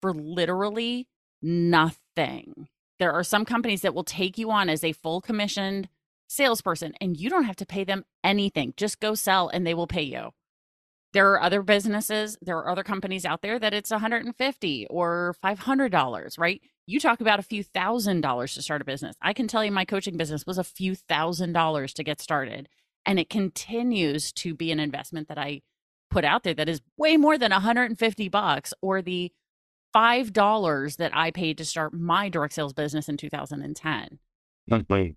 for 0.00 0.14
literally 0.14 1.06
nothing. 1.42 2.68
There 2.98 3.12
are 3.12 3.22
some 3.22 3.44
companies 3.44 3.82
that 3.82 3.94
will 3.94 4.04
take 4.04 4.38
you 4.38 4.50
on 4.50 4.70
as 4.70 4.82
a 4.82 4.94
full 4.94 5.20
commissioned 5.20 5.90
salesperson 6.26 6.94
and 6.98 7.20
you 7.20 7.28
don't 7.28 7.44
have 7.44 7.56
to 7.56 7.66
pay 7.66 7.84
them 7.84 8.06
anything. 8.24 8.72
Just 8.78 9.00
go 9.00 9.14
sell 9.14 9.50
and 9.50 9.66
they 9.66 9.74
will 9.74 9.86
pay 9.86 10.00
you. 10.00 10.30
There 11.12 11.30
are 11.32 11.42
other 11.42 11.60
businesses, 11.60 12.38
there 12.40 12.56
are 12.56 12.70
other 12.70 12.84
companies 12.84 13.26
out 13.26 13.42
there 13.42 13.58
that 13.58 13.74
it's 13.74 13.90
150 13.90 14.86
or 14.88 15.36
$500, 15.44 16.38
right? 16.38 16.62
You 16.86 17.00
talk 17.00 17.20
about 17.20 17.38
a 17.38 17.42
few 17.42 17.62
thousand 17.62 18.22
dollars 18.22 18.54
to 18.54 18.62
start 18.62 18.80
a 18.80 18.86
business. 18.86 19.14
I 19.20 19.34
can 19.34 19.46
tell 19.46 19.62
you 19.62 19.72
my 19.72 19.84
coaching 19.84 20.16
business 20.16 20.46
was 20.46 20.56
a 20.56 20.64
few 20.64 20.94
thousand 20.94 21.52
dollars 21.52 21.92
to 21.92 22.02
get 22.02 22.22
started 22.22 22.66
and 23.04 23.18
it 23.18 23.28
continues 23.28 24.32
to 24.32 24.54
be 24.54 24.72
an 24.72 24.80
investment 24.80 25.28
that 25.28 25.36
I 25.36 25.60
put 26.10 26.24
out 26.24 26.42
there 26.42 26.54
that 26.54 26.68
is 26.68 26.80
way 26.96 27.16
more 27.16 27.38
than 27.38 27.50
150 27.50 28.28
bucks 28.28 28.72
or 28.80 29.02
the 29.02 29.32
five 29.92 30.32
dollars 30.32 30.96
that 30.96 31.16
I 31.16 31.30
paid 31.30 31.58
to 31.58 31.64
start 31.64 31.92
my 31.94 32.28
direct 32.28 32.54
sales 32.54 32.72
business 32.72 33.08
in 33.08 33.16
2010. 33.16 34.18
Mm-hmm. 34.70 35.12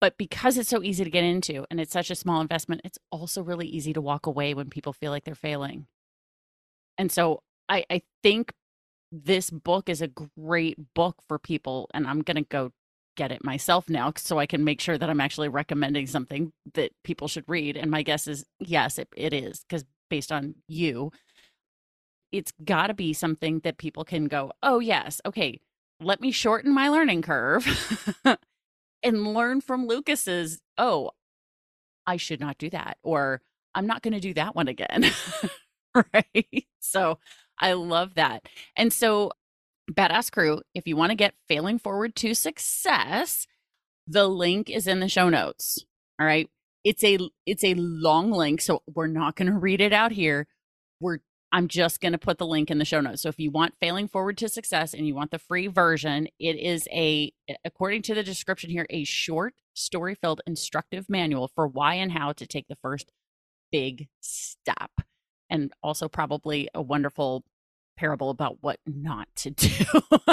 But 0.00 0.16
because 0.16 0.56
it's 0.56 0.68
so 0.68 0.82
easy 0.82 1.02
to 1.02 1.10
get 1.10 1.24
into 1.24 1.66
and 1.70 1.80
it's 1.80 1.92
such 1.92 2.10
a 2.10 2.14
small 2.14 2.40
investment, 2.40 2.82
it's 2.84 2.98
also 3.10 3.42
really 3.42 3.66
easy 3.66 3.92
to 3.92 4.00
walk 4.00 4.26
away 4.26 4.54
when 4.54 4.70
people 4.70 4.92
feel 4.92 5.10
like 5.10 5.24
they're 5.24 5.34
failing. 5.34 5.86
And 6.96 7.10
so 7.10 7.42
I, 7.68 7.84
I 7.90 8.02
think 8.22 8.52
this 9.10 9.50
book 9.50 9.88
is 9.88 10.00
a 10.02 10.08
great 10.38 10.78
book 10.94 11.16
for 11.26 11.38
people, 11.38 11.88
and 11.94 12.06
I'm 12.06 12.22
gonna 12.22 12.42
go 12.42 12.72
get 13.18 13.32
it 13.32 13.44
myself 13.44 13.90
now 13.90 14.12
so 14.16 14.38
I 14.38 14.46
can 14.46 14.64
make 14.64 14.80
sure 14.80 14.96
that 14.96 15.10
I'm 15.10 15.20
actually 15.20 15.48
recommending 15.48 16.06
something 16.06 16.52
that 16.74 16.92
people 17.04 17.28
should 17.28 17.44
read. 17.48 17.76
And 17.76 17.90
my 17.90 18.02
guess 18.02 18.26
is 18.26 18.46
yes, 18.60 18.98
it, 18.98 19.08
it 19.16 19.34
is, 19.34 19.64
because 19.68 19.84
based 20.08 20.32
on 20.32 20.54
you, 20.68 21.10
it's 22.32 22.52
got 22.64 22.86
to 22.86 22.94
be 22.94 23.12
something 23.12 23.60
that 23.60 23.76
people 23.76 24.04
can 24.04 24.26
go, 24.26 24.52
oh, 24.62 24.78
yes, 24.78 25.20
okay, 25.26 25.60
let 26.00 26.20
me 26.20 26.30
shorten 26.30 26.72
my 26.72 26.88
learning 26.88 27.22
curve 27.22 28.16
and 29.02 29.34
learn 29.34 29.60
from 29.60 29.86
Lucas's, 29.86 30.60
oh, 30.78 31.10
I 32.06 32.16
should 32.16 32.40
not 32.40 32.56
do 32.56 32.70
that, 32.70 32.98
or 33.02 33.42
I'm 33.74 33.86
not 33.86 34.02
going 34.02 34.14
to 34.14 34.20
do 34.20 34.34
that 34.34 34.54
one 34.54 34.68
again. 34.68 35.10
right. 36.14 36.66
So 36.80 37.18
I 37.58 37.72
love 37.72 38.14
that. 38.14 38.44
And 38.76 38.92
so, 38.92 39.32
Badass 39.90 40.30
Crew, 40.30 40.60
if 40.74 40.86
you 40.86 40.96
want 40.96 41.10
to 41.10 41.16
get 41.16 41.34
failing 41.48 41.78
forward 41.78 42.14
to 42.16 42.34
success, 42.34 43.46
the 44.06 44.28
link 44.28 44.70
is 44.70 44.86
in 44.86 45.00
the 45.00 45.08
show 45.08 45.28
notes. 45.28 45.84
All 46.20 46.26
right. 46.26 46.48
It's 46.84 47.02
a 47.04 47.18
it's 47.44 47.64
a 47.64 47.74
long 47.74 48.30
link, 48.30 48.60
so 48.60 48.82
we're 48.86 49.08
not 49.08 49.36
going 49.36 49.50
to 49.50 49.58
read 49.58 49.80
it 49.80 49.92
out 49.92 50.12
here. 50.12 50.46
We're 51.00 51.18
I'm 51.50 51.68
just 51.68 52.00
going 52.00 52.12
to 52.12 52.18
put 52.18 52.38
the 52.38 52.46
link 52.46 52.70
in 52.70 52.78
the 52.78 52.84
show 52.84 53.00
notes. 53.00 53.22
So 53.22 53.28
if 53.28 53.38
you 53.38 53.50
want 53.50 53.74
failing 53.80 54.06
forward 54.06 54.36
to 54.38 54.48
success 54.48 54.92
and 54.94 55.06
you 55.06 55.14
want 55.14 55.30
the 55.30 55.38
free 55.38 55.66
version, 55.66 56.28
it 56.38 56.56
is 56.56 56.86
a 56.92 57.32
according 57.64 58.02
to 58.02 58.14
the 58.14 58.22
description 58.22 58.70
here 58.70 58.86
a 58.90 59.04
short 59.04 59.54
story-filled 59.74 60.42
instructive 60.46 61.06
manual 61.08 61.48
for 61.54 61.66
why 61.66 61.94
and 61.94 62.12
how 62.12 62.32
to 62.32 62.46
take 62.46 62.68
the 62.68 62.76
first 62.76 63.10
big 63.72 64.08
step. 64.20 64.90
And 65.50 65.72
also 65.82 66.08
probably 66.08 66.68
a 66.74 66.82
wonderful 66.82 67.44
parable 67.98 68.30
about 68.30 68.58
what 68.60 68.78
not 68.86 69.28
to 69.34 69.50
do 69.50 69.84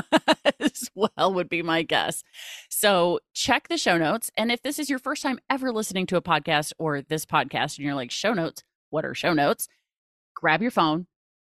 as 0.59 0.89
well 0.93 1.33
would 1.33 1.49
be 1.49 1.63
my 1.63 1.81
guess. 1.81 2.23
So 2.69 3.19
check 3.33 3.67
the 3.67 3.77
show 3.77 3.97
notes. 3.97 4.29
And 4.37 4.51
if 4.51 4.61
this 4.61 4.77
is 4.77 4.89
your 4.89 4.99
first 4.99 5.23
time 5.23 5.39
ever 5.49 5.71
listening 5.71 6.05
to 6.07 6.15
a 6.15 6.21
podcast 6.21 6.73
or 6.77 7.01
this 7.01 7.25
podcast 7.25 7.77
and 7.77 7.85
you're 7.85 7.95
like, 7.95 8.11
show 8.11 8.33
notes, 8.33 8.63
what 8.91 9.03
are 9.03 9.15
show 9.15 9.33
notes? 9.33 9.67
Grab 10.35 10.61
your 10.61 10.69
phone, 10.69 11.07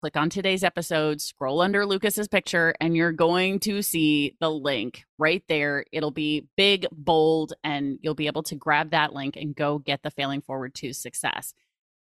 click 0.01 0.17
on 0.17 0.31
today's 0.31 0.63
episode, 0.63 1.21
scroll 1.21 1.61
under 1.61 1.85
Lucas's 1.85 2.29
picture, 2.29 2.73
and 2.81 2.95
you're 2.97 3.13
going 3.13 3.59
to 3.61 3.83
see 3.83 4.37
the 4.39 4.51
link 4.51 5.05
right 5.19 5.43
there. 5.49 5.85
It'll 5.91 6.13
be 6.13 6.47
big, 6.57 6.87
bold, 6.93 7.55
and 7.65 7.99
you'll 8.01 8.15
be 8.15 8.29
able 8.29 8.45
to 8.45 8.55
grab 8.55 8.91
that 8.91 9.13
link 9.13 9.37
and 9.37 9.57
go 9.57 9.79
get 9.79 10.05
the 10.05 10.11
failing 10.13 10.41
forward 10.41 10.75
to 10.77 10.93
success. 10.93 11.53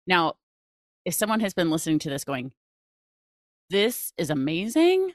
Now, 0.06 0.36
if 1.04 1.16
someone 1.16 1.40
has 1.40 1.56
been 1.56 1.72
listening 1.72 2.00
to 2.00 2.10
this 2.10 2.24
going, 2.24 2.52
this 3.70 4.14
is 4.18 4.30
amazing. 4.30 5.14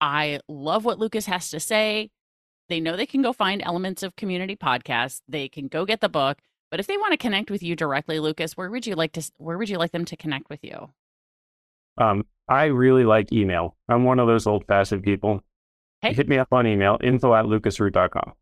I 0.00 0.40
love 0.48 0.84
what 0.84 0.98
Lucas 0.98 1.26
has 1.26 1.50
to 1.50 1.60
say. 1.60 2.10
They 2.68 2.80
know 2.80 2.96
they 2.96 3.06
can 3.06 3.22
go 3.22 3.32
find 3.32 3.62
elements 3.62 4.02
of 4.02 4.16
community 4.16 4.56
podcasts. 4.56 5.20
They 5.28 5.48
can 5.48 5.68
go 5.68 5.84
get 5.84 6.00
the 6.00 6.08
book. 6.08 6.38
But 6.70 6.80
if 6.80 6.86
they 6.86 6.96
want 6.96 7.12
to 7.12 7.18
connect 7.18 7.50
with 7.50 7.62
you 7.62 7.76
directly, 7.76 8.18
Lucas, 8.18 8.56
where 8.56 8.70
would 8.70 8.86
you 8.86 8.94
like 8.94 9.12
to 9.12 9.30
where 9.38 9.58
would 9.58 9.68
you 9.68 9.78
like 9.78 9.92
them 9.92 10.04
to 10.06 10.16
connect 10.16 10.48
with 10.50 10.64
you? 10.64 10.90
Um, 11.98 12.26
I 12.48 12.64
really 12.64 13.04
like 13.04 13.32
email. 13.32 13.76
I'm 13.88 14.04
one 14.04 14.18
of 14.18 14.26
those 14.26 14.46
old 14.46 14.66
fashioned 14.66 15.02
people. 15.02 15.40
Hey. 16.02 16.12
Hit 16.12 16.28
me 16.28 16.38
up 16.38 16.52
on 16.52 16.66
email, 16.66 16.98
info 17.02 17.34
at 17.34 17.44
lucasroot.com. 17.44 18.32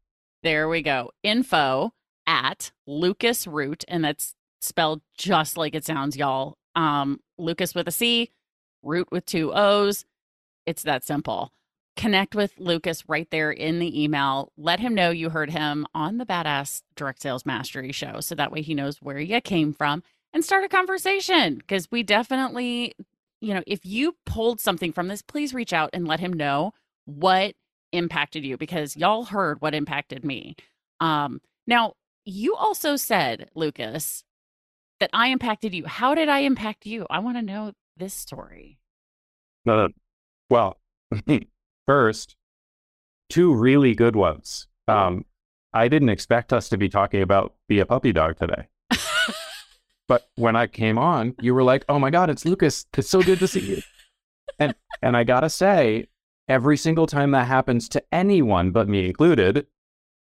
There 0.42 0.68
we 0.68 0.82
go. 0.82 1.10
Info 1.22 1.92
at 2.26 2.72
lucasroot, 2.88 3.84
and 3.86 4.04
that's 4.04 4.34
spelled 4.60 5.02
just 5.16 5.56
like 5.56 5.74
it 5.74 5.84
sounds, 5.84 6.16
y'all. 6.16 6.56
Um, 6.74 7.20
Lucas 7.38 7.74
with 7.74 7.86
a 7.86 7.92
C, 7.92 8.30
Root 8.82 9.08
with 9.10 9.26
two 9.26 9.52
O's. 9.54 10.04
It's 10.66 10.82
that 10.82 11.04
simple. 11.04 11.52
Connect 11.96 12.34
with 12.34 12.54
Lucas 12.58 13.08
right 13.08 13.28
there 13.30 13.50
in 13.50 13.78
the 13.78 14.02
email. 14.02 14.50
Let 14.56 14.80
him 14.80 14.94
know 14.94 15.10
you 15.10 15.28
heard 15.28 15.50
him 15.50 15.86
on 15.94 16.16
the 16.16 16.24
Badass 16.24 16.82
Direct 16.96 17.20
Sales 17.20 17.44
Mastery 17.44 17.92
show. 17.92 18.20
So 18.20 18.34
that 18.34 18.50
way 18.50 18.62
he 18.62 18.74
knows 18.74 19.02
where 19.02 19.18
you 19.18 19.40
came 19.40 19.74
from 19.74 20.02
and 20.32 20.44
start 20.44 20.64
a 20.64 20.68
conversation. 20.68 21.56
Because 21.56 21.90
we 21.90 22.02
definitely, 22.02 22.94
you 23.40 23.52
know, 23.52 23.62
if 23.66 23.84
you 23.84 24.16
pulled 24.24 24.60
something 24.60 24.92
from 24.92 25.08
this, 25.08 25.20
please 25.20 25.52
reach 25.52 25.72
out 25.72 25.90
and 25.92 26.08
let 26.08 26.20
him 26.20 26.32
know 26.32 26.72
what 27.04 27.54
impacted 27.92 28.44
you 28.44 28.56
because 28.56 28.96
y'all 28.96 29.24
heard 29.24 29.60
what 29.60 29.74
impacted 29.74 30.24
me. 30.24 30.56
Um, 31.00 31.40
now, 31.66 31.94
you 32.24 32.54
also 32.54 32.96
said, 32.96 33.50
Lucas, 33.54 34.24
that 35.00 35.10
I 35.12 35.28
impacted 35.28 35.74
you. 35.74 35.84
How 35.86 36.14
did 36.14 36.28
I 36.28 36.40
impact 36.40 36.86
you? 36.86 37.06
I 37.10 37.18
want 37.18 37.36
to 37.36 37.42
know 37.42 37.72
this 38.02 38.12
story. 38.14 38.78
No, 39.64 39.86
no. 39.86 39.88
Well, 40.50 40.80
first, 41.86 42.36
two 43.30 43.54
really 43.54 43.94
good 43.94 44.16
ones. 44.16 44.66
Um, 44.88 45.24
I 45.72 45.86
didn't 45.86 46.08
expect 46.08 46.52
us 46.52 46.68
to 46.70 46.76
be 46.76 46.88
talking 46.88 47.22
about 47.22 47.54
Be 47.68 47.78
a 47.78 47.86
Puppy 47.86 48.12
Dog 48.12 48.36
today. 48.38 48.66
but 50.08 50.28
when 50.34 50.56
I 50.56 50.66
came 50.66 50.98
on, 50.98 51.34
you 51.40 51.54
were 51.54 51.62
like, 51.62 51.84
"Oh 51.88 52.00
my 52.00 52.10
God, 52.10 52.28
it's 52.28 52.44
Lucas! 52.44 52.86
It's 52.98 53.08
so 53.08 53.22
good 53.22 53.38
to 53.38 53.46
see 53.46 53.60
you." 53.60 53.82
and 54.58 54.74
and 55.00 55.16
I 55.16 55.22
gotta 55.22 55.48
say, 55.48 56.08
every 56.48 56.76
single 56.76 57.06
time 57.06 57.30
that 57.30 57.46
happens 57.46 57.88
to 57.90 58.02
anyone 58.12 58.72
but 58.72 58.88
me 58.88 59.06
included, 59.06 59.66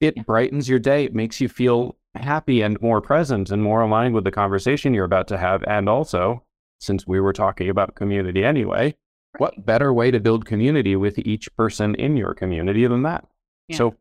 it 0.00 0.16
Yeah. 0.16 0.22
brightens 0.22 0.68
your 0.68 0.78
day. 0.78 1.04
It 1.04 1.14
makes 1.14 1.40
you 1.40 1.48
feel 1.48 1.96
happy 2.14 2.62
and 2.62 2.80
more 2.80 3.00
present 3.00 3.50
and 3.50 3.60
more 3.60 3.82
aligned 3.82 4.14
with 4.14 4.22
the 4.24 4.30
conversation 4.30 4.94
you're 4.94 5.04
about 5.04 5.26
to 5.28 5.38
have. 5.38 5.64
And 5.64 5.88
also, 5.88 6.44
since 6.82 7.06
we 7.06 7.20
were 7.20 7.32
talking 7.32 7.68
about 7.68 7.94
community 7.94 8.44
anyway, 8.44 8.94
what 9.38 9.64
better 9.64 9.92
way 9.92 10.10
to 10.10 10.20
build 10.20 10.44
community 10.44 10.96
with 10.96 11.18
each 11.20 11.54
person 11.56 11.94
in 11.94 12.16
your 12.16 12.34
community 12.34 12.86
than 12.86 13.02
that? 13.02 13.26
Yeah. 13.68 13.76
So, 13.76 13.96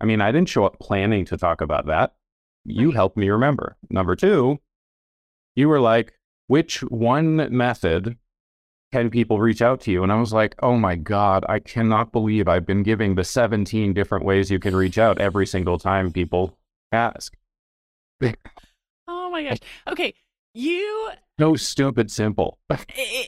I 0.00 0.04
mean, 0.04 0.20
I 0.20 0.32
didn't 0.32 0.48
show 0.48 0.64
up 0.64 0.78
planning 0.78 1.24
to 1.26 1.36
talk 1.36 1.60
about 1.60 1.86
that. 1.86 2.14
You 2.64 2.88
Right. 2.88 2.96
helped 2.96 3.16
me 3.16 3.30
remember. 3.30 3.76
Number 3.88 4.16
two, 4.16 4.58
you 5.54 5.68
were 5.68 5.80
like, 5.80 6.12
which 6.46 6.80
one 6.82 7.36
method 7.56 8.18
can 8.92 9.08
people 9.08 9.38
reach 9.40 9.62
out 9.62 9.80
to 9.82 9.92
you? 9.92 10.02
And 10.02 10.10
I 10.12 10.18
was 10.18 10.32
like, 10.32 10.56
oh 10.62 10.76
my 10.76 10.96
God, 10.96 11.44
I 11.48 11.60
cannot 11.60 12.12
believe 12.12 12.48
I've 12.48 12.66
been 12.66 12.82
giving 12.82 13.14
the 13.14 13.24
17 13.24 13.94
different 13.94 14.24
ways 14.24 14.50
you 14.50 14.58
can 14.58 14.74
reach 14.74 14.98
out 14.98 15.20
every 15.20 15.46
single 15.46 15.78
time 15.78 16.12
people 16.12 16.58
ask. 16.92 17.36
Oh 19.08 19.30
my 19.30 19.42
gosh. 19.44 19.58
Okay. 19.88 20.14
You 20.54 21.10
No 21.38 21.56
stupid 21.56 22.10
simple. 22.10 22.58
i- 22.70 22.76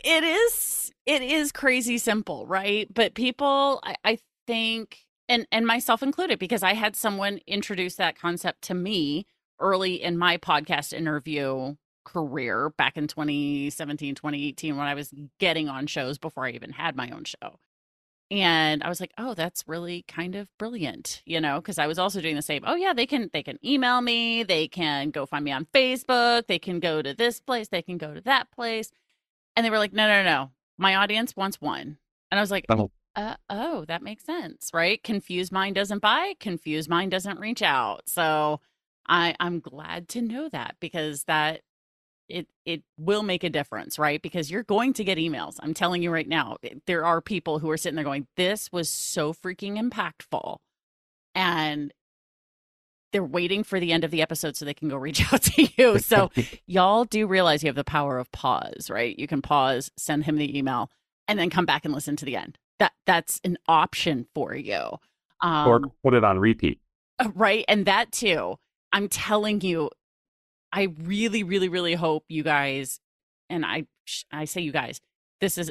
it 0.05 0.25
is 0.25 0.91
it 1.07 1.23
is 1.23 1.51
crazy 1.51 1.99
simple 1.99 2.47
right 2.47 2.87
but 2.95 3.14
people 3.14 3.81
I, 3.83 3.97
I 4.05 4.18
think 4.47 4.99
and 5.29 5.47
and 5.51 5.66
myself 5.66 6.01
included 6.03 6.39
because 6.39 6.62
i 6.62 6.75
had 6.75 6.95
someone 6.95 7.41
introduce 7.47 7.97
that 7.97 8.16
concept 8.16 8.62
to 8.62 8.75
me 8.75 9.27
early 9.59 10.01
in 10.01 10.16
my 10.16 10.37
podcast 10.37 10.93
interview 10.93 11.75
career 12.05 12.70
back 12.79 12.97
in 12.97 13.09
2017 13.09 14.14
2018 14.14 14.77
when 14.77 14.87
i 14.87 14.95
was 14.95 15.12
getting 15.41 15.68
on 15.68 15.89
shows 15.89 16.18
before 16.18 16.47
i 16.47 16.51
even 16.51 16.70
had 16.70 16.95
my 16.95 17.11
own 17.11 17.25
show 17.25 17.59
and 18.33 18.83
i 18.83 18.89
was 18.89 18.99
like 18.99 19.12
oh 19.18 19.35
that's 19.35 19.62
really 19.68 20.05
kind 20.09 20.35
of 20.35 20.49
brilliant 20.59 21.20
you 21.26 21.39
know 21.41 21.61
because 21.61 21.78
i 21.78 21.87
was 21.87 21.99
also 21.99 22.20
doing 22.20 22.35
the 22.35 22.41
same 22.43 22.62
oh 22.66 22.74
yeah 22.74 22.95
they 22.95 23.05
can 23.07 23.28
they 23.35 23.43
can 23.43 23.59
email 23.64 24.01
me 24.01 24.43
they 24.43 24.66
can 24.66 25.11
go 25.11 25.26
find 25.26 25.45
me 25.45 25.53
on 25.53 25.66
facebook 25.74 26.47
they 26.47 26.59
can 26.59 26.80
go 26.80 27.03
to 27.03 27.12
this 27.14 27.39
place 27.41 27.68
they 27.68 27.83
can 27.83 27.99
go 27.99 28.14
to 28.14 28.22
that 28.22 28.51
place 28.51 28.91
and 29.55 29.64
they 29.66 29.70
were 29.70 29.78
like 29.78 29.93
no 29.93 30.09
no 30.09 30.24
no 30.24 30.51
my 30.78 30.95
audience 30.97 31.37
wants 31.37 31.61
one 31.61 31.99
and 32.30 32.39
i 32.39 32.43
was 32.43 32.51
like 32.51 32.64
Oh. 32.70 32.91
uh, 33.14 33.37
oh 33.51 33.85
that 33.85 34.03
makes 34.03 34.24
sense 34.24 34.70
right 34.72 35.03
confused 35.05 35.53
mind 35.53 35.74
doesn't 35.74 36.01
buy 36.01 36.33
confused 36.41 36.89
mind 36.89 37.11
doesn't 37.11 37.39
reach 37.39 37.61
out 37.61 38.09
so 38.09 38.61
i 39.07 39.35
i'm 39.41 39.61
glad 39.61 40.09
to 40.09 40.22
know 40.22 40.49
that 40.49 40.76
because 40.80 41.24
that 41.24 41.61
it 42.33 42.49
it 42.64 42.83
will 42.99 43.22
make 43.22 43.45
a 43.45 43.51
difference 43.51 43.99
right 43.99 44.22
because 44.22 44.51
you're 44.51 44.62
going 44.62 44.93
to 44.93 45.05
get 45.05 45.18
emails 45.18 45.57
i'm 45.61 45.74
telling 45.74 46.03
you 46.03 46.11
right 46.11 46.28
now 46.28 46.57
there 46.87 47.05
are 47.05 47.20
people 47.20 47.59
who 47.59 47.70
are 47.70 47.76
sitting 47.76 47.97
there 47.97 48.05
going 48.05 48.26
this 48.37 48.72
was 48.72 48.89
so 48.89 49.33
freaking 49.33 49.78
impactful 49.78 50.59
and 51.35 51.93
they're 53.12 53.22
waiting 53.22 53.62
for 53.62 53.78
the 53.78 53.93
end 53.93 54.05
of 54.05 54.11
the 54.11 54.22
episode 54.22 54.57
so 54.57 54.64
they 54.64 54.74
can 54.74 54.89
go 54.89 54.97
reach 55.09 55.33
out 55.33 55.43
to 55.43 55.68
you 55.76 55.99
so 55.99 56.30
y'all 56.66 57.05
do 57.05 57.26
realize 57.26 57.62
you 57.62 57.68
have 57.68 57.76
the 57.76 57.85
power 57.85 58.18
of 58.18 58.30
pause, 58.33 58.89
right? 58.91 59.18
You 59.18 59.26
can 59.28 59.43
pause, 59.43 59.91
send 59.97 60.24
him 60.24 60.37
the 60.37 60.59
email, 60.59 60.91
and 61.28 61.39
then 61.39 61.51
come 61.51 61.66
back 61.66 61.85
and 61.85 61.95
listen 61.95 62.16
to 62.16 62.24
the 62.24 62.37
end. 62.37 62.59
That 62.78 62.93
that's 63.07 63.41
an 63.45 63.59
option 63.68 64.26
for 64.35 64.55
you. 64.55 64.99
Um, 65.41 65.68
or 65.68 65.80
put 66.03 66.14
it 66.14 66.24
on 66.24 66.39
repeat. 66.39 66.80
uh, 67.18 67.30
right? 67.35 67.64
And 67.68 67.87
that 67.87 68.12
too. 68.12 68.57
I'm 68.93 69.09
telling 69.09 69.61
you, 69.61 69.91
I 70.73 70.89
really, 71.03 71.43
really, 71.43 71.68
really 71.68 71.95
hope 71.95 72.25
you 72.29 72.43
guys, 72.43 72.99
and 73.51 73.64
I, 73.64 73.87
I 74.33 74.47
say 74.47 74.62
you 74.62 74.73
guys, 74.73 75.01
this 75.41 75.59
is 75.59 75.70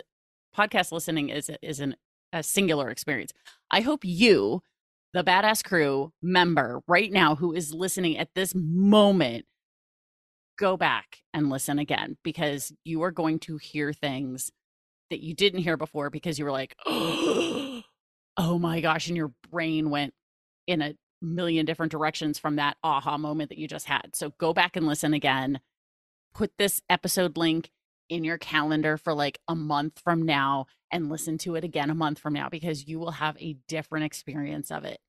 podcast 0.55 0.91
listening 0.91 1.29
is 1.29 1.49
is 1.61 1.79
an, 1.79 1.95
a 2.33 2.43
singular 2.43 2.89
experience. 2.89 3.31
I 3.69 3.81
hope 3.81 4.01
you, 4.03 4.61
the 5.13 5.23
badass 5.23 5.63
crew 5.63 6.11
member 6.21 6.81
right 6.87 7.11
now 7.11 7.35
who 7.35 7.53
is 7.53 7.73
listening 7.73 8.17
at 8.17 8.29
this 8.35 8.53
moment, 8.55 9.45
go 10.57 10.77
back 10.77 11.17
and 11.33 11.49
listen 11.49 11.79
again 11.79 12.17
because 12.23 12.71
you 12.83 13.01
are 13.01 13.11
going 13.11 13.39
to 13.39 13.57
hear 13.57 13.93
things 13.93 14.51
that 15.09 15.21
you 15.21 15.33
didn't 15.33 15.61
hear 15.61 15.77
before 15.77 16.09
because 16.09 16.37
you 16.37 16.45
were 16.45 16.51
like, 16.51 16.75
oh 16.85 17.83
my 18.37 18.81
gosh, 18.81 19.07
and 19.07 19.17
your 19.17 19.31
brain 19.49 19.89
went 19.89 20.13
in 20.67 20.81
a 20.81 20.95
million 21.21 21.65
different 21.65 21.91
directions 21.91 22.39
from 22.39 22.55
that 22.55 22.77
aha 22.83 23.17
moment 23.17 23.49
that 23.49 23.57
you 23.57 23.67
just 23.67 23.87
had. 23.87 24.15
So 24.15 24.31
go 24.37 24.53
back 24.53 24.75
and 24.75 24.87
listen 24.87 25.13
again. 25.13 25.59
Put 26.33 26.51
this 26.57 26.81
episode 26.89 27.37
link 27.37 27.71
in 28.09 28.23
your 28.23 28.37
calendar 28.37 28.97
for 28.97 29.13
like 29.13 29.39
a 29.47 29.55
month 29.55 29.99
from 30.03 30.23
now 30.23 30.65
and 30.91 31.09
listen 31.09 31.37
to 31.39 31.55
it 31.55 31.63
again 31.63 31.89
a 31.89 31.95
month 31.95 32.19
from 32.19 32.33
now 32.33 32.49
because 32.49 32.87
you 32.87 32.99
will 32.99 33.11
have 33.11 33.37
a 33.39 33.55
different 33.67 34.05
experience 34.05 34.69
of 34.69 34.83
it 34.83 34.99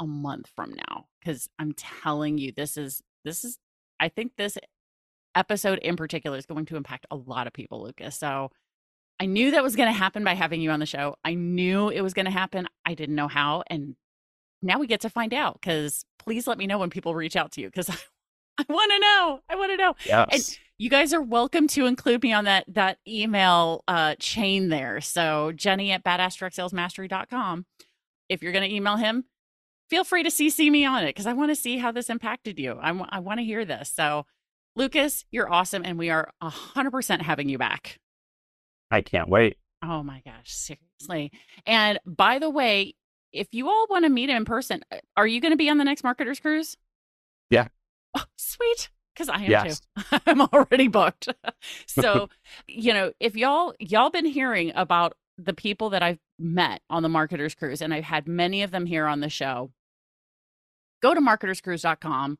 a 0.00 0.06
month 0.06 0.48
from 0.56 0.74
now 0.74 1.06
cuz 1.24 1.48
I'm 1.58 1.72
telling 1.74 2.38
you 2.38 2.50
this 2.50 2.76
is 2.76 3.02
this 3.24 3.44
is 3.44 3.58
I 4.00 4.08
think 4.08 4.32
this 4.36 4.58
episode 5.36 5.78
in 5.78 5.94
particular 5.94 6.36
is 6.36 6.46
going 6.46 6.66
to 6.66 6.76
impact 6.76 7.06
a 7.10 7.16
lot 7.16 7.46
of 7.46 7.52
people 7.52 7.82
Lucas. 7.82 8.18
So 8.18 8.50
I 9.20 9.26
knew 9.26 9.52
that 9.52 9.62
was 9.62 9.76
going 9.76 9.92
to 9.92 9.98
happen 9.98 10.24
by 10.24 10.34
having 10.34 10.60
you 10.60 10.70
on 10.70 10.80
the 10.80 10.86
show. 10.86 11.14
I 11.24 11.34
knew 11.34 11.88
it 11.90 12.00
was 12.00 12.14
going 12.14 12.24
to 12.24 12.32
happen. 12.32 12.66
I 12.84 12.94
didn't 12.94 13.14
know 13.14 13.28
how 13.28 13.62
and 13.68 13.94
now 14.62 14.78
we 14.78 14.86
get 14.86 15.00
to 15.02 15.10
find 15.10 15.32
out 15.32 15.60
because 15.60 16.04
please 16.18 16.46
let 16.46 16.58
me 16.58 16.66
know 16.66 16.78
when 16.78 16.90
people 16.90 17.14
reach 17.14 17.36
out 17.36 17.52
to 17.52 17.60
you 17.60 17.68
because 17.68 17.90
I, 17.90 17.96
I 18.58 18.64
want 18.68 18.92
to 18.92 18.98
know. 18.98 19.40
I 19.48 19.56
want 19.56 19.70
to 19.72 19.76
know. 19.76 19.94
Yes. 20.04 20.58
You 20.78 20.88
guys 20.88 21.12
are 21.12 21.22
welcome 21.22 21.68
to 21.68 21.86
include 21.86 22.22
me 22.22 22.32
on 22.32 22.44
that 22.44 22.64
that 22.68 22.98
email 23.06 23.84
uh, 23.86 24.14
chain 24.18 24.68
there. 24.68 25.00
So 25.00 25.52
Jennie 25.52 25.92
at 25.92 26.04
badassdirectsalesmastery.com. 26.04 27.66
If 28.28 28.42
you're 28.42 28.52
going 28.52 28.68
to 28.68 28.74
email 28.74 28.96
him, 28.96 29.24
feel 29.90 30.04
free 30.04 30.22
to 30.22 30.30
CC 30.30 30.70
me 30.70 30.84
on 30.84 31.02
it 31.02 31.08
because 31.08 31.26
I 31.26 31.32
want 31.32 31.50
to 31.50 31.56
see 31.56 31.78
how 31.78 31.92
this 31.92 32.08
impacted 32.08 32.58
you. 32.58 32.78
I 32.80 32.92
want 32.92 33.40
to 33.40 33.44
hear 33.44 33.64
this. 33.64 33.92
So 33.94 34.24
Lucas, 34.76 35.24
you're 35.30 35.52
awesome, 35.52 35.82
and 35.84 35.98
we 35.98 36.10
are 36.10 36.30
hundred 36.40 36.92
percent 36.92 37.22
having 37.22 37.48
you 37.48 37.58
back. 37.58 37.98
I 38.90 39.02
can't 39.02 39.28
wait. 39.28 39.56
Oh 39.82 40.02
my 40.02 40.22
gosh, 40.24 40.52
seriously. 40.52 41.32
And 41.66 41.98
by 42.06 42.38
the 42.38 42.50
way, 42.50 42.94
if 43.32 43.48
you 43.52 43.68
all 43.68 43.86
want 43.88 44.04
to 44.04 44.08
meet 44.10 44.30
him 44.30 44.36
in 44.38 44.44
person, 44.44 44.82
uh, 44.92 44.98
are 45.16 45.26
you 45.26 45.40
going 45.40 45.52
to 45.52 45.56
be 45.56 45.68
on 45.68 45.78
the 45.78 45.84
next 45.84 46.04
Marketers 46.04 46.40
Cruise? 46.40 46.76
Yeah. 47.50 47.68
Oh, 48.16 48.24
sweet. 48.36 48.90
Because 49.14 49.28
I 49.28 49.42
am 49.42 49.50
Yes. 49.50 49.80
too. 49.80 50.02
I'm 50.26 50.40
already 50.42 50.88
booked. 50.88 51.28
so, 51.86 52.28
you 52.66 52.92
know, 52.94 53.12
if 53.20 53.36
y'all 53.36 53.74
y'all 53.78 54.10
been 54.10 54.24
hearing 54.26 54.72
about 54.74 55.14
the 55.36 55.54
people 55.54 55.90
that 55.90 56.02
I've 56.02 56.18
met 56.38 56.82
on 56.90 57.02
the 57.02 57.08
Marketers 57.08 57.54
Cruise, 57.54 57.80
and 57.82 57.92
I've 57.94 58.04
had 58.04 58.28
many 58.28 58.62
of 58.62 58.70
them 58.70 58.86
here 58.86 59.06
on 59.06 59.20
the 59.20 59.28
show, 59.28 59.70
go 61.02 61.14
to 61.14 61.20
marketerscruise.com. 61.20 62.38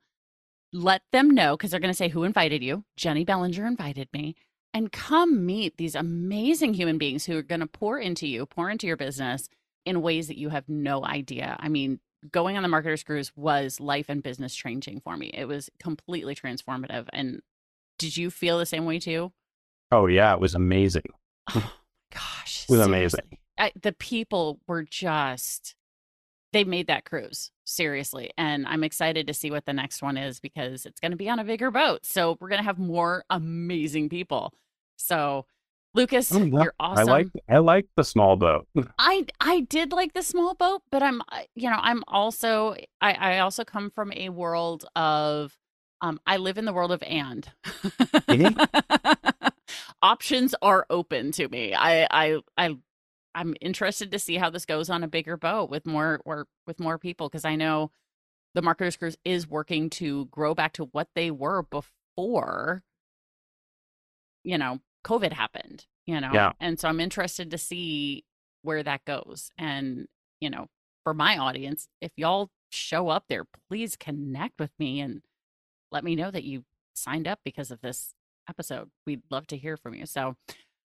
Let 0.72 1.02
them 1.10 1.30
know 1.30 1.56
because 1.56 1.72
they're 1.72 1.80
going 1.80 1.92
to 1.92 1.96
say 1.96 2.08
who 2.08 2.22
invited 2.22 2.62
you. 2.62 2.84
Jennie 2.96 3.24
Bellinger 3.24 3.66
invited 3.66 4.08
me 4.12 4.36
and 4.72 4.92
come 4.92 5.44
meet 5.44 5.76
these 5.78 5.96
amazing 5.96 6.74
human 6.74 6.96
beings 6.96 7.26
who 7.26 7.36
are 7.36 7.42
going 7.42 7.60
to 7.60 7.66
pour 7.66 7.98
into 7.98 8.28
you, 8.28 8.46
pour 8.46 8.70
into 8.70 8.86
your 8.86 8.96
business 8.96 9.48
in 9.84 10.02
ways 10.02 10.28
that 10.28 10.38
you 10.38 10.48
have 10.50 10.68
no 10.68 11.04
idea. 11.04 11.56
I 11.58 11.68
mean, 11.68 12.00
going 12.30 12.56
on 12.56 12.62
the 12.62 12.68
marketers 12.68 13.02
cruise 13.02 13.32
was 13.34 13.80
life 13.80 14.06
and 14.08 14.22
business 14.22 14.54
changing 14.54 15.00
for 15.00 15.16
me. 15.16 15.30
It 15.32 15.46
was 15.46 15.70
completely 15.78 16.34
transformative. 16.34 17.06
And 17.12 17.40
did 17.98 18.16
you 18.16 18.30
feel 18.30 18.58
the 18.58 18.66
same 18.66 18.84
way 18.84 18.98
too? 18.98 19.32
Oh 19.90 20.06
yeah, 20.06 20.32
it 20.34 20.40
was 20.40 20.54
amazing. 20.54 21.02
Oh 21.54 21.72
gosh, 22.12 22.64
it 22.68 22.72
was 22.72 22.80
seriously. 22.80 22.98
amazing. 22.98 23.38
I, 23.58 23.72
the 23.80 23.92
people 23.92 24.60
were 24.66 24.82
just 24.82 25.74
they 26.52 26.64
made 26.64 26.88
that 26.88 27.04
cruise 27.04 27.50
seriously 27.64 28.30
and 28.36 28.66
i'm 28.66 28.82
excited 28.82 29.26
to 29.26 29.34
see 29.34 29.50
what 29.50 29.66
the 29.66 29.72
next 29.72 30.02
one 30.02 30.16
is 30.16 30.40
because 30.40 30.84
it's 30.84 30.98
going 30.98 31.12
to 31.12 31.16
be 31.16 31.28
on 31.28 31.38
a 31.38 31.44
bigger 31.44 31.70
boat 31.70 32.04
so 32.04 32.36
we're 32.40 32.48
going 32.48 32.60
to 32.60 32.64
have 32.64 32.78
more 32.78 33.24
amazing 33.30 34.08
people 34.08 34.52
so 34.96 35.46
lucas 35.94 36.32
Oh, 36.32 36.42
yeah. 36.42 36.62
you're 36.62 36.74
awesome 36.78 37.08
I 37.08 37.12
like 37.12 37.26
I 37.48 37.58
like 37.58 37.86
the 37.96 38.04
small 38.04 38.36
boat. 38.36 38.66
I 38.98 39.26
I 39.40 39.60
did 39.60 39.92
like 39.92 40.12
the 40.12 40.22
small 40.22 40.54
boat, 40.54 40.82
but 40.90 41.02
I'm 41.02 41.22
you 41.54 41.68
know 41.68 41.78
I'm 41.80 42.02
also 42.08 42.76
I 43.00 43.12
I 43.12 43.38
also 43.40 43.64
come 43.64 43.90
from 43.90 44.12
a 44.12 44.28
world 44.28 44.84
of 44.94 45.56
um 46.00 46.20
I 46.26 46.36
live 46.36 46.58
in 46.58 46.64
the 46.64 46.72
world 46.72 46.92
of 46.92 47.02
and 47.02 47.48
options 50.02 50.54
are 50.62 50.86
open 50.90 51.32
to 51.32 51.48
me. 51.48 51.74
I 51.74 52.06
I 52.10 52.40
I 52.56 52.76
I'm 53.34 53.54
interested 53.60 54.10
to 54.12 54.18
see 54.18 54.36
how 54.36 54.50
this 54.50 54.66
goes 54.66 54.90
on 54.90 55.04
a 55.04 55.08
bigger 55.08 55.36
boat 55.36 55.70
with 55.70 55.86
more 55.86 56.20
or 56.24 56.46
with 56.66 56.80
more 56.80 56.98
people 56.98 57.28
because 57.28 57.44
I 57.44 57.56
know 57.56 57.90
the 58.54 58.62
marketers 58.62 58.96
cruise 58.96 59.16
is 59.24 59.48
working 59.48 59.90
to 59.90 60.26
grow 60.26 60.54
back 60.54 60.72
to 60.74 60.84
what 60.86 61.08
they 61.14 61.30
were 61.30 61.62
before 61.62 62.82
you 64.42 64.58
know 64.58 64.80
covid 65.04 65.32
happened 65.32 65.86
you 66.06 66.20
know 66.20 66.30
Yeah. 66.32 66.52
and 66.60 66.78
so 66.78 66.88
i'm 66.88 67.00
interested 67.00 67.50
to 67.50 67.58
see 67.58 68.24
where 68.62 68.82
that 68.82 69.04
goes. 69.06 69.50
And 69.56 70.06
you 70.40 70.50
know 70.50 70.66
for 71.04 71.14
my 71.14 71.38
audience 71.38 71.88
if 72.02 72.12
y'all 72.16 72.50
show 72.70 73.08
up 73.08 73.24
there 73.28 73.44
please 73.68 73.96
connect 73.96 74.58
with 74.60 74.70
me 74.78 75.00
and 75.00 75.22
let 75.90 76.04
me 76.04 76.14
know 76.14 76.30
that 76.30 76.44
you 76.44 76.64
signed 76.94 77.26
up 77.26 77.40
because 77.44 77.70
of 77.70 77.80
this 77.80 78.14
episode. 78.48 78.90
We'd 79.06 79.22
love 79.30 79.46
to 79.48 79.56
hear 79.56 79.76
from 79.76 79.94
you. 79.94 80.04
So 80.06 80.36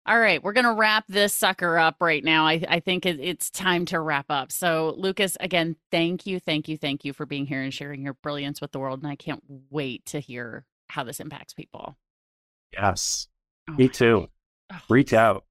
all 0.06 0.18
right 0.18 0.42
we're 0.42 0.52
gonna 0.52 0.74
wrap 0.74 1.04
this 1.08 1.32
sucker 1.32 1.78
up 1.78 1.96
right 2.00 2.24
now. 2.24 2.46
I, 2.46 2.64
I 2.68 2.80
think 2.80 3.06
it, 3.06 3.20
it's 3.20 3.50
time 3.50 3.84
to 3.86 4.00
wrap 4.00 4.26
up. 4.30 4.50
So 4.50 4.94
lucas 4.98 5.36
again 5.38 5.76
thank 5.92 6.26
you 6.26 6.40
thank 6.40 6.66
you 6.68 6.76
thank 6.76 7.04
you 7.04 7.12
for 7.12 7.24
being 7.26 7.46
here 7.46 7.62
and 7.62 7.72
sharing 7.72 8.02
your 8.02 8.14
brilliance 8.14 8.60
with 8.60 8.72
the 8.72 8.78
world 8.80 9.00
and 9.02 9.10
i 9.10 9.14
can't 9.16 9.44
wait 9.70 10.04
to 10.06 10.18
hear 10.20 10.64
how 10.88 11.04
this 11.04 11.20
impacts 11.20 11.54
people. 11.54 11.96
Yes. 12.72 13.28
Oh 13.70 13.74
Me 13.76 13.88
too. 13.88 14.28
Oh. 14.72 14.78
Reach 14.88 15.12
out. 15.12 15.44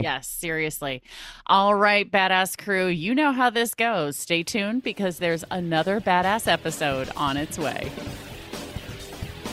Yes, 0.00 0.26
seriously. 0.26 1.02
All 1.46 1.74
right, 1.74 2.10
badass 2.10 2.56
crew, 2.56 2.86
you 2.86 3.14
know 3.14 3.32
how 3.32 3.50
this 3.50 3.74
goes. 3.74 4.16
Stay 4.16 4.42
tuned 4.42 4.82
because 4.82 5.18
there's 5.18 5.44
another 5.50 6.00
badass 6.00 6.50
episode 6.50 7.10
on 7.16 7.36
its 7.36 7.58
way. 7.58 7.92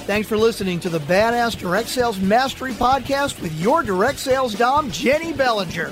Thanks 0.06 0.30
for 0.30 0.38
listening 0.38 0.80
to 0.80 0.90
the 0.90 1.00
Badass 1.00 1.60
Direct 1.60 1.88
Sales 1.88 2.20
Mastery 2.20 2.72
Podcast 2.72 3.40
with 3.42 3.54
your 3.60 3.84
direct 3.84 4.18
sales 4.18 4.56
dom, 4.56 4.90
Jennie 4.90 5.34
Bellinger. 5.34 5.90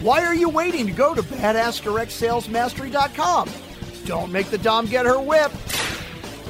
Why 0.00 0.22
are 0.24 0.34
you 0.34 0.50
waiting 0.50 0.86
to 0.86 0.92
go 0.92 1.14
to 1.14 1.22
badassdirectsalesmastery.com? 1.22 3.48
Don't 4.04 4.30
make 4.30 4.50
the 4.50 4.58
dom 4.58 4.84
get 4.86 5.06
her 5.06 5.18
whip. 5.18 5.50